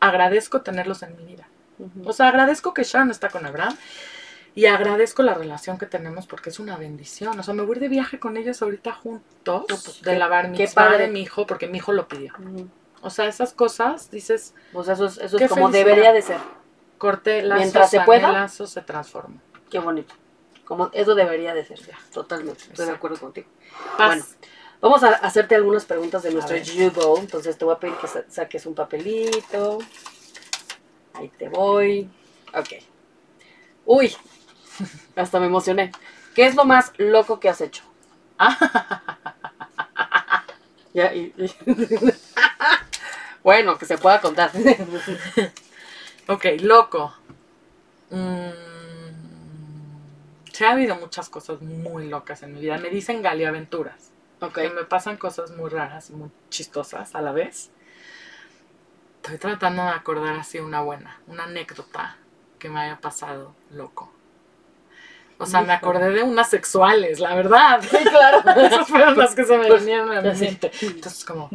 agradezco 0.00 0.62
tenerlos 0.62 1.02
en 1.02 1.16
mi 1.16 1.24
vida. 1.24 1.48
O 2.04 2.12
sea, 2.12 2.28
agradezco 2.28 2.72
que 2.74 2.82
Sharon 2.84 3.10
está 3.10 3.28
con 3.28 3.44
Abraham 3.46 3.76
y 4.54 4.64
agradezco 4.66 5.22
la 5.22 5.34
relación 5.34 5.76
que 5.78 5.84
tenemos 5.86 6.26
porque 6.26 6.48
es 6.50 6.58
una 6.58 6.76
bendición. 6.76 7.38
O 7.38 7.42
sea, 7.42 7.54
me 7.54 7.62
voy 7.62 7.78
de 7.78 7.88
viaje 7.88 8.18
con 8.18 8.36
ellos 8.36 8.62
ahorita 8.62 8.92
juntos 8.92 9.64
No, 9.68 9.76
pues, 9.76 10.00
de 10.02 10.12
qué- 10.12 10.18
lavar 10.18 10.48
mi 10.48 10.66
padre. 10.66 10.98
de 11.04 11.08
mi 11.08 11.20
hijo 11.20 11.46
porque 11.46 11.68
mi 11.68 11.78
hijo 11.78 11.92
lo 11.92 12.08
pidió. 12.08 12.32
O 13.02 13.10
sea, 13.10 13.26
esas 13.26 13.52
cosas, 13.52 14.10
dices, 14.10 14.54
Pues 14.72 14.88
eso 14.88 15.06
es, 15.06 15.18
eso 15.18 15.36
es 15.38 15.48
como 15.48 15.66
felicidad. 15.68 15.84
debería 15.86 16.12
de 16.12 16.22
ser. 16.22 16.38
corte 16.98 17.42
lazos, 17.42 17.60
Mientras 17.62 17.90
se 17.90 18.00
pueda. 18.00 18.32
lazos, 18.32 18.70
se 18.70 18.80
transforma. 18.80 19.36
Qué 19.76 19.80
bonito. 19.84 20.14
Como 20.64 20.88
eso 20.94 21.14
debería 21.14 21.52
de 21.52 21.62
ser. 21.62 21.78
Totalmente. 22.10 22.62
Estoy 22.70 22.86
de 22.86 22.92
acuerdo 22.92 23.18
contigo. 23.20 23.46
Paz. 23.98 24.08
Bueno, 24.08 24.24
vamos 24.80 25.02
a 25.02 25.08
hacerte 25.16 25.54
algunas 25.54 25.84
preguntas 25.84 26.22
de 26.22 26.30
nuestro. 26.32 26.56
Jugo. 26.66 27.18
Entonces 27.18 27.58
te 27.58 27.66
voy 27.66 27.74
a 27.74 27.78
pedir 27.78 27.94
que 27.96 28.08
sa- 28.08 28.24
saques 28.30 28.64
un 28.64 28.74
papelito. 28.74 29.80
Ahí 31.12 31.28
te 31.28 31.50
voy. 31.50 32.08
Ok. 32.54 32.68
Uy, 33.84 34.16
hasta 35.14 35.40
me 35.40 35.46
emocioné. 35.46 35.92
¿Qué 36.34 36.46
es 36.46 36.54
lo 36.54 36.64
más 36.64 36.90
loco 36.96 37.38
que 37.38 37.50
has 37.50 37.60
hecho? 37.60 37.82
Ya, 40.94 41.12
y- 41.12 41.34
y- 41.36 41.54
bueno, 43.42 43.76
que 43.76 43.84
se 43.84 43.98
pueda 43.98 44.18
contar. 44.22 44.50
Ok, 46.26 46.46
loco. 46.62 47.14
Mm, 48.08 48.50
sí, 50.56 50.64
ha 50.64 50.72
habido 50.72 50.96
muchas 50.96 51.28
cosas 51.28 51.60
muy 51.60 52.08
locas 52.08 52.42
en 52.42 52.54
mi 52.54 52.60
vida. 52.60 52.78
Me 52.78 52.90
dicen 52.90 53.22
Gali 53.22 53.44
Aventuras. 53.44 54.10
ok. 54.40 54.54
Que 54.54 54.70
me 54.70 54.84
pasan 54.84 55.16
cosas 55.16 55.50
muy 55.50 55.70
raras 55.70 56.10
y 56.10 56.14
muy 56.14 56.30
chistosas 56.48 57.14
a 57.14 57.20
la 57.20 57.32
vez. 57.32 57.70
Estoy 59.22 59.38
tratando 59.38 59.82
de 59.82 59.90
acordar 59.90 60.36
así 60.36 60.58
una 60.60 60.82
buena, 60.82 61.20
una 61.26 61.44
anécdota 61.44 62.16
que 62.58 62.68
me 62.68 62.80
haya 62.80 63.00
pasado 63.00 63.54
loco. 63.70 64.12
O 65.38 65.44
sea, 65.44 65.60
me 65.60 65.74
acordé 65.74 66.08
de 66.10 66.22
unas 66.22 66.48
sexuales, 66.48 67.20
la 67.20 67.34
verdad. 67.34 67.82
Sí, 67.82 67.98
claro. 68.04 68.38
Esas 68.60 68.88
fueron 68.88 69.18
las 69.18 69.34
que 69.34 69.44
se 69.44 69.58
me 69.58 69.66
Pues, 69.68 69.80
vinieron 69.80 70.10
a 70.16 70.22
mi 70.22 70.32
mente. 70.32 70.70
Entonces, 70.80 71.24
como, 71.26 71.50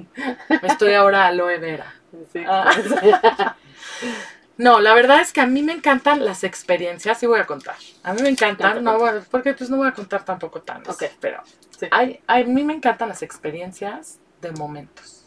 estoy 0.61 0.93
ahora 0.93 1.25
aloe 1.25 1.57
vera. 1.57 1.91
Sí. 2.31 2.43
Ah. 2.47 2.71
No, 4.61 4.79
la 4.79 4.93
verdad 4.93 5.21
es 5.21 5.33
que 5.33 5.41
a 5.41 5.47
mí 5.47 5.63
me 5.63 5.73
encantan 5.73 6.23
las 6.23 6.43
experiencias 6.43 7.23
y 7.23 7.25
voy 7.25 7.39
a 7.39 7.45
contar. 7.47 7.75
A 8.03 8.13
mí 8.13 8.21
me 8.21 8.29
encantan, 8.29 8.83
no, 8.83 8.99
bueno, 8.99 9.21
porque 9.31 9.53
pues 9.55 9.71
no 9.71 9.77
voy 9.77 9.87
a 9.87 9.91
contar 9.93 10.23
tampoco 10.23 10.61
tanto. 10.61 10.91
Ok. 10.91 11.03
Pero 11.19 11.41
Sí. 11.79 11.87
hay- 11.89 12.19
a 12.27 12.43
mí 12.43 12.63
me 12.63 12.73
encantan 12.73 13.09
las 13.09 13.23
experiencias 13.23 14.19
de 14.39 14.51
momentos. 14.51 15.25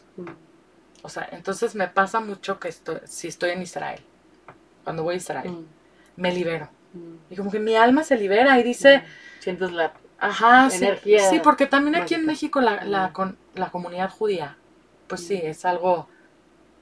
O 1.01 1.09
sea, 1.09 1.27
entonces 1.33 1.75
me 1.75 1.89
pasa 1.89 2.21
mucho 2.21 2.59
que 2.61 2.69
estoy, 2.69 2.99
si 3.03 3.27
estoy 3.27 3.49
en 3.49 3.61
Israel 3.61 3.99
cuando 4.85 5.03
voy 5.03 5.15
a 5.15 5.17
Israel. 5.17 5.49
Mm, 5.51 5.65
Me 6.15 6.31
libero. 6.31 6.69
mm. 6.93 7.15
Y 7.31 7.35
como 7.35 7.51
que 7.51 7.59
mi 7.59 7.75
alma 7.75 8.03
se 8.05 8.15
libera 8.17 8.57
y 8.57 8.63
dice, 8.63 9.03
Sientes 9.39 9.73
la... 9.73 9.91
ajá, 10.17 10.69
sí, 10.69 10.77
Energía 10.77 11.29
sí, 11.29 11.39
porque 11.43 11.65
también 11.65 11.97
aquí 11.97 12.13
en. 12.13 12.25
México 12.25 12.61
la, 12.61 12.85
la, 12.85 13.09
Mm. 13.09 13.11
con, 13.11 13.37
la 13.53 13.69
comunidad 13.69 14.09
judía, 14.09 14.55
pues 15.07 15.27
sí, 15.27 15.35
Mm. 15.43 15.47
es 15.47 15.65
algo 15.65 16.07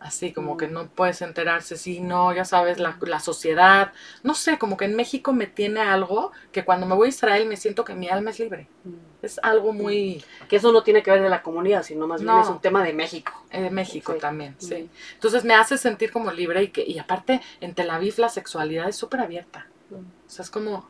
así, 0.04 0.32
como 0.34 0.58
que 0.58 0.68
no 0.68 0.88
puedes 0.88 1.22
enterarse, 1.22 1.78
sí, 1.78 2.00
no, 2.02 2.34
ya 2.34 2.46
sabes, 2.46 2.78
la, 2.80 2.98
la 3.02 3.20
sociedad, 3.20 3.94
no 4.22 4.36
sé, 4.36 4.58
como 4.60 4.78
que 4.78 4.86
en 4.86 4.96
México 4.96 5.34
me 5.34 5.48
tiene 5.48 5.80
algo 5.82 6.32
que 6.52 6.66
cuando 6.66 6.86
me 6.86 6.94
voy 6.96 7.08
a 7.08 7.10
Israel 7.10 7.48
me 7.48 7.58
siento 7.58 7.84
que 7.86 7.96
mi 7.96 8.10
alma 8.10 8.30
es 8.32 8.40
libre. 8.40 8.68
Mm. 8.84 8.94
Es 9.24 9.40
algo 9.42 9.72
muy 9.72 10.22
Que 10.50 10.58
eso 10.58 10.74
no 10.74 10.84
tiene 10.84 11.02
que 11.02 11.10
ver 11.10 11.22
de 11.22 11.30
la 11.30 11.42
comunidad, 11.42 11.84
sino 11.84 12.06
más 12.08 12.22
bien 12.22 12.36
No. 12.36 12.42
es 12.42 12.48
un 12.50 12.60
tema 12.60 12.84
de 12.84 12.92
México. 12.92 13.32
eh, 13.52 13.62
de 13.62 13.70
México 13.70 14.12
Sí. 14.14 14.20
también, 14.20 14.56
sí. 14.60 14.90
Entonces 15.14 15.46
me 15.46 15.54
hace 15.56 15.78
sentir 15.78 16.12
como 16.12 16.30
libre 16.32 16.62
y 16.64 16.68
que 16.68 16.84
y 16.86 17.00
aparte 17.00 17.42
en 17.62 17.74
Tel 17.74 17.90
Aviv 17.90 18.16
la 18.18 18.28
sexualidad 18.30 18.90
es 18.90 18.98
súper 18.98 19.22
abierta. 19.22 19.68
O 19.92 20.30
sea, 20.30 20.44
es 20.44 20.50
como 20.52 20.90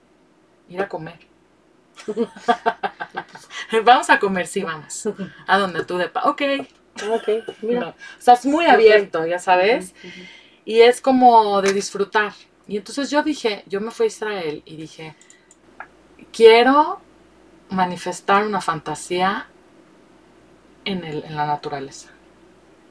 ir 0.68 0.82
a 0.82 0.90
comer. 0.90 1.20
vamos 3.86 4.10
a 4.10 4.20
comer, 4.20 4.48
sí, 4.48 4.64
vamos. 4.64 5.08
A 5.48 5.58
donde 5.60 5.84
tú 5.86 5.98
de 5.98 6.10
pa. 6.10 6.24
Ok. 6.30 6.42
Ok, 7.12 7.30
mira. 7.64 7.80
No. 7.80 7.88
O 7.90 7.96
sea, 8.20 8.36
es 8.36 8.46
muy 8.46 8.66
abierto, 8.66 9.26
ya 9.26 9.40
sabes. 9.40 9.94
Y 10.66 10.82
es 10.82 11.02
como 11.02 11.62
de 11.62 11.74
disfrutar. 11.74 12.34
Y 12.68 12.78
entonces 12.78 13.10
yo 13.10 13.24
dije, 13.24 13.64
yo 13.68 13.82
me 13.82 13.92
fui 13.92 14.06
a 14.06 14.08
Israel 14.08 14.62
y 14.66 14.76
dije, 14.78 15.16
quiero 16.32 17.00
manifestar 17.70 18.46
una 18.46 18.62
fantasía 18.62 19.48
en, 20.86 21.04
el, 21.04 21.24
en 21.26 21.36
la 21.36 21.46
naturaleza. 21.48 22.10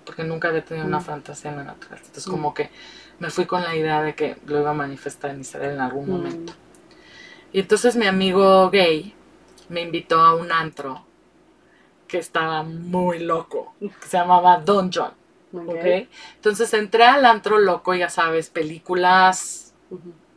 Porque 0.04 0.24
nunca 0.24 0.48
había 0.48 0.64
tenido 0.64 0.86
una 0.86 0.98
Mm. 0.98 1.04
fantasía 1.04 1.50
en 1.52 1.58
la 1.58 1.64
naturaleza. 1.64 2.06
Entonces 2.08 2.28
Mm. 2.28 2.30
como 2.32 2.54
que 2.54 2.70
me 3.20 3.30
fui 3.30 3.46
con 3.46 3.62
la 3.62 3.74
idea 3.76 4.02
de 4.02 4.14
que 4.14 4.36
lo 4.46 4.58
iba 4.60 4.70
a 4.70 4.74
manifestar 4.74 5.30
en 5.30 5.40
Israel 5.42 5.74
en 5.74 5.80
algún 5.80 6.06
Mm. 6.08 6.10
momento. 6.10 6.52
Y 7.52 7.60
entonces 7.60 7.96
mi 7.96 8.06
amigo 8.06 8.68
gay 8.70 9.14
me 9.68 9.82
invitó 9.82 10.20
a 10.20 10.34
un 10.34 10.50
antro 10.50 11.06
que 12.12 12.18
estaba 12.18 12.62
muy 12.62 13.20
loco, 13.20 13.74
que 13.80 14.06
se 14.06 14.18
llamaba. 14.18 14.62
Ok. 15.54 15.68
¿ok? 15.68 16.08
Entonces 16.34 16.74
entré 16.74 17.04
al 17.04 17.24
antro 17.24 17.58
loco, 17.58 17.94
ya 17.94 18.10
sabes, 18.10 18.50
películas 18.50 19.72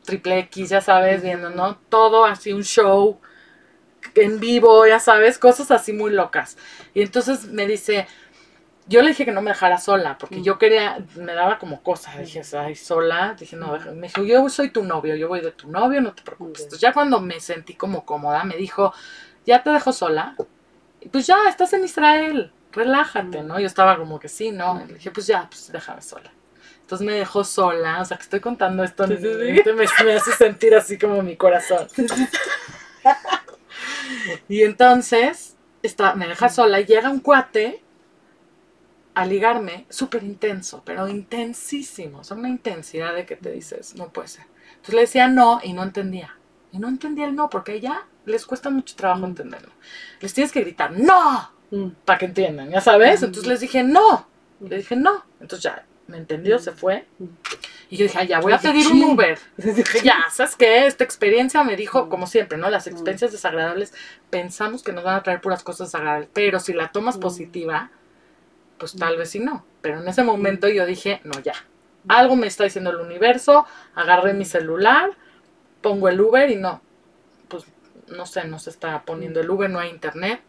triple 0.06 0.40
X, 0.40 0.70
ya 0.70 0.80
sabes, 0.80 1.22
viendo, 1.22 1.50
¿no? 1.50 1.76
Todo 1.90 2.24
así, 2.24 2.54
un 2.54 2.64
show 2.64 3.20
en 4.16 4.40
vivo, 4.40 4.88
ya 4.88 5.02
sabes, 5.02 5.38
cosas 5.38 5.70
así 5.70 5.92
muy 5.92 6.12
locas. 6.12 6.58
Y 6.94 7.02
entonces 7.02 7.46
me 7.48 7.68
dice, 7.68 8.08
yo 8.88 9.02
le 9.02 9.10
dije 9.10 9.26
que 9.26 9.34
no 9.34 9.42
me 9.42 9.52
dejara 9.52 9.78
sola, 9.78 10.18
porque 10.18 10.40
Mm. 10.40 10.44
yo 10.44 10.58
quería, 10.58 11.06
me 11.16 11.34
daba 11.34 11.60
como 11.60 11.84
cosa, 11.84 12.18
dije, 12.20 12.42
ay, 12.58 12.76
sola, 12.76 13.36
dije, 13.38 13.58
no, 13.58 13.78
me 13.96 14.08
dijo, 14.08 14.24
yo 14.24 14.48
soy 14.48 14.70
tu 14.70 14.82
novio, 14.84 15.16
yo 15.18 15.28
voy 15.28 15.42
de 15.42 15.52
tu 15.52 15.70
novio, 15.70 16.00
no 16.00 16.14
te 16.14 16.22
preocupes. 16.22 16.62
Entonces 16.64 16.80
ya 16.80 16.94
cuando 16.94 17.20
me 17.20 17.42
sentí 17.42 17.74
como 17.74 18.06
cómoda, 18.06 18.46
me 18.46 18.56
dijo, 18.56 18.94
ya 19.46 19.62
te 19.62 19.72
dejo 19.72 19.92
sola, 19.92 20.36
pues 21.10 21.28
ya, 21.28 21.38
estás 21.48 21.74
en 21.74 21.84
Israel, 21.84 22.52
relájate. 22.72 23.44
¿no? 23.44 23.60
Yo 23.60 23.68
estaba 23.68 23.98
como 23.98 24.20
que 24.20 24.28
sí, 24.30 24.52
¿no? 24.52 24.82
Y 24.84 24.88
le 24.88 24.94
dije, 24.96 25.12
pues 25.12 25.28
ya, 25.28 25.48
pues 25.50 25.72
déjame 25.72 26.02
sola. 26.02 26.32
Entonces 26.82 27.06
me 27.06 27.14
dejó 27.14 27.44
sola, 27.44 28.02
o 28.02 28.06
sea 28.06 28.18
que 28.18 28.24
estoy 28.24 28.40
contando 28.40 28.84
esto, 28.84 29.08
Sí, 29.08 29.18
sí, 29.18 29.24
sí. 29.24 29.70
me, 29.74 30.06
me 30.06 30.14
hace 30.14 30.32
sentir 30.34 30.76
así 30.76 31.00
como 31.00 31.22
mi 31.24 31.36
corazón. 31.36 31.88
y 34.48 34.62
entonces 34.62 35.56
está, 35.82 36.14
me 36.16 36.28
deja 36.28 36.50
sola 36.50 36.80
y 36.80 36.86
llega 36.86 37.10
un 37.10 37.22
cuate 37.22 37.82
a 39.16 39.26
ligarme 39.26 39.86
súper 39.90 40.24
intenso, 40.24 40.84
pero 40.86 41.08
intensísimo, 41.08 42.20
o 42.20 42.24
sea, 42.24 42.38
una 42.38 42.50
intensidad 42.50 43.16
de 43.16 43.26
que 43.26 43.36
te 43.36 43.52
dices, 43.52 43.96
no 43.96 44.10
puede 44.10 44.28
ser. 44.28 44.46
Entonces 44.72 44.94
le 44.96 45.02
decía 45.02 45.28
no 45.28 45.62
y 45.64 45.74
no 45.74 45.84
entendía. 45.84 46.38
Y 46.72 46.80
no 46.80 46.90
entendía 46.90 47.26
el 47.26 47.36
no, 47.36 47.50
porque 47.50 47.80
ya 47.80 48.06
les 48.26 48.46
cuesta 48.46 48.70
mucho 48.70 48.96
trabajo 48.96 49.22
Mm. 49.22 49.30
entenderlo. 49.32 49.72
Les 50.22 50.34
tienes 50.34 50.52
que 50.52 50.62
gritar, 50.62 50.92
no, 50.92 51.52
Mm. 51.72 51.88
para 52.06 52.20
que 52.20 52.26
entiendan, 52.26 52.70
¿ya 52.70 52.82
sabes? 52.82 53.22
Mm. 53.22 53.26
Entonces 53.26 53.48
les 53.50 53.60
dije, 53.60 53.84
no. 53.84 54.28
Le 54.62 54.78
dije, 54.78 54.96
no. 54.96 55.26
Entonces 55.42 55.64
ya, 55.64 55.86
me 56.08 56.18
entendió, 56.18 56.60
se 56.60 56.72
fue. 56.72 57.06
Mm. 57.20 57.26
Y 57.90 57.98
yo 57.98 58.04
dije, 58.06 58.18
"Ay, 58.18 58.28
ya 58.28 58.40
voy 58.40 58.52
a 58.54 58.58
pedir 58.58 58.88
un. 58.88 59.04
Uber. 59.04 59.38
Dije, 59.58 60.02
ya, 60.04 60.26
¿sabes 60.32 60.56
qué? 60.56 60.88
Esta 60.88 61.04
experiencia 61.04 61.64
me 61.64 61.76
dijo, 61.76 62.06
Mm. 62.06 62.10
como 62.10 62.26
siempre, 62.28 62.58
¿no? 62.58 62.70
Las 62.72 62.88
experiencias 62.88 63.32
desagradables, 63.32 63.94
pensamos 64.32 64.82
que 64.82 64.92
nos 64.92 65.04
van 65.04 65.16
a 65.16 65.24
traer 65.24 65.40
puras 65.42 65.62
cosas 65.64 65.88
desagradables, 65.90 66.30
pero 66.34 66.60
si 66.60 66.74
la 66.74 66.92
tomas 66.92 67.18
Mm. 67.18 67.20
positiva, 67.20 67.92
pues 68.80 68.96
Mm. 68.96 69.00
tal 69.00 69.18
vez 69.18 69.30
sí 69.30 69.40
no. 69.40 69.64
Pero 69.82 70.00
en 70.02 70.08
ese 70.08 70.24
momento 70.24 70.68
yo 70.68 70.86
dije, 70.88 71.22
no, 71.26 71.40
ya. 71.42 71.54
Algo 72.08 72.36
me 72.36 72.48
está 72.48 72.64
diciendo 72.64 72.90
el 72.90 72.98
universo, 72.98 73.66
agarré 73.94 74.34
mi 74.34 74.46
celular, 74.46 75.12
pongo 75.82 76.10
el 76.10 76.20
Uber 76.20 76.50
y 76.50 76.56
no, 76.56 76.82
no 78.08 78.26
sé, 78.26 78.46
no 78.46 78.60
se 78.60 78.70
está 78.70 79.04
poniendo 79.04 79.40
el 79.42 79.50
Uber, 79.50 79.70
no 79.70 79.80
hay 79.80 79.90
internet. 79.90 80.42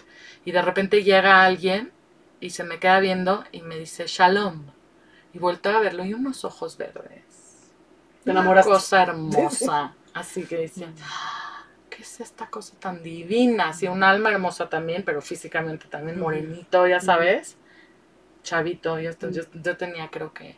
Y 0.44 0.52
de 0.52 0.62
repente 0.62 1.02
llega 1.02 1.42
alguien 1.44 1.92
y 2.40 2.50
se 2.50 2.64
me 2.64 2.78
queda 2.78 3.00
viendo 3.00 3.44
y 3.52 3.62
me 3.62 3.78
dice, 3.78 4.04
Shalom. 4.06 4.64
Y 5.32 5.38
vuelto 5.38 5.68
a 5.70 5.80
verlo 5.80 6.04
y 6.04 6.14
unos 6.14 6.44
ojos 6.44 6.76
verdes. 6.76 7.22
Te 8.24 8.30
Una 8.30 8.40
enamoraste. 8.40 8.70
cosa 8.70 9.02
hermosa. 9.02 9.94
Así 10.14 10.44
que 10.46 10.56
decía, 10.56 10.92
"Ah, 11.02 11.64
¿qué 11.90 12.02
es 12.02 12.20
esta 12.20 12.48
cosa 12.48 12.74
tan 12.78 13.02
divina? 13.02 13.68
Así 13.70 13.86
un 13.86 14.02
alma 14.02 14.30
hermosa 14.30 14.68
también, 14.68 15.02
pero 15.04 15.20
físicamente 15.20 15.86
también 15.88 16.16
Ujú. 16.16 16.24
morenito, 16.24 16.86
ya 16.86 17.00
sabes. 17.00 17.56
Chavito, 18.42 18.98
yo, 19.00 19.10
yo, 19.30 19.42
yo 19.52 19.76
tenía 19.76 20.08
creo 20.10 20.32
que 20.32 20.56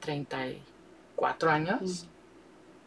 34 0.00 1.50
años. 1.50 2.06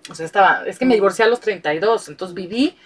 Mm. 0.07 0.11
O 0.11 0.15
sea, 0.15 0.25
estaba, 0.25 0.65
es 0.65 0.79
que 0.79 0.85
me 0.85 0.95
divorcié 0.95 1.25
a 1.25 1.27
los 1.27 1.39
32, 1.39 2.09
entonces 2.09 2.33
viví 2.33 2.77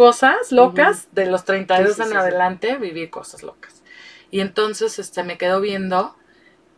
cosas 0.00 0.50
locas, 0.50 1.08
de 1.12 1.26
los 1.26 1.44
32 1.44 1.88
Sí, 1.88 1.94
sí, 1.94 2.02
en 2.02 2.08
sí, 2.08 2.16
adelante 2.16 2.76
viví 2.76 3.08
cosas 3.08 3.42
locas. 3.42 3.82
Y 4.30 4.40
entonces 4.40 4.98
este, 4.98 5.22
me 5.24 5.36
quedó 5.36 5.60
viendo 5.60 6.16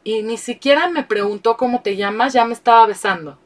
y 0.02 0.22
ni 0.24 0.38
siquiera 0.38 0.88
me 0.88 1.04
preguntó 1.04 1.56
cómo 1.56 1.82
te 1.82 1.94
llamas, 1.94 2.32
ya 2.32 2.44
me 2.44 2.52
estaba 2.52 2.84
besando. 2.86 3.38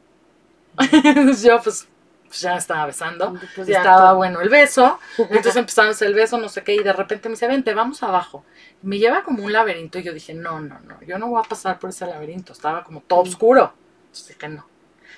Yo 1.43 1.61
pues, 1.61 1.87
pues, 2.25 2.41
ya 2.41 2.53
me 2.53 2.57
estaba 2.57 2.87
besando. 2.87 3.37
Pues 3.55 3.67
ya, 3.67 3.77
estaba 3.77 4.09
todo. 4.09 4.15
bueno 4.15 4.41
el 4.41 4.49
beso, 4.49 4.99
entonces 5.17 5.55
empezamos 5.57 6.01
el 6.01 6.15
beso, 6.15 6.39
no 6.39 6.49
sé 6.49 6.63
qué, 6.63 6.73
y 6.73 6.79
de 6.79 6.93
repente 6.93 7.29
me 7.29 7.33
dice, 7.33 7.47
vente, 7.47 7.75
vamos 7.75 8.01
abajo. 8.01 8.43
Me 8.81 8.97
lleva 8.97 9.23
como 9.23 9.43
un 9.43 9.53
laberinto 9.53 9.99
y 9.99 10.03
yo 10.03 10.13
dije, 10.13 10.33
no, 10.33 10.59
no, 10.59 10.79
no, 10.79 10.99
yo 11.03 11.19
no 11.19 11.27
voy 11.27 11.41
a 11.45 11.47
pasar 11.47 11.77
por 11.77 11.91
ese 11.91 12.07
laberinto, 12.07 12.53
estaba 12.53 12.83
como 12.83 13.01
todo 13.01 13.19
oscuro. 13.19 13.73
Entonces 14.07 14.29
dije, 14.29 14.49
no. 14.49 14.76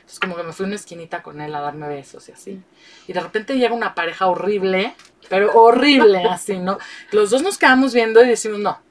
Entonces 0.10 0.22
como 0.22 0.36
que 0.36 0.42
me 0.42 0.54
fui 0.54 0.64
a 0.64 0.68
una 0.68 0.76
esquinita 0.76 1.22
con 1.22 1.40
él 1.40 1.54
a 1.54 1.62
darme 1.62 1.88
besos 1.88 2.28
y 2.30 2.32
así. 2.32 2.60
Y 3.06 3.14
de 3.14 3.20
repente 3.20 3.56
llega 3.60 3.76
una 3.76 3.94
pareja 3.94 4.26
horrible, 4.26 4.96
pero 5.30 5.52
horrible 5.54 6.24
así, 6.32 6.58
¿no? 6.58 6.80
Los 7.12 7.30
dos 7.30 7.44
nos 7.44 7.60
quedamos 7.60 7.94
viendo 7.94 8.24
y 8.24 8.30
decimos, 8.30 8.58
no. 8.58 8.82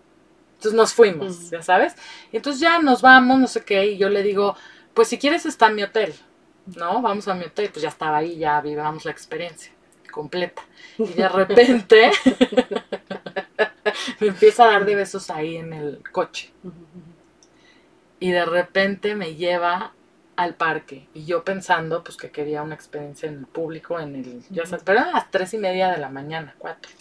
Entonces 0.52 0.74
nos 0.74 0.94
fuimos, 0.94 1.50
ya 1.50 1.60
sabes. 1.60 1.96
Y 2.30 2.36
entonces 2.36 2.60
ya 2.60 2.78
nos 2.78 3.02
vamos, 3.02 3.40
no 3.40 3.48
sé 3.48 3.64
qué, 3.64 3.86
y 3.86 3.98
yo 3.98 4.08
le 4.10 4.22
digo, 4.22 4.54
pues 4.94 5.08
si 5.08 5.18
quieres 5.18 5.44
está 5.44 5.66
en 5.66 5.74
mi 5.74 5.82
hotel, 5.82 6.14
¿no? 6.76 7.02
Vamos 7.02 7.26
a 7.26 7.34
mi 7.34 7.46
hotel, 7.46 7.70
pues 7.70 7.82
ya 7.82 7.88
estaba 7.88 8.18
ahí, 8.18 8.38
ya 8.38 8.60
vivamos 8.60 9.04
la 9.04 9.10
experiencia 9.10 9.72
completa. 10.12 10.62
Y 10.98 11.14
de 11.14 11.28
repente 11.28 12.12
me 14.20 14.28
empieza 14.28 14.66
a 14.66 14.70
dar 14.70 14.84
de 14.84 14.94
besos 14.94 15.30
ahí 15.30 15.56
en 15.56 15.72
el 15.72 16.00
coche. 16.12 16.52
Y 18.20 18.30
de 18.30 18.44
repente 18.44 19.16
me 19.16 19.34
lleva 19.34 19.94
al 20.38 20.54
parque. 20.54 21.08
Y 21.14 21.24
yo 21.24 21.42
pensando, 21.42 22.04
pues 22.04 22.16
que 22.16 22.30
quería 22.30 22.62
una 22.62 22.76
experiencia 22.76 23.28
en 23.28 23.38
el 23.40 23.46
público, 23.46 23.98
en 23.98 24.14
el, 24.14 24.44
ya 24.50 24.64
sabes, 24.66 24.84
pero 24.84 25.00
eran 25.00 25.12
las 25.12 25.32
tres 25.32 25.52
y 25.52 25.58
media 25.58 25.90
de 25.90 25.98
la 25.98 26.10
mañana, 26.10 26.54
cuatro. 26.58 26.92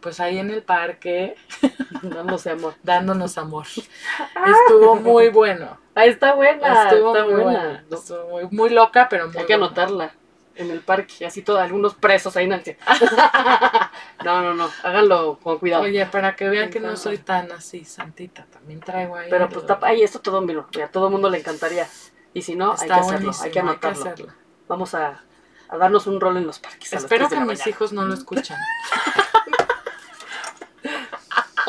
Pues 0.00 0.18
ahí 0.18 0.38
en 0.38 0.50
el 0.50 0.62
parque, 0.64 1.36
Dándose 2.02 2.50
amor. 2.50 2.74
dándonos 2.82 3.38
amor. 3.38 3.66
Estuvo 3.68 4.96
muy 4.96 5.28
bueno. 5.28 5.78
Ahí 5.94 6.10
está 6.10 6.34
buena. 6.34 6.90
Estuvo 6.90 7.16
está 7.16 7.24
muy 7.24 7.34
buena. 7.42 7.60
buena. 7.60 7.84
Estuvo 7.88 8.28
muy, 8.30 8.48
muy 8.50 8.70
loca, 8.70 9.06
pero 9.08 9.28
muy 9.28 9.36
Hay 9.36 9.46
que 9.46 9.56
buena. 9.56 9.66
anotarla 9.66 10.12
en 10.56 10.70
el 10.70 10.80
parque, 10.80 11.24
así 11.24 11.42
todos 11.42 11.60
algunos 11.60 11.94
presos 11.94 12.36
ahí 12.36 12.46
en 12.46 12.52
el 12.54 12.62
No, 14.24 14.42
no, 14.42 14.54
no, 14.54 14.68
háganlo 14.82 15.38
con 15.40 15.58
cuidado. 15.58 15.84
Oye, 15.84 16.04
para 16.06 16.34
que 16.34 16.48
vean 16.48 16.70
que 16.70 16.80
no 16.80 16.96
soy 16.96 17.18
tan 17.18 17.52
así, 17.52 17.84
santita, 17.84 18.44
también 18.50 18.80
traigo 18.80 19.14
ahí. 19.14 19.28
Pero 19.30 19.48
pues 19.48 19.66
tapa, 19.66 19.88
ay, 19.88 20.02
esto 20.02 20.20
todo 20.20 20.40
miro, 20.40 20.66
a 20.82 20.88
todo 20.88 21.06
el 21.06 21.12
mundo 21.12 21.30
le 21.30 21.38
encantaría. 21.38 21.86
Y 22.36 22.42
si 22.42 22.54
no, 22.54 22.72
hay 22.78 22.86
que 22.86 22.92
hacerlo, 22.92 23.32
hay 23.40 23.50
que 23.50 23.60
anotarlo. 23.60 24.26
Vamos 24.68 24.94
a, 24.94 25.22
a 25.70 25.76
darnos 25.78 26.06
un 26.06 26.20
rol 26.20 26.36
en 26.36 26.46
los 26.46 26.58
parques. 26.58 26.92
a 26.92 26.98
Espero 26.98 27.30
que 27.30 27.36
mis 27.36 27.46
mañana. 27.46 27.64
hijos 27.70 27.92
no 27.94 28.04
lo 28.04 28.12
escuchen. 28.12 28.56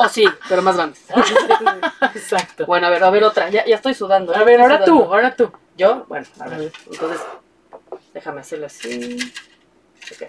Oh, 0.00 0.08
sí, 0.08 0.24
pero 0.48 0.62
más 0.62 0.76
grandes. 0.76 1.02
Exacto. 2.14 2.66
bueno, 2.66 2.86
a 2.86 2.90
ver, 2.90 3.02
a 3.02 3.10
ver 3.10 3.24
otra. 3.24 3.50
Ya, 3.50 3.64
ya 3.66 3.74
estoy 3.74 3.94
sudando. 3.94 4.32
A 4.32 4.38
ya 4.38 4.44
ver, 4.44 4.60
ahora 4.60 4.84
tú, 4.84 5.02
ahora 5.02 5.34
tú. 5.34 5.50
¿Yo? 5.76 6.04
Bueno, 6.06 6.24
a 6.38 6.44
A 6.44 6.48
ver. 6.50 6.58
ver. 6.60 6.72
Entonces, 6.92 7.20
déjame 8.14 8.40
hacerlo 8.42 8.66
así. 8.66 9.18
Ok. 10.12 10.28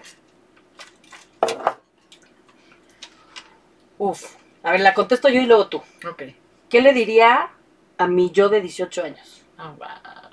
Uf. 4.00 4.26
A 4.64 4.72
ver, 4.72 4.80
la 4.82 4.96
contesto 4.96 5.30
yo 5.30 5.40
y 5.40 5.46
luego 5.46 5.68
tú. 5.68 5.78
Ok. 6.10 6.24
¿Qué 6.68 6.82
le 6.82 6.92
diría 6.94 7.52
a 8.00 8.08
mi 8.08 8.32
yo 8.32 8.50
de 8.50 8.62
18 8.62 9.04
años? 9.04 9.44
Ah, 9.60 9.72
wow. 9.78 10.29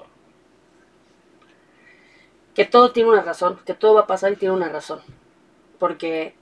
Que 2.56 2.64
todo 2.64 2.90
tiene 2.90 3.10
una 3.10 3.20
razón, 3.20 3.58
que 3.66 3.74
todo 3.74 3.92
va 3.92 4.00
a 4.00 4.06
pasar 4.06 4.32
y 4.32 4.36
tiene 4.36 4.54
una 4.54 4.70
razón. 4.70 5.00
Porque 5.78 6.34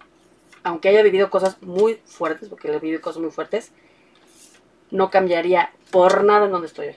aunque 0.62 0.88
haya 0.88 1.03
vivido 1.03 1.29
cosas 1.29 1.61
muy 1.61 1.96
fuertes, 2.05 2.48
porque 2.48 2.68
le 2.68 2.77
he 2.77 2.79
vivido 2.79 3.03
cosas 3.03 3.20
muy 3.20 3.33
fuertes, 3.33 3.72
no 4.92 5.11
cambiaría 5.11 5.72
por 5.90 6.22
nada 6.22 6.46
en 6.46 6.53
donde 6.53 6.68
estoy 6.68 6.87
hoy. 6.87 6.96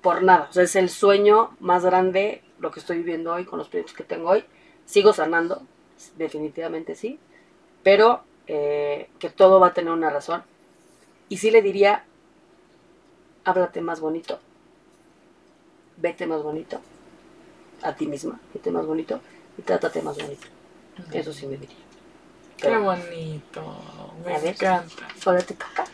Por 0.00 0.22
nada. 0.22 0.46
O 0.48 0.52
sea, 0.54 0.62
es 0.62 0.76
el 0.76 0.88
sueño 0.88 1.56
más 1.60 1.84
grande 1.84 2.42
lo 2.58 2.70
que 2.70 2.80
estoy 2.80 2.96
viviendo 2.96 3.34
hoy 3.34 3.44
con 3.44 3.58
los 3.58 3.68
proyectos 3.68 3.94
que 3.94 4.02
tengo 4.02 4.30
hoy. 4.30 4.46
Sigo 4.86 5.12
sanando, 5.12 5.62
definitivamente 6.16 6.94
sí, 6.94 7.20
pero 7.82 8.22
eh, 8.46 9.10
que 9.18 9.28
todo 9.28 9.60
va 9.60 9.68
a 9.68 9.74
tener 9.74 9.92
una 9.92 10.08
razón. 10.08 10.42
Y 11.28 11.36
sí 11.36 11.50
le 11.50 11.60
diría, 11.60 12.06
háblate 13.44 13.82
más 13.82 14.00
bonito, 14.00 14.38
vete 15.98 16.26
más 16.26 16.42
bonito 16.42 16.80
a 17.82 17.94
ti 17.94 18.06
misma, 18.06 18.40
vete 18.52 18.70
más 18.70 18.86
bonito 18.86 19.20
y 19.56 19.62
trátate 19.62 20.02
más 20.02 20.16
bonito. 20.16 20.46
Eso 21.12 21.32
sí 21.32 21.46
me 21.46 21.56
diría. 21.56 21.76
Qué 22.56 22.76
bonito, 22.76 23.62
me 24.24 24.34
A 24.34 24.38
encanta. 24.38 25.08
Ahora 25.24 25.42
te 25.42 25.54
toca. 25.54 25.84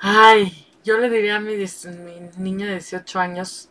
Ay, 0.00 0.66
yo 0.84 0.98
le 0.98 1.08
diría 1.08 1.36
a 1.36 1.40
mi, 1.40 1.56
mi 1.56 2.20
niña 2.36 2.66
de 2.66 2.72
18 2.72 3.18
años 3.18 3.70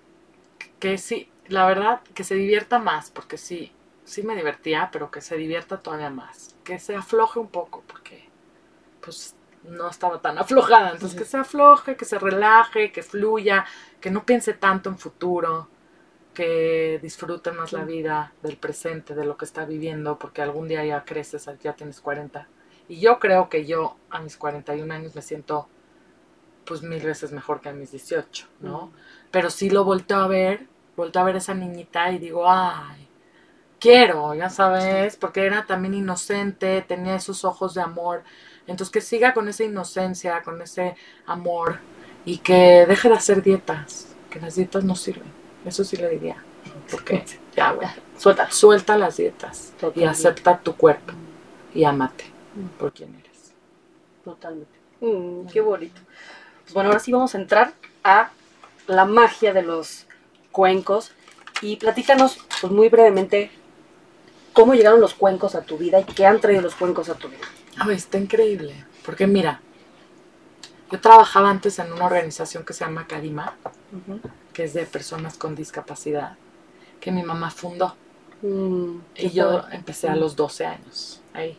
que 0.80 0.98
sí, 0.98 1.30
la 1.48 1.66
verdad, 1.66 2.02
que 2.16 2.24
se 2.24 2.36
divierta 2.36 2.80
más, 2.80 3.12
porque 3.12 3.38
sí, 3.38 3.72
sí 4.06 4.24
me 4.24 4.36
divertía, 4.36 4.90
pero 4.92 5.12
que 5.12 5.22
se 5.22 5.38
divierta 5.38 5.78
todavía 5.78 6.10
más. 6.10 6.56
Que 6.64 6.80
se 6.80 6.96
afloje 6.96 7.40
un 7.40 7.50
poco, 7.50 7.84
porque 7.88 8.30
pues 9.02 9.36
no 9.64 9.90
estaba 9.90 10.22
tan 10.22 10.38
aflojada. 10.38 10.92
Entonces, 10.92 11.18
que 11.18 11.26
se 11.26 11.38
afloje, 11.38 11.96
que 11.96 12.06
se 12.06 12.18
relaje, 12.18 12.92
que 12.92 13.04
fluya, 13.04 13.66
que 14.00 14.10
no 14.10 14.26
piense 14.26 14.54
tanto 14.54 14.90
en 14.90 14.98
futuro, 14.98 15.70
que 16.34 17.00
disfrute 17.02 17.52
más 17.52 17.74
la 17.74 17.84
vida 17.84 18.34
del 18.42 18.58
presente, 18.58 19.16
de 19.16 19.26
lo 19.26 19.38
que 19.38 19.46
está 19.46 19.66
viviendo, 19.66 20.18
porque 20.18 20.42
algún 20.42 20.68
día 20.68 20.86
ya 20.86 21.04
creces, 21.04 21.50
ya 21.62 21.74
tienes 21.74 22.00
40. 22.02 22.48
Y 22.88 23.00
yo 23.00 23.20
creo 23.20 23.50
que 23.50 23.66
yo 23.66 23.98
a 24.10 24.22
mis 24.22 24.38
41 24.38 24.94
años 24.94 25.16
me 25.16 25.22
siento 25.22 25.68
pues 26.66 26.84
mil 26.84 27.02
veces 27.04 27.32
mejor 27.32 27.60
que 27.60 27.70
a 27.70 27.74
mis 27.74 27.92
18, 27.92 28.48
¿no? 28.62 28.92
Pero 29.32 29.50
sí 29.50 29.70
lo 29.70 29.84
volteo 29.84 30.20
a 30.20 30.28
ver, 30.28 30.68
volteo 30.96 31.22
a 31.22 31.26
ver 31.26 31.36
esa 31.36 31.54
niñita 31.54 32.12
y 32.12 32.20
digo, 32.20 32.50
ay, 32.50 33.08
quiero, 33.80 34.34
ya 34.36 34.50
sabes, 34.50 35.18
porque 35.18 35.46
era 35.46 35.66
también 35.66 35.96
inocente, 35.96 36.82
tenía 36.88 37.16
esos 37.16 37.44
ojos 37.44 37.74
de 37.74 37.82
amor. 37.82 38.24
Entonces 38.68 38.92
que 38.92 39.02
siga 39.02 39.34
con 39.34 39.50
esa 39.50 39.64
inocencia, 39.64 40.42
con 40.44 40.62
ese 40.62 40.96
amor 41.26 41.80
y 42.26 42.38
que 42.38 42.86
deje 42.88 43.10
de 43.10 43.16
hacer 43.16 43.42
dietas, 43.42 44.16
que 44.30 44.40
las 44.40 44.56
dietas 44.56 44.84
no 44.84 44.96
sirven. 44.96 45.41
Eso 45.66 45.84
sí 45.84 45.98
le 45.98 46.10
diría. 46.10 46.38
Porque 46.90 47.24
ya, 47.56 47.72
güey, 47.72 47.88
Suelta. 48.18 48.50
suelta 48.52 48.98
las 48.98 49.18
dietas 49.18 49.74
y 49.78 49.80
Totalmente. 49.82 50.10
acepta 50.10 50.60
tu 50.60 50.76
cuerpo 50.76 51.14
y 51.74 51.84
amate 51.84 52.26
por 52.80 52.92
quien 52.94 53.16
eres. 53.16 53.54
Totalmente. 54.24 54.72
Mm, 55.00 55.48
qué 55.48 55.62
bonito. 55.62 56.00
Pues 56.64 56.74
bueno, 56.74 56.90
ahora 56.90 57.00
sí 57.00 57.12
vamos 57.12 57.34
a 57.34 57.40
entrar 57.40 57.74
a 58.04 58.32
la 58.88 59.06
magia 59.06 59.54
de 59.54 59.62
los 59.64 60.06
cuencos 60.52 61.12
y 61.62 61.78
platícanos 61.78 62.38
pues 62.60 62.72
muy 62.72 62.90
brevemente 62.90 63.52
cómo 64.54 64.74
llegaron 64.74 65.00
los 65.00 65.14
cuencos 65.14 65.56
a 65.56 65.62
tu 65.62 65.78
vida 65.78 66.00
y 66.00 66.04
qué 66.04 66.26
han 66.26 66.40
traído 66.42 66.62
los 66.62 66.76
cuencos 66.76 67.10
a 67.10 67.16
tu 67.16 67.30
vida. 67.30 67.40
Ay, 67.78 67.96
está 67.96 68.18
increíble. 68.18 68.86
Porque 69.06 69.26
mira, 69.28 69.62
yo 70.92 71.00
trabajaba 71.00 71.50
antes 71.50 71.80
en 71.80 71.92
una 71.92 72.06
organización 72.06 72.64
que 72.66 72.74
se 72.74 72.84
llama 72.86 73.08
Cadima, 73.08 73.56
que 74.54 74.64
es 74.66 74.74
de 74.74 74.86
personas 74.88 75.38
con 75.38 75.56
discapacidad, 75.56 76.38
que 77.00 77.12
mi 77.12 77.24
mamá 77.24 77.52
fundó. 77.52 77.98
Mm, 78.42 79.00
Y 79.16 79.32
yo 79.32 79.64
padre. 79.64 79.68
empecé 79.72 80.10
a 80.10 80.16
los 80.16 80.36
12 80.36 80.66
años 80.66 81.24
ahí. 81.34 81.58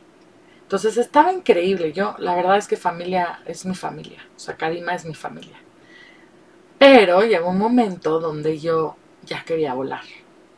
Entonces 0.62 0.96
estaba 0.98 1.32
increíble. 1.32 1.92
Yo, 1.92 2.14
la 2.18 2.34
verdad 2.34 2.58
es 2.58 2.68
que 2.68 2.76
familia 2.76 3.42
es 3.46 3.66
mi 3.66 3.74
familia. 3.74 4.28
O 4.36 4.38
sea, 4.40 4.56
Cadima 4.56 4.94
es 4.94 5.04
mi 5.04 5.14
familia. 5.14 5.58
Pero 6.78 7.22
llegó 7.22 7.50
un 7.50 7.58
momento 7.58 8.20
donde 8.20 8.58
yo 8.58 8.96
ya 9.22 9.44
quería 9.44 9.74
volar. 9.74 10.04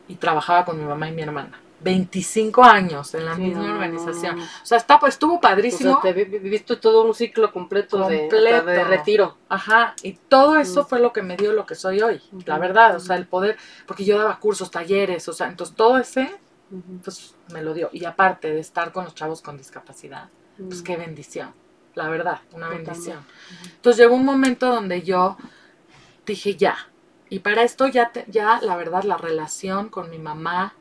Y 0.07 0.15
trabajaba 0.15 0.65
con 0.65 0.77
mi 0.79 0.85
mamá 0.85 1.09
y 1.09 1.13
mi 1.13 1.21
hermana. 1.21 1.64
25 1.85 2.63
años 2.63 3.13
en 3.13 3.25
la 3.25 3.35
Sí, 3.35 3.41
misma 3.43 3.67
no, 3.67 3.73
organización. 3.73 4.35
no, 4.37 4.41
no. 4.43 4.47
O 4.63 4.65
sea, 4.65 4.77
está, 4.77 4.99
pues, 4.99 5.13
estuvo 5.13 5.35
O 5.35 5.39
padrísimo. 5.41 6.01
sea, 6.01 6.13
te 6.13 6.25
vi- 6.25 6.39
viviste 6.39 6.75
todo 6.77 7.03
un 7.05 7.13
ciclo 7.13 7.51
completo, 7.53 8.07
De, 8.09 8.21
Completo. 8.21 8.65
de 8.65 8.83
retiro. 8.83 9.37
Ajá, 9.47 9.93
y 10.01 10.13
todo 10.13 10.57
eso 10.57 10.83
Mm. 10.83 10.85
fue 10.87 10.99
lo 10.99 11.13
que 11.13 11.21
me 11.21 11.37
dio 11.37 11.53
lo 11.53 11.65
que 11.65 11.75
soy 11.75 12.01
hoy, 12.01 12.21
la 12.45 12.57
verdad, 12.57 12.95
o 12.95 12.99
sea, 12.99 13.15
el 13.15 13.27
poder, 13.27 13.55
porque 13.85 14.03
yo 14.03 14.17
daba 14.17 14.39
cursos, 14.39 14.71
talleres, 14.71 15.27
o 15.29 15.33
sea, 15.33 15.47
entonces 15.47 15.75
todo 15.75 15.97
ese, 15.97 16.35
pues 17.03 17.35
me 17.53 17.61
lo 17.61 17.73
dio. 17.73 17.89
Y 17.93 18.03
aparte 18.05 18.51
de 18.51 18.59
estar 18.59 18.91
con 18.91 19.05
los 19.05 19.13
chavos 19.15 19.41
con 19.41 19.55
discapacidad, 19.57 20.29
pues 20.57 20.81
qué 20.81 20.97
bendición, 20.97 21.53
la 21.93 22.09
verdad, 22.09 22.39
una 22.51 22.67
bendición. 22.69 23.19
Entonces 23.75 23.99
llegó 24.01 24.15
un 24.15 24.25
momento 24.25 24.67
donde 24.73 25.03
yo 25.03 25.37
dije 26.25 26.55
ya, 26.55 26.75
y 27.29 27.39
para 27.39 27.61
esto 27.63 27.87
ya, 27.87 28.11
te- 28.11 28.25
ya 28.27 28.59
la 28.61 28.75
verdad, 28.75 29.03
la 29.03 29.17
relación 29.17 29.89
con 29.89 30.09
mi 30.09 30.17
mamá, 30.17 30.73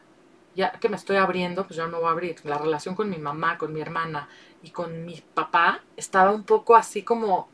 ya 0.55 0.73
que 0.73 0.89
me 0.89 0.97
estoy 0.97 1.17
abriendo, 1.17 1.67
pues 1.67 1.77
yo 1.77 1.87
no 1.89 1.99
voy 1.99 2.09
a 2.09 2.13
abrir, 2.13 2.37
la 2.45 2.59
relación 2.59 2.95
con 2.95 3.11
mi 3.11 3.19
mamá, 3.19 3.59
con 3.59 3.73
mi 3.73 3.81
hermana 3.81 4.29
y 4.63 4.71
con 4.71 5.05
mi 5.05 5.23
papá 5.35 5.83
estaba 5.97 6.31
un 6.31 6.45
poco 6.45 6.77
así 6.77 7.03
como 7.03 7.49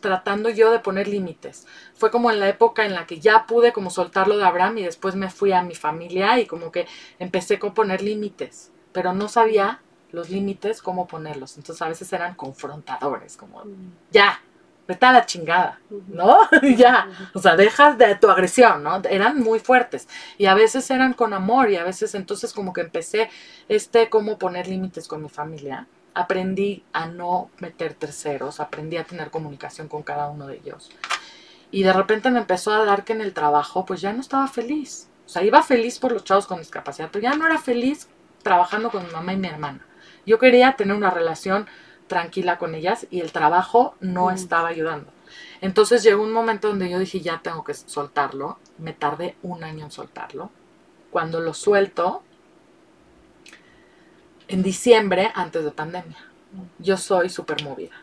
tratando 0.00 0.48
yo 0.50 0.70
de 0.70 0.78
poner 0.78 1.08
límites. 1.08 1.66
Fue 1.94 2.10
como 2.10 2.30
en 2.30 2.40
la 2.40 2.48
época 2.48 2.84
en 2.84 2.94
la 2.94 3.06
que 3.06 3.18
ya 3.18 3.46
pude 3.46 3.72
como 3.72 3.90
soltarlo 3.90 4.36
de 4.36 4.44
Abraham 4.44 4.78
y 4.78 4.84
después 4.84 5.14
me 5.14 5.30
fui 5.30 5.52
a 5.52 5.62
mi 5.62 5.74
familia 5.74 6.38
y 6.38 6.46
como 6.46 6.70
que 6.70 6.86
empecé 7.18 7.58
con 7.58 7.74
poner 7.74 8.02
límites, 8.02 8.70
pero 8.92 9.12
no 9.12 9.28
sabía 9.28 9.80
los 10.12 10.30
límites 10.30 10.82
cómo 10.82 11.06
ponerlos. 11.06 11.56
Entonces 11.56 11.82
a 11.82 11.88
veces 11.88 12.12
eran 12.12 12.34
confrontadores, 12.34 13.36
como 13.36 13.64
ya, 14.10 14.40
vete 14.86 15.06
a 15.06 15.12
la 15.12 15.26
chingada, 15.26 15.80
¿no? 16.08 16.40
ya, 16.76 17.08
o 17.34 17.38
sea, 17.40 17.56
dejas 17.56 17.98
de 17.98 18.14
tu 18.16 18.30
agresión, 18.30 18.82
¿no? 18.82 19.02
Eran 19.08 19.40
muy 19.40 19.58
fuertes 19.58 20.08
y 20.38 20.46
a 20.46 20.54
veces 20.54 20.90
eran 20.90 21.12
con 21.12 21.32
amor 21.34 21.70
y 21.70 21.76
a 21.76 21.84
veces 21.84 22.14
entonces 22.14 22.52
como 22.52 22.72
que 22.72 22.82
empecé 22.82 23.30
este 23.68 24.08
cómo 24.08 24.38
poner 24.38 24.68
límites 24.68 25.08
con 25.08 25.22
mi 25.22 25.28
familia. 25.28 25.86
Aprendí 26.14 26.84
a 26.92 27.06
no 27.06 27.50
meter 27.58 27.94
terceros, 27.94 28.60
aprendí 28.60 28.96
a 28.96 29.04
tener 29.04 29.30
comunicación 29.30 29.88
con 29.88 30.02
cada 30.02 30.28
uno 30.28 30.46
de 30.46 30.56
ellos. 30.56 30.90
Y 31.70 31.82
de 31.82 31.92
repente 31.92 32.30
me 32.30 32.38
empezó 32.38 32.72
a 32.72 32.84
dar 32.84 33.04
que 33.04 33.12
en 33.12 33.20
el 33.20 33.34
trabajo 33.34 33.84
pues 33.84 34.00
ya 34.00 34.12
no 34.12 34.20
estaba 34.20 34.46
feliz. 34.46 35.08
O 35.26 35.28
sea, 35.28 35.42
iba 35.42 35.62
feliz 35.62 35.98
por 35.98 36.12
los 36.12 36.24
chavos 36.24 36.46
con 36.46 36.58
discapacidad, 36.58 37.08
pero 37.12 37.22
ya 37.22 37.34
no 37.34 37.46
era 37.46 37.58
feliz 37.58 38.08
trabajando 38.42 38.90
con 38.90 39.04
mi 39.04 39.12
mamá 39.12 39.32
y 39.32 39.36
mi 39.36 39.48
hermana. 39.48 39.84
Yo 40.24 40.38
quería 40.38 40.72
tener 40.72 40.96
una 40.96 41.10
relación 41.10 41.66
tranquila 42.06 42.58
con 42.58 42.74
ellas 42.74 43.06
y 43.10 43.20
el 43.20 43.32
trabajo 43.32 43.94
no 44.00 44.26
Mm. 44.30 44.34
estaba 44.34 44.68
ayudando. 44.68 45.10
Entonces 45.60 46.02
llegó 46.02 46.22
un 46.22 46.32
momento 46.32 46.68
donde 46.68 46.88
yo 46.88 46.98
dije, 46.98 47.20
ya 47.20 47.40
tengo 47.42 47.64
que 47.64 47.74
soltarlo. 47.74 48.58
Me 48.78 48.92
tardé 48.92 49.36
un 49.42 49.64
año 49.64 49.84
en 49.86 49.90
soltarlo. 49.90 50.50
Cuando 51.10 51.40
lo 51.40 51.54
suelto, 51.54 52.22
en 54.48 54.62
diciembre, 54.62 55.30
antes 55.34 55.64
de 55.64 55.70
pandemia, 55.70 56.16
yo 56.78 56.96
soy 56.96 57.28
súper 57.28 57.62
movida. 57.64 57.94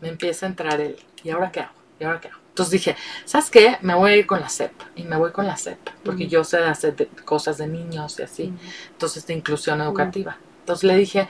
Me 0.00 0.08
empieza 0.08 0.46
a 0.46 0.48
entrar 0.48 0.80
el, 0.80 0.96
¿y 1.22 1.30
ahora 1.30 1.50
qué 1.52 1.60
hago? 1.60 1.74
¿Y 2.00 2.04
ahora 2.04 2.20
qué 2.20 2.28
hago? 2.28 2.38
Entonces 2.48 2.72
dije, 2.72 2.96
¿sabes 3.24 3.50
qué? 3.50 3.78
Me 3.80 3.94
voy 3.94 4.10
a 4.12 4.16
ir 4.16 4.26
con 4.26 4.40
la 4.40 4.48
CEP. 4.48 4.72
Y 4.96 5.04
me 5.04 5.16
voy 5.16 5.32
con 5.32 5.46
la 5.46 5.56
CEP, 5.56 5.78
porque 6.04 6.26
Mm. 6.26 6.28
yo 6.28 6.44
sé 6.44 6.58
hacer 6.58 6.96
de- 6.96 7.06
cosas 7.06 7.56
de 7.58 7.66
niños 7.68 8.18
y 8.18 8.22
así. 8.22 8.52
Entonces, 8.90 9.26
de 9.26 9.34
inclusión 9.34 9.80
educativa. 9.80 10.36
Entonces 10.60 10.84
le 10.84 10.96
dije, 10.96 11.28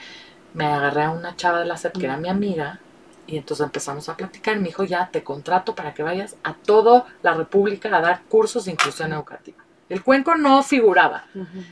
me 0.55 0.67
agarré 0.67 1.05
a 1.05 1.11
una 1.11 1.37
chava 1.37 1.61
de 1.61 1.67
la 1.67 1.77
SEP 1.77 1.99
que 1.99 2.07
era 2.07 2.17
mi 2.17 2.29
amiga 2.29 2.81
y 3.27 3.37
entonces 3.37 3.65
empezamos 3.65 4.09
a 4.09 4.17
platicar. 4.17 4.59
Me 4.59 4.69
dijo, 4.69 4.85
ya 4.85 5.09
te 5.11 5.23
contrato 5.23 5.75
para 5.75 5.95
que 5.95 6.03
vayas 6.03 6.37
a 6.43 6.55
toda 6.55 7.07
la 7.23 7.35
República 7.35 7.95
a 7.97 8.01
dar 8.01 8.23
cursos 8.29 8.65
de 8.65 8.73
inclusión 8.73 9.13
educativa. 9.13 9.59
El 9.89 10.03
cuenco 10.03 10.35
no 10.37 10.63
figuraba, 10.63 11.27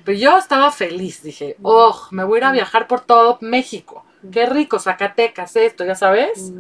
pero 0.04 0.18
yo 0.18 0.36
estaba 0.36 0.70
feliz. 0.70 1.22
Dije, 1.22 1.56
oh, 1.62 2.08
me 2.10 2.24
voy 2.24 2.36
a 2.36 2.38
ir 2.38 2.44
a 2.44 2.52
viajar 2.52 2.86
por 2.86 3.00
todo 3.00 3.38
México. 3.40 4.04
Qué 4.30 4.44
rico, 4.46 4.78
Zacatecas, 4.78 5.56
esto, 5.56 5.84
ya 5.84 5.94
sabes. 5.94 6.52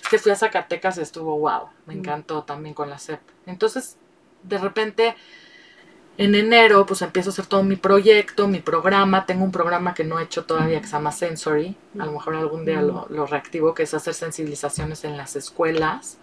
Es 0.00 0.08
que 0.08 0.18
fui 0.18 0.30
a 0.30 0.36
Zacatecas 0.36 0.98
estuvo 0.98 1.36
wow, 1.38 1.68
me 1.86 1.94
encantó 1.94 2.44
también 2.44 2.74
con 2.74 2.88
la 2.88 2.98
CEP. 2.98 3.20
Entonces, 3.46 3.96
de 4.44 4.58
repente, 4.58 5.16
en 6.18 6.34
enero, 6.34 6.84
pues 6.84 7.00
empiezo 7.02 7.30
a 7.30 7.32
hacer 7.32 7.46
todo 7.46 7.62
mi 7.62 7.76
proyecto, 7.76 8.46
mi 8.48 8.58
programa. 8.60 9.24
Tengo 9.24 9.44
un 9.44 9.52
programa 9.52 9.94
que 9.94 10.04
no 10.04 10.18
he 10.18 10.24
hecho 10.24 10.44
todavía 10.44 10.80
que 10.80 10.86
se 10.86 10.92
llama 10.92 11.12
Sensory. 11.12 11.76
A 11.98 12.04
lo 12.04 12.12
mejor 12.12 12.34
algún 12.34 12.64
día 12.66 12.82
lo, 12.82 13.06
lo 13.08 13.24
reactivo, 13.26 13.72
que 13.72 13.84
es 13.84 13.94
hacer 13.94 14.12
sensibilizaciones 14.14 15.04
en 15.04 15.16
las 15.16 15.36
escuelas 15.36 16.18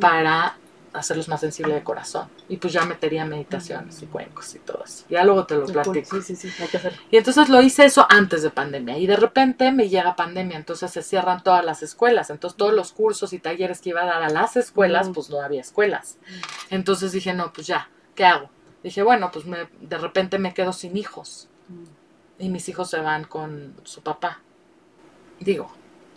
para 0.00 0.56
hacerlos 0.92 1.28
más 1.28 1.40
sensibles 1.40 1.74
de 1.76 1.82
corazón. 1.82 2.28
Y 2.48 2.56
pues 2.56 2.72
ya 2.72 2.84
metería 2.84 3.24
meditaciones 3.24 4.02
y 4.02 4.06
cuencos 4.06 4.54
y 4.54 4.58
todo 4.58 4.82
eso. 4.84 5.04
Ya 5.08 5.22
luego 5.24 5.46
te 5.46 5.54
lo 5.54 5.66
platico. 5.66 6.20
Sí, 6.20 6.34
sí, 6.34 6.50
sí, 6.50 6.62
hay 6.62 6.68
que 6.68 6.76
hacerlo. 6.78 6.98
Y 7.10 7.16
entonces 7.18 7.48
lo 7.48 7.62
hice 7.62 7.84
eso 7.84 8.06
antes 8.08 8.42
de 8.42 8.50
pandemia. 8.50 8.98
Y 8.98 9.06
de 9.06 9.16
repente 9.16 9.70
me 9.70 9.88
llega 9.88 10.16
pandemia, 10.16 10.56
entonces 10.56 10.90
se 10.90 11.02
cierran 11.02 11.42
todas 11.42 11.64
las 11.64 11.82
escuelas. 11.82 12.30
Entonces 12.30 12.56
todos 12.56 12.74
los 12.74 12.92
cursos 12.92 13.32
y 13.32 13.38
talleres 13.38 13.80
que 13.80 13.90
iba 13.90 14.02
a 14.02 14.06
dar 14.06 14.22
a 14.22 14.28
las 14.30 14.56
escuelas, 14.56 15.08
Mm. 15.08 15.12
pues 15.12 15.30
no 15.30 15.40
había 15.40 15.60
escuelas. 15.60 16.18
Entonces 16.70 17.12
dije, 17.12 17.32
no, 17.34 17.52
pues 17.52 17.66
ya, 17.66 17.88
¿qué 18.14 18.24
hago? 18.24 18.50
Dije, 18.82 19.02
bueno, 19.02 19.30
pues 19.32 19.44
me, 19.46 19.68
de 19.80 19.98
repente 19.98 20.38
me 20.38 20.54
quedo 20.54 20.72
sin 20.72 20.96
hijos 20.96 21.48
Mm. 21.68 21.84
y 22.44 22.48
mis 22.48 22.68
hijos 22.70 22.88
se 22.88 22.98
van 23.00 23.24
con 23.24 23.74
su 23.84 24.00
papá. 24.02 24.40
Digo, 25.40 25.70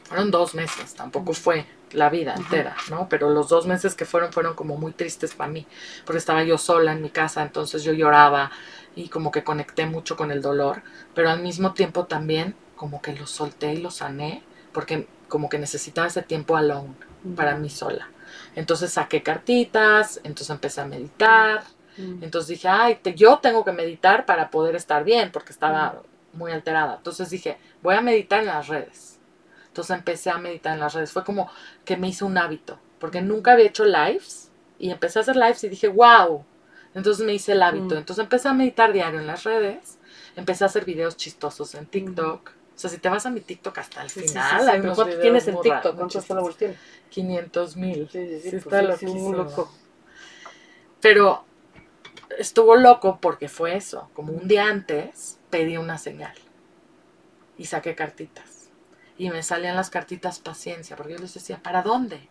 fueron 0.06 0.32
dos 0.32 0.56
meses, 0.56 0.94
tampoco 0.96 1.34
fue 1.34 1.66
la 1.92 2.10
vida 2.10 2.34
entera, 2.36 2.76
¿no? 2.90 3.10
Pero 3.10 3.30
los 3.30 3.50
dos 3.50 3.68
meses 3.68 3.96
que 3.96 4.06
fueron 4.06 4.32
fueron 4.32 4.56
como 4.56 4.78
muy 4.78 4.94
tristes 4.94 5.36
para 5.36 5.52
mí, 5.52 5.68
porque 6.06 6.20
estaba 6.20 6.44
yo 6.44 6.58
sola 6.58 6.94
en 6.94 7.02
mi 7.02 7.10
casa, 7.10 7.42
entonces 7.44 7.84
yo 7.84 7.92
lloraba 7.94 8.52
y 8.96 9.10
como 9.10 9.32
que 9.32 9.44
conecté 9.44 9.86
mucho 9.86 10.16
con 10.16 10.32
el 10.32 10.42
dolor, 10.42 10.84
pero 11.14 11.30
al 11.30 11.42
mismo 11.42 11.74
tiempo 11.74 12.06
también 12.06 12.56
como 12.76 13.02
que 13.02 13.14
lo 13.14 13.28
solté 13.28 13.74
y 13.74 13.78
lo 13.82 13.92
sané, 13.92 14.44
porque 14.74 15.08
como 15.28 15.50
que 15.50 15.60
necesitaba 15.60 16.08
ese 16.08 16.22
tiempo 16.24 16.56
alone 16.56 16.94
para 17.36 17.56
mí 17.58 17.70
sola. 17.70 18.10
Entonces 18.56 18.94
saqué 18.94 19.22
cartitas, 19.22 20.20
entonces 20.24 20.50
empecé 20.50 20.82
a 20.82 20.86
meditar, 20.86 21.64
Mm. 21.98 22.24
entonces 22.24 22.48
dije, 22.50 22.68
ay, 22.68 22.96
te- 23.02 23.14
yo 23.16 23.40
tengo 23.40 23.66
que 23.66 23.72
meditar 23.72 24.26
para 24.26 24.50
poder 24.50 24.76
estar 24.76 25.04
bien, 25.04 25.32
porque 25.32 25.52
estaba 25.52 26.02
muy 26.34 26.52
alterada. 26.52 26.96
Entonces 26.98 27.30
dije, 27.30 27.58
voy 27.82 27.96
a 27.96 28.02
meditar 28.02 28.40
en 28.40 28.46
las 28.48 28.68
redes. 28.68 29.20
Entonces 29.68 29.98
empecé 29.98 30.30
a 30.30 30.38
meditar 30.38 30.74
en 30.74 30.80
las 30.80 30.94
redes. 30.94 31.12
Fue 31.12 31.24
como 31.24 31.50
que 31.86 31.98
me 31.98 32.08
hice 32.10 32.26
un 32.26 32.38
hábito, 32.38 32.80
porque 33.00 33.22
nunca 33.22 33.54
había 33.54 33.66
hecho 33.68 33.86
lives 33.86 34.50
y 34.80 34.92
empecé 34.92 35.20
a 35.20 35.22
hacer 35.22 35.36
lives 35.36 35.64
y 35.64 35.70
dije, 35.70 35.88
wow. 35.88 36.44
Entonces 36.94 37.26
me 37.26 37.34
hice 37.34 37.54
el 37.54 37.64
hábito. 37.64 37.96
Mm. 37.96 38.00
Entonces 38.00 38.24
empecé 38.24 38.48
a 38.50 38.54
meditar 38.54 38.92
diario 38.94 39.20
en 39.20 39.28
las 39.28 39.44
redes, 39.44 39.98
empecé 40.36 40.64
a 40.64 40.68
hacer 40.68 40.86
videos 40.86 41.16
chistosos 41.18 41.74
en 41.76 41.86
TikTok. 41.86 42.50
O 42.76 42.80
sea, 42.82 42.90
si 42.90 42.98
te 42.98 43.10
vas 43.10 43.26
a 43.26 43.30
mi 43.30 43.42
TikTok 43.42 43.78
hasta 43.78 44.02
el 44.02 44.10
Sí, 44.10 44.22
sí, 44.22 44.28
sí, 44.28 44.30
final, 44.30 44.62
sí, 44.62 44.68
pero 44.72 44.84
unos 44.84 44.96
¿cuánto 44.96 45.20
tienes 45.20 45.48
en 45.48 45.62
TikTok? 45.62 45.96
¿Cuántos 45.96 46.26
followers 46.26 46.58
tienes? 46.58 46.78
500 47.10 47.78
mil. 47.78 48.10
Sí, 48.10 48.28
sí, 48.28 48.40
sí, 48.42 48.50
Sí, 48.50 48.58
pues 48.58 48.76
está 48.76 48.98
sí, 48.98 49.08
sí, 49.08 49.32
loco. 49.32 49.72
Pero 51.00 51.46
estuvo 52.38 52.76
loco 52.76 53.20
porque 53.22 53.50
fue 53.50 53.76
eso. 53.76 54.10
Como 54.14 54.34
un 54.34 54.48
día 54.48 54.66
antes 54.68 55.40
pedí 55.50 55.78
una 55.78 55.98
señal 55.98 56.34
y 57.58 57.66
saqué 57.66 57.96
cartitas. 57.96 58.70
Y 59.18 59.30
me 59.30 59.44
salían 59.44 59.76
las 59.76 59.90
cartitas 59.90 60.40
paciencia, 60.40 60.96
porque 60.96 61.14
yo 61.14 61.20
les 61.20 61.34
decía, 61.34 61.62
¿para 61.62 61.84
dónde? 61.84 62.28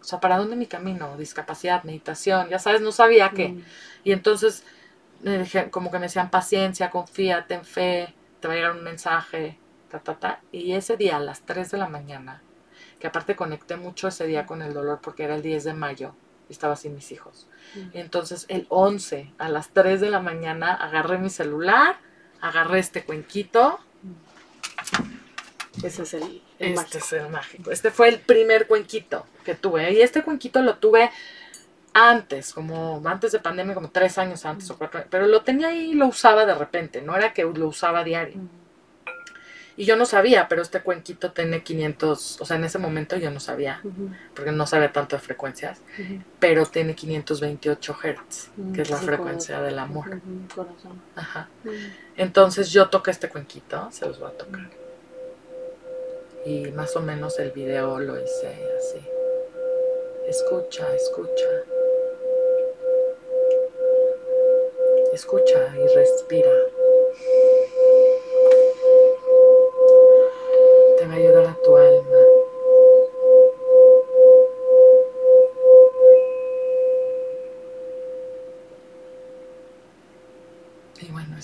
O 0.00 0.04
sea, 0.04 0.20
¿para 0.20 0.38
dónde 0.38 0.56
mi 0.56 0.66
camino? 0.66 1.16
Discapacidad, 1.16 1.82
meditación, 1.84 2.48
ya 2.48 2.58
sabes, 2.58 2.80
no 2.80 2.92
sabía 2.92 3.30
qué. 3.30 3.48
Mm. 3.48 3.64
Y 4.04 4.12
entonces, 4.12 4.64
me 5.22 5.38
dije- 5.38 5.70
como 5.70 5.90
que 5.90 5.98
me 5.98 6.06
decían 6.06 6.30
paciencia, 6.30 6.90
confía, 6.90 7.46
ten 7.46 7.64
fe, 7.64 8.14
te 8.40 8.48
va 8.48 8.54
a 8.54 8.56
llegar 8.56 8.72
un 8.72 8.84
mensaje, 8.84 9.58
ta, 9.90 9.98
ta, 10.00 10.14
ta. 10.18 10.40
Y 10.52 10.72
ese 10.74 10.96
día, 10.96 11.16
a 11.16 11.20
las 11.20 11.42
3 11.42 11.70
de 11.70 11.78
la 11.78 11.88
mañana, 11.88 12.42
que 13.00 13.06
aparte 13.08 13.36
conecté 13.36 13.76
mucho 13.76 14.08
ese 14.08 14.26
día 14.26 14.46
con 14.46 14.62
el 14.62 14.72
dolor 14.72 15.00
porque 15.02 15.24
era 15.24 15.34
el 15.34 15.42
10 15.42 15.64
de 15.64 15.74
mayo 15.74 16.14
estaba 16.52 16.76
sin 16.76 16.94
mis 16.94 17.12
hijos. 17.12 17.46
Mm. 17.74 17.88
Entonces, 17.94 18.46
el 18.48 18.66
11, 18.68 19.32
a 19.38 19.48
las 19.48 19.70
3 19.70 20.00
de 20.00 20.10
la 20.10 20.20
mañana, 20.20 20.74
agarré 20.74 21.18
mi 21.18 21.30
celular, 21.30 21.96
agarré 22.40 22.78
este 22.78 23.04
cuenquito. 23.04 23.78
Ese 25.82 26.02
es 26.02 26.14
el, 26.14 26.42
el 26.58 26.72
Este 26.72 26.74
mágico. 26.76 26.98
es 26.98 27.12
el 27.12 27.28
mágico. 27.30 27.70
Este 27.70 27.90
fue 27.90 28.08
el 28.08 28.20
primer 28.20 28.66
cuenquito 28.66 29.26
que 29.44 29.54
tuve. 29.54 29.92
Y 29.92 30.02
este 30.02 30.22
cuenquito 30.22 30.60
lo 30.62 30.76
tuve 30.76 31.10
antes, 31.92 32.52
como 32.52 33.02
antes 33.04 33.32
de 33.32 33.40
pandemia, 33.40 33.74
como 33.74 33.90
tres 33.90 34.18
años 34.18 34.44
antes 34.44 34.70
o 34.70 34.78
cuatro 34.78 35.04
Pero 35.10 35.26
lo 35.26 35.42
tenía 35.42 35.68
ahí 35.68 35.90
y 35.90 35.94
lo 35.94 36.06
usaba 36.06 36.46
de 36.46 36.54
repente. 36.54 37.02
No 37.02 37.16
era 37.16 37.32
que 37.32 37.44
lo 37.44 37.68
usaba 37.68 38.04
diario. 38.04 38.36
Mm. 39.76 39.80
Y 39.80 39.84
yo 39.84 39.96
no 39.96 40.04
sabía, 40.06 40.48
pero 40.48 40.62
este 40.62 40.80
cuenquito 40.82 41.32
tiene 41.32 41.62
500, 41.62 42.40
o 42.40 42.44
sea, 42.44 42.56
en 42.56 42.64
ese 42.64 42.78
momento 42.78 43.16
yo 43.16 43.30
no 43.30 43.40
sabía, 43.40 43.82
porque 44.34 44.52
no 44.52 44.66
sabía 44.66 44.92
tanto 44.92 45.16
de 45.16 45.22
frecuencias, 45.22 45.80
pero 46.38 46.66
tiene 46.66 46.94
528 46.94 47.94
Hz, 47.94 48.50
que 48.74 48.82
es 48.82 48.90
la 48.90 48.98
Sí, 48.98 49.06
frecuencia 49.06 49.60
del 49.62 49.78
amor. 49.78 50.20
Corazón. 50.54 51.00
Ajá. 51.16 51.48
Mm. 51.64 51.70
Entonces 52.16 52.70
yo 52.70 52.88
toqué 52.88 53.10
este 53.10 53.28
cuenquito, 53.28 53.88
se 53.90 54.06
los 54.06 54.18
voy 54.18 54.30
a 54.30 54.36
tocar. 54.36 54.68
Y 56.44 56.72
más 56.72 56.96
o 56.96 57.00
menos 57.00 57.38
el 57.38 57.50
video 57.50 58.00
lo 58.00 58.18
hice 58.18 58.48
así. 58.78 59.00
Escucha, 60.26 60.86
escucha. 60.94 61.48
Escucha 65.12 65.74
y 65.76 65.94
respira. 65.96 66.50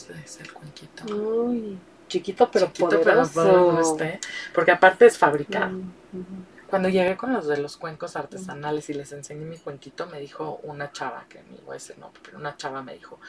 Este 0.08 0.24
es 0.24 0.40
el 0.40 0.52
cuenquito. 0.52 1.14
Uy, 1.14 1.78
chiquito 2.08 2.50
pero 2.50 2.66
Chiquito, 2.66 2.88
pero 2.88 3.00
poderoso. 3.02 3.34
poderoso, 3.34 4.04
¿eh? 4.04 4.20
Porque 4.54 4.70
aparte 4.72 5.06
es 5.06 5.18
fabricado. 5.18 5.72
Mm. 5.72 6.44
Cuando 6.68 6.88
llegué 6.88 7.16
con 7.16 7.32
los 7.32 7.46
de 7.46 7.58
los 7.58 7.76
cuencos 7.76 8.16
artesanales 8.16 8.90
y 8.90 8.94
les 8.94 9.12
enseñé 9.12 9.44
mi 9.44 9.56
cuenquito, 9.56 10.06
me 10.06 10.20
dijo 10.20 10.60
una 10.64 10.90
chava, 10.90 11.26
que 11.28 11.42
ni 11.44 11.58
voy 11.58 11.70
a 11.70 11.72
decir 11.74 11.96
no, 11.98 12.12
pero 12.24 12.38
una 12.38 12.56
chava 12.56 12.82
me 12.82 12.94
dijo, 12.94 13.20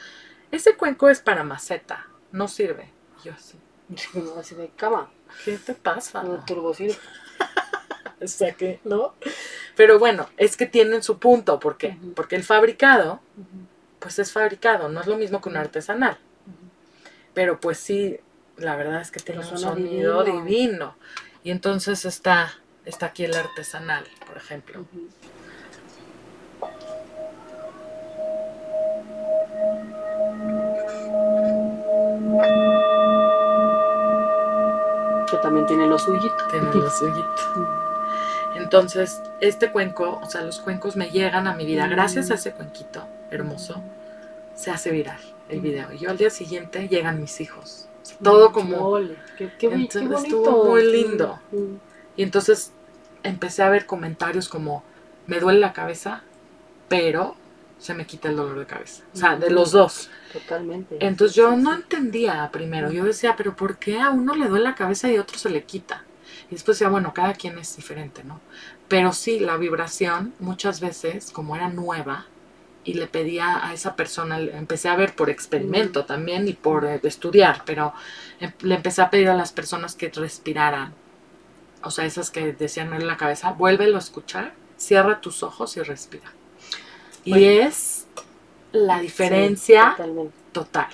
ese 0.50 0.76
cuenco 0.76 1.08
es 1.08 1.20
para 1.20 1.44
maceta, 1.44 2.08
no 2.32 2.48
sirve. 2.48 2.90
Y 3.20 3.26
yo 3.28 3.32
así, 3.32 3.58
de 4.56 4.70
cama, 4.76 5.10
¿qué 5.44 5.56
te 5.56 5.74
pasa? 5.74 6.22
turbocino. 6.46 6.94
O 8.20 8.26
sea 8.26 8.52
que, 8.52 8.80
¿no? 8.82 9.14
Pero 9.76 10.00
bueno, 10.00 10.28
es 10.38 10.56
que 10.56 10.66
tienen 10.66 11.04
su 11.04 11.20
punto, 11.20 11.60
¿por 11.60 11.76
qué? 11.76 11.96
Porque 12.16 12.34
el 12.34 12.42
fabricado, 12.42 13.20
pues 14.00 14.18
es 14.18 14.32
fabricado, 14.32 14.88
no 14.88 15.00
es 15.00 15.06
lo 15.06 15.16
mismo 15.16 15.40
que 15.40 15.48
un 15.48 15.56
artesanal. 15.56 16.18
Pero 17.38 17.60
pues 17.60 17.78
sí, 17.78 18.18
la 18.56 18.74
verdad 18.74 19.00
es 19.00 19.12
que 19.12 19.20
tiene 19.20 19.42
un 19.42 19.58
sonido 19.58 20.24
divino. 20.24 20.42
divino. 20.42 20.96
Y 21.44 21.52
entonces 21.52 22.04
está, 22.04 22.52
está 22.84 23.06
aquí 23.06 23.26
el 23.26 23.36
artesanal, 23.36 24.04
por 24.26 24.36
ejemplo. 24.36 24.84
Que 35.30 35.36
también 35.36 35.66
tiene 35.66 35.86
lo 35.86 35.96
suyito. 35.96 36.34
Tiene 36.50 36.74
lo 36.74 36.90
suyito. 36.90 37.78
Entonces, 38.56 39.22
este 39.40 39.70
cuenco, 39.70 40.18
o 40.20 40.28
sea, 40.28 40.42
los 40.42 40.58
cuencos 40.58 40.96
me 40.96 41.10
llegan 41.10 41.46
a 41.46 41.54
mi 41.54 41.64
vida. 41.64 41.86
Gracias 41.86 42.32
a 42.32 42.34
ese 42.34 42.50
cuenquito 42.50 43.06
hermoso, 43.30 43.80
se 44.56 44.72
hace 44.72 44.90
viral 44.90 45.37
el 45.48 45.60
video. 45.60 45.92
Y 45.92 45.98
yo 45.98 46.10
al 46.10 46.16
día 46.16 46.30
siguiente 46.30 46.88
llegan 46.88 47.20
mis 47.20 47.40
hijos. 47.40 47.88
Todo 48.22 48.52
como... 48.52 48.98
Qué, 49.36 49.52
qué, 49.58 49.66
Entonces, 49.66 50.08
bonito. 50.08 50.16
estuvo 50.18 50.64
muy 50.64 50.84
lindo. 50.84 51.38
Mm, 51.52 51.56
mm. 51.56 51.80
Y 52.16 52.22
entonces 52.22 52.72
empecé 53.22 53.62
a 53.62 53.68
ver 53.68 53.86
comentarios 53.86 54.48
como, 54.48 54.82
me 55.26 55.40
duele 55.40 55.60
la 55.60 55.72
cabeza, 55.72 56.22
pero 56.88 57.36
se 57.78 57.94
me 57.94 58.06
quita 58.06 58.28
el 58.28 58.36
dolor 58.36 58.58
de 58.58 58.66
cabeza. 58.66 59.04
O 59.14 59.16
sea, 59.16 59.36
de 59.36 59.50
los 59.50 59.70
dos. 59.72 60.10
Totalmente. 60.32 60.96
Entonces 61.00 61.36
yo 61.36 61.56
no 61.56 61.74
entendía 61.74 62.48
primero. 62.52 62.90
Yo 62.90 63.04
decía, 63.04 63.34
pero 63.36 63.54
¿por 63.54 63.78
qué 63.78 64.00
a 64.00 64.10
uno 64.10 64.34
le 64.34 64.48
duele 64.48 64.64
la 64.64 64.74
cabeza 64.74 65.10
y 65.10 65.16
a 65.16 65.20
otro 65.20 65.38
se 65.38 65.50
le 65.50 65.64
quita? 65.64 66.04
Y 66.48 66.52
después 66.52 66.78
decía, 66.78 66.88
bueno, 66.88 67.12
cada 67.14 67.34
quien 67.34 67.58
es 67.58 67.76
diferente, 67.76 68.24
¿no? 68.24 68.40
Pero 68.88 69.12
sí, 69.12 69.38
la 69.38 69.56
vibración, 69.56 70.34
muchas 70.40 70.80
veces, 70.80 71.30
como 71.30 71.54
era 71.54 71.68
nueva, 71.68 72.26
y 72.88 72.94
le 72.94 73.06
pedía 73.06 73.66
a 73.66 73.74
esa 73.74 73.96
persona, 73.96 74.40
empecé 74.40 74.88
a 74.88 74.96
ver 74.96 75.14
por 75.14 75.28
experimento 75.28 76.06
también 76.06 76.48
y 76.48 76.54
por 76.54 76.86
eh, 76.86 77.00
estudiar, 77.02 77.62
pero 77.66 77.92
em- 78.40 78.52
le 78.62 78.76
empecé 78.76 79.02
a 79.02 79.10
pedir 79.10 79.28
a 79.28 79.34
las 79.34 79.52
personas 79.52 79.94
que 79.94 80.08
respiraran. 80.10 80.94
O 81.82 81.90
sea, 81.90 82.06
esas 82.06 82.30
que 82.30 82.52
decían 82.54 82.94
en 82.94 83.06
la 83.06 83.16
cabeza, 83.18 83.52
vuélvelo 83.52 83.96
a 83.96 84.00
escuchar, 84.00 84.54
cierra 84.78 85.20
tus 85.20 85.42
ojos 85.42 85.76
y 85.76 85.82
respira. 85.82 86.32
Y 87.24 87.44
es 87.44 88.06
la 88.72 89.00
diferencia 89.00 89.96
total. 90.52 90.88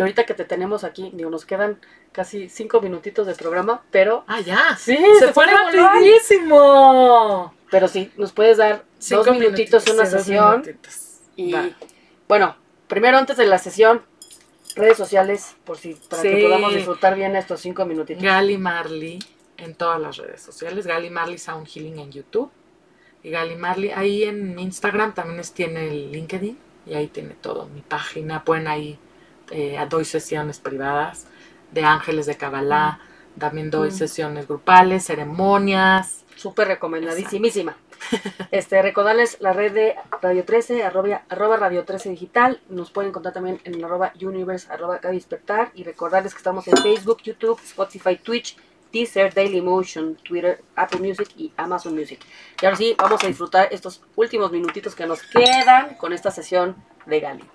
Y 0.00 0.02
ahorita 0.02 0.24
que 0.24 0.32
te 0.34 0.44
tenemos 0.46 0.82
aquí, 0.84 1.10
digo, 1.12 1.28
nos 1.30 1.44
quedan 1.44 1.78
casi 2.12 2.48
cinco 2.48 2.80
minutitos 2.80 3.26
de 3.26 3.34
programa, 3.34 3.82
pero 3.90 4.24
Ah, 4.26 4.40
ya. 4.40 4.76
sí, 4.78 4.96
Se 5.18 5.32
fue 5.32 5.44
fue 5.44 5.46
rapidísimo. 6.40 7.54
Pero 7.70 7.86
sí, 7.88 8.10
nos 8.16 8.32
puedes 8.32 8.56
dar 8.58 8.84
Cinco 8.98 9.24
dos 9.24 9.36
minutitos, 9.38 9.86
una 9.88 10.06
sí, 10.06 10.12
dos 10.12 10.22
sesión. 10.22 10.60
minutitos. 10.62 11.18
Y 11.36 11.52
Va. 11.52 11.68
bueno, 12.28 12.56
primero 12.88 13.16
antes 13.18 13.36
de 13.36 13.46
la 13.46 13.58
sesión, 13.58 14.02
redes 14.74 14.96
sociales, 14.96 15.54
por 15.64 15.76
si, 15.78 15.94
para 15.94 16.22
que 16.22 16.42
podamos 16.42 16.74
disfrutar 16.74 17.14
bien 17.14 17.36
estos 17.36 17.60
cinco 17.60 17.84
minutitos. 17.84 18.22
Gali 18.22 18.58
Marley 18.58 19.18
en 19.56 19.74
todas 19.74 20.00
las 20.00 20.16
redes 20.16 20.40
sociales. 20.42 20.86
Gali 20.86 21.10
Marley 21.10 21.38
Sound 21.38 21.66
Healing 21.68 21.98
en 21.98 22.10
YouTube. 22.12 22.50
Y 23.22 23.30
Gali 23.30 23.54
Marley 23.56 23.90
ahí 23.90 24.24
en 24.24 24.58
Instagram 24.58 25.14
también 25.14 25.42
tiene 25.54 25.88
el 25.88 26.10
LinkedIn. 26.12 26.58
Y 26.86 26.94
ahí 26.94 27.06
tiene 27.08 27.34
todo. 27.34 27.66
Mi 27.66 27.82
página. 27.82 28.42
Pueden 28.44 28.66
ahí. 28.66 28.98
Eh, 29.50 29.78
doy 29.88 30.04
sesiones 30.04 30.58
privadas 30.58 31.26
de 31.72 31.84
ángeles 31.84 32.26
de 32.26 32.36
Kabbalah. 32.36 33.00
También 33.38 33.70
doy 33.70 33.88
Mm. 33.88 33.92
sesiones 33.92 34.48
grupales, 34.48 35.04
ceremonias. 35.06 36.24
Súper 36.36 36.68
recomendadísimísima. 36.68 37.76
Este, 38.50 38.80
recordarles 38.80 39.36
la 39.40 39.52
red 39.52 39.72
de 39.72 39.94
Radio 40.22 40.44
13, 40.44 40.84
arroba, 40.84 41.22
arroba 41.28 41.56
Radio 41.58 41.84
13 41.84 42.08
Digital. 42.08 42.58
Nos 42.70 42.90
pueden 42.90 43.10
encontrar 43.10 43.34
también 43.34 43.60
en 43.64 43.84
arroba 43.84 44.12
universe, 44.20 44.72
arroba 44.72 44.96
acá 44.96 45.10
despertar. 45.10 45.70
Y 45.74 45.84
recordarles 45.84 46.32
que 46.32 46.38
estamos 46.38 46.66
en 46.66 46.76
Facebook, 46.78 47.18
YouTube, 47.22 47.60
Spotify, 47.62 48.16
Twitch, 48.16 48.56
Deezer, 48.90 49.32
Dailymotion, 49.34 50.16
Twitter, 50.16 50.62
Apple 50.76 51.00
Music 51.00 51.28
y 51.36 51.52
Amazon 51.58 51.94
Music. 51.94 52.20
Y 52.60 52.64
ahora 52.64 52.76
sí, 52.78 52.94
vamos 52.98 53.22
a 53.22 53.26
disfrutar 53.26 53.68
estos 53.70 54.02
últimos 54.16 54.50
minutitos 54.50 54.94
que 54.94 55.06
nos 55.06 55.22
quedan 55.22 55.94
con 55.96 56.12
esta 56.14 56.30
sesión 56.30 56.74
de 57.06 57.20
Galite. 57.20 57.48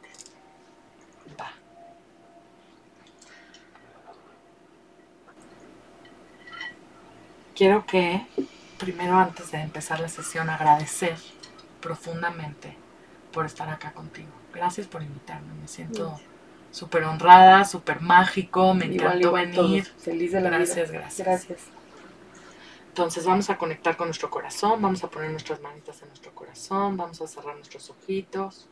Va. 1.40 1.52
Quiero 7.56 7.86
que, 7.86 8.26
primero 8.78 9.18
antes 9.18 9.52
de 9.52 9.60
empezar 9.62 10.00
la 10.00 10.10
sesión, 10.10 10.50
agradecer 10.50 11.16
profundamente 11.82 12.76
por 13.32 13.46
estar 13.46 13.70
acá 13.70 13.94
contigo. 13.94 14.30
Gracias 14.54 14.88
por 14.88 15.02
invitarme, 15.02 15.54
me 15.54 15.68
siento 15.68 16.20
súper 16.72 17.04
honrada, 17.06 17.64
súper 17.64 18.02
mágico, 18.02 18.74
me 18.74 18.86
Igual, 18.86 19.20
encantó 19.20 19.28
igual, 19.28 19.52
venir. 19.52 19.86
Feliz 19.98 20.32
de 20.34 20.42
la 20.42 20.50
Gracias, 20.50 20.92
vida. 20.92 21.00
gracias. 21.02 21.28
Gracias. 21.28 21.62
Entonces 22.90 23.26
vamos 23.26 23.50
a 23.50 23.58
conectar 23.58 23.98
con 23.98 24.08
nuestro 24.08 24.30
corazón, 24.30 24.82
vamos 24.82 25.04
a 25.04 25.10
poner 25.10 25.32
nuestras 25.32 25.62
manitas 25.62 26.02
en 26.02 26.08
nuestro 26.10 26.34
corazón, 26.34 26.96
vamos 26.98 27.22
a 27.22 27.28
cerrar 27.28 27.56
nuestros 27.56 27.90
ojitos. 27.90 28.68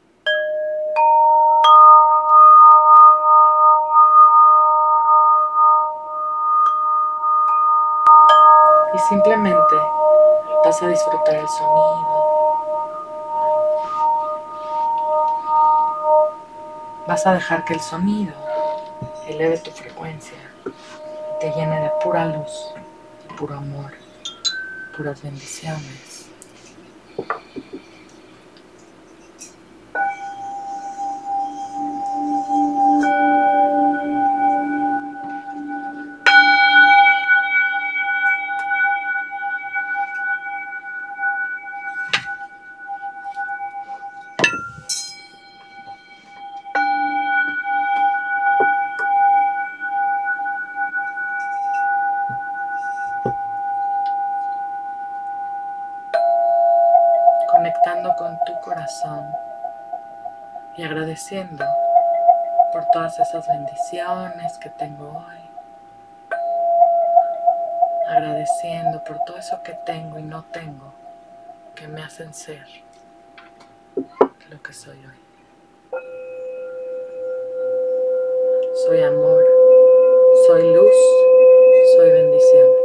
Simplemente 9.14 9.76
vas 10.66 10.82
a 10.82 10.88
disfrutar 10.88 11.36
el 11.36 11.48
sonido. 11.48 12.24
Vas 17.08 17.28
a 17.28 17.34
dejar 17.34 17.64
que 17.66 17.76
el 17.76 17.80
sonido 17.80 18.34
eleve 19.28 19.60
tu 19.60 19.70
frecuencia 19.70 20.38
y 20.66 21.40
te 21.40 21.52
llene 21.52 21.82
de 21.82 21.92
pura 22.04 22.26
luz 22.26 22.74
puro 23.38 23.56
amor, 23.56 23.92
puras 24.96 25.22
bendiciones. 25.22 26.13
Agradeciendo 61.34 61.66
por 62.72 62.86
todas 62.92 63.20
esas 63.20 63.48
bendiciones 63.48 64.58
que 64.60 64.70
tengo 64.70 65.10
hoy. 65.10 65.40
Agradeciendo 68.08 69.04
por 69.04 69.20
todo 69.26 69.38
eso 69.38 69.62
que 69.64 69.74
tengo 69.86 70.20
y 70.20 70.24
no 70.24 70.44
tengo 70.52 70.94
que 71.76 71.88
me 71.88 72.04
hacen 72.04 72.34
ser 72.34 72.66
lo 74.50 74.62
que 74.62 74.74
soy 74.74 74.98
hoy. 74.98 76.00
Soy 78.86 79.02
amor, 79.02 79.44
soy 80.48 80.74
luz, 80.74 80.96
soy 81.96 82.10
bendición. 82.12 82.83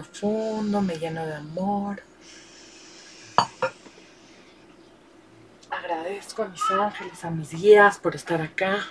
Profundo, 0.00 0.80
me 0.80 0.96
lleno 0.96 1.26
de 1.26 1.34
amor. 1.34 2.02
Agradezco 5.70 6.42
a 6.42 6.48
mis 6.48 6.70
ángeles, 6.70 7.24
a 7.24 7.30
mis 7.30 7.50
guías 7.50 7.98
por 7.98 8.14
estar 8.14 8.40
acá. 8.40 8.86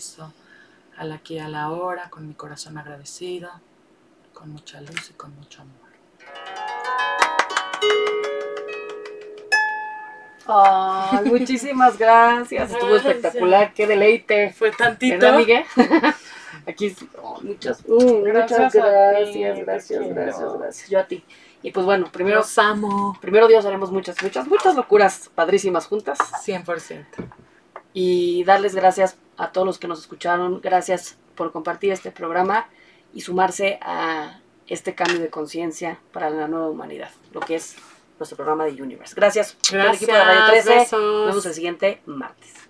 Regreso 0.00 0.32
al 0.96 1.12
aquí 1.12 1.38
a 1.38 1.48
la 1.48 1.70
hora 1.70 2.08
con 2.08 2.26
mi 2.26 2.34
corazón 2.34 2.78
agradecido, 2.78 3.50
con 4.32 4.50
mucha 4.50 4.80
luz 4.80 5.10
y 5.10 5.12
con 5.14 5.34
mucho 5.36 5.62
amor. 5.62 5.90
Ay, 10.46 11.24
muchísimas 11.26 11.98
gracias. 11.98 12.70
Estuvo 12.72 12.96
espectacular, 12.96 13.72
qué 13.74 13.86
deleite. 13.86 14.52
Fue 14.52 14.70
tantito. 14.72 15.18
¿Verdad, 15.18 15.38
Miguel? 15.38 15.64
Aquí 16.66 16.90
sí. 16.90 17.08
Oh, 17.22 17.40
muchas, 17.42 17.82
uh, 17.86 18.22
Gracias 18.22 18.58
muchas 18.58 18.76
a 18.76 19.32
ti, 19.32 19.40
gracias, 19.40 19.58
gracias, 19.66 20.08
gracias, 20.08 20.58
gracias. 20.58 20.90
Yo 20.90 20.98
a 20.98 21.04
ti. 21.04 21.24
Y 21.62 21.70
pues 21.72 21.84
bueno, 21.84 22.10
primero, 22.10 22.38
Los 22.38 22.58
amo. 22.58 23.16
primero 23.20 23.48
Dios 23.48 23.64
haremos 23.66 23.90
muchas, 23.92 24.22
muchas, 24.22 24.46
muchas 24.48 24.74
locuras 24.74 25.30
padrísimas 25.34 25.86
juntas. 25.86 26.18
100%. 26.18 27.04
Y 27.92 28.44
darles 28.44 28.74
gracias 28.74 29.16
a 29.36 29.52
todos 29.52 29.66
los 29.66 29.78
que 29.78 29.88
nos 29.88 30.00
escucharon. 30.00 30.60
Gracias 30.60 31.18
por 31.34 31.52
compartir 31.52 31.92
este 31.92 32.10
programa 32.10 32.68
y 33.12 33.22
sumarse 33.22 33.78
a 33.82 34.40
este 34.66 34.94
cambio 34.94 35.18
de 35.18 35.30
conciencia 35.30 35.98
para 36.12 36.30
la 36.30 36.46
nueva 36.46 36.68
humanidad, 36.68 37.10
lo 37.32 37.40
que 37.40 37.56
es 37.56 37.76
nuestro 38.18 38.36
programa 38.36 38.64
de 38.66 38.80
Universe. 38.80 39.14
Gracias. 39.16 39.56
El 39.72 39.94
equipo 39.94 40.12
de 40.12 40.24
Radio 40.24 40.46
13. 40.46 40.74
Gracias. 40.74 40.92
Nos 40.92 41.26
vemos 41.26 41.46
el 41.46 41.54
siguiente 41.54 42.02
martes. 42.06 42.69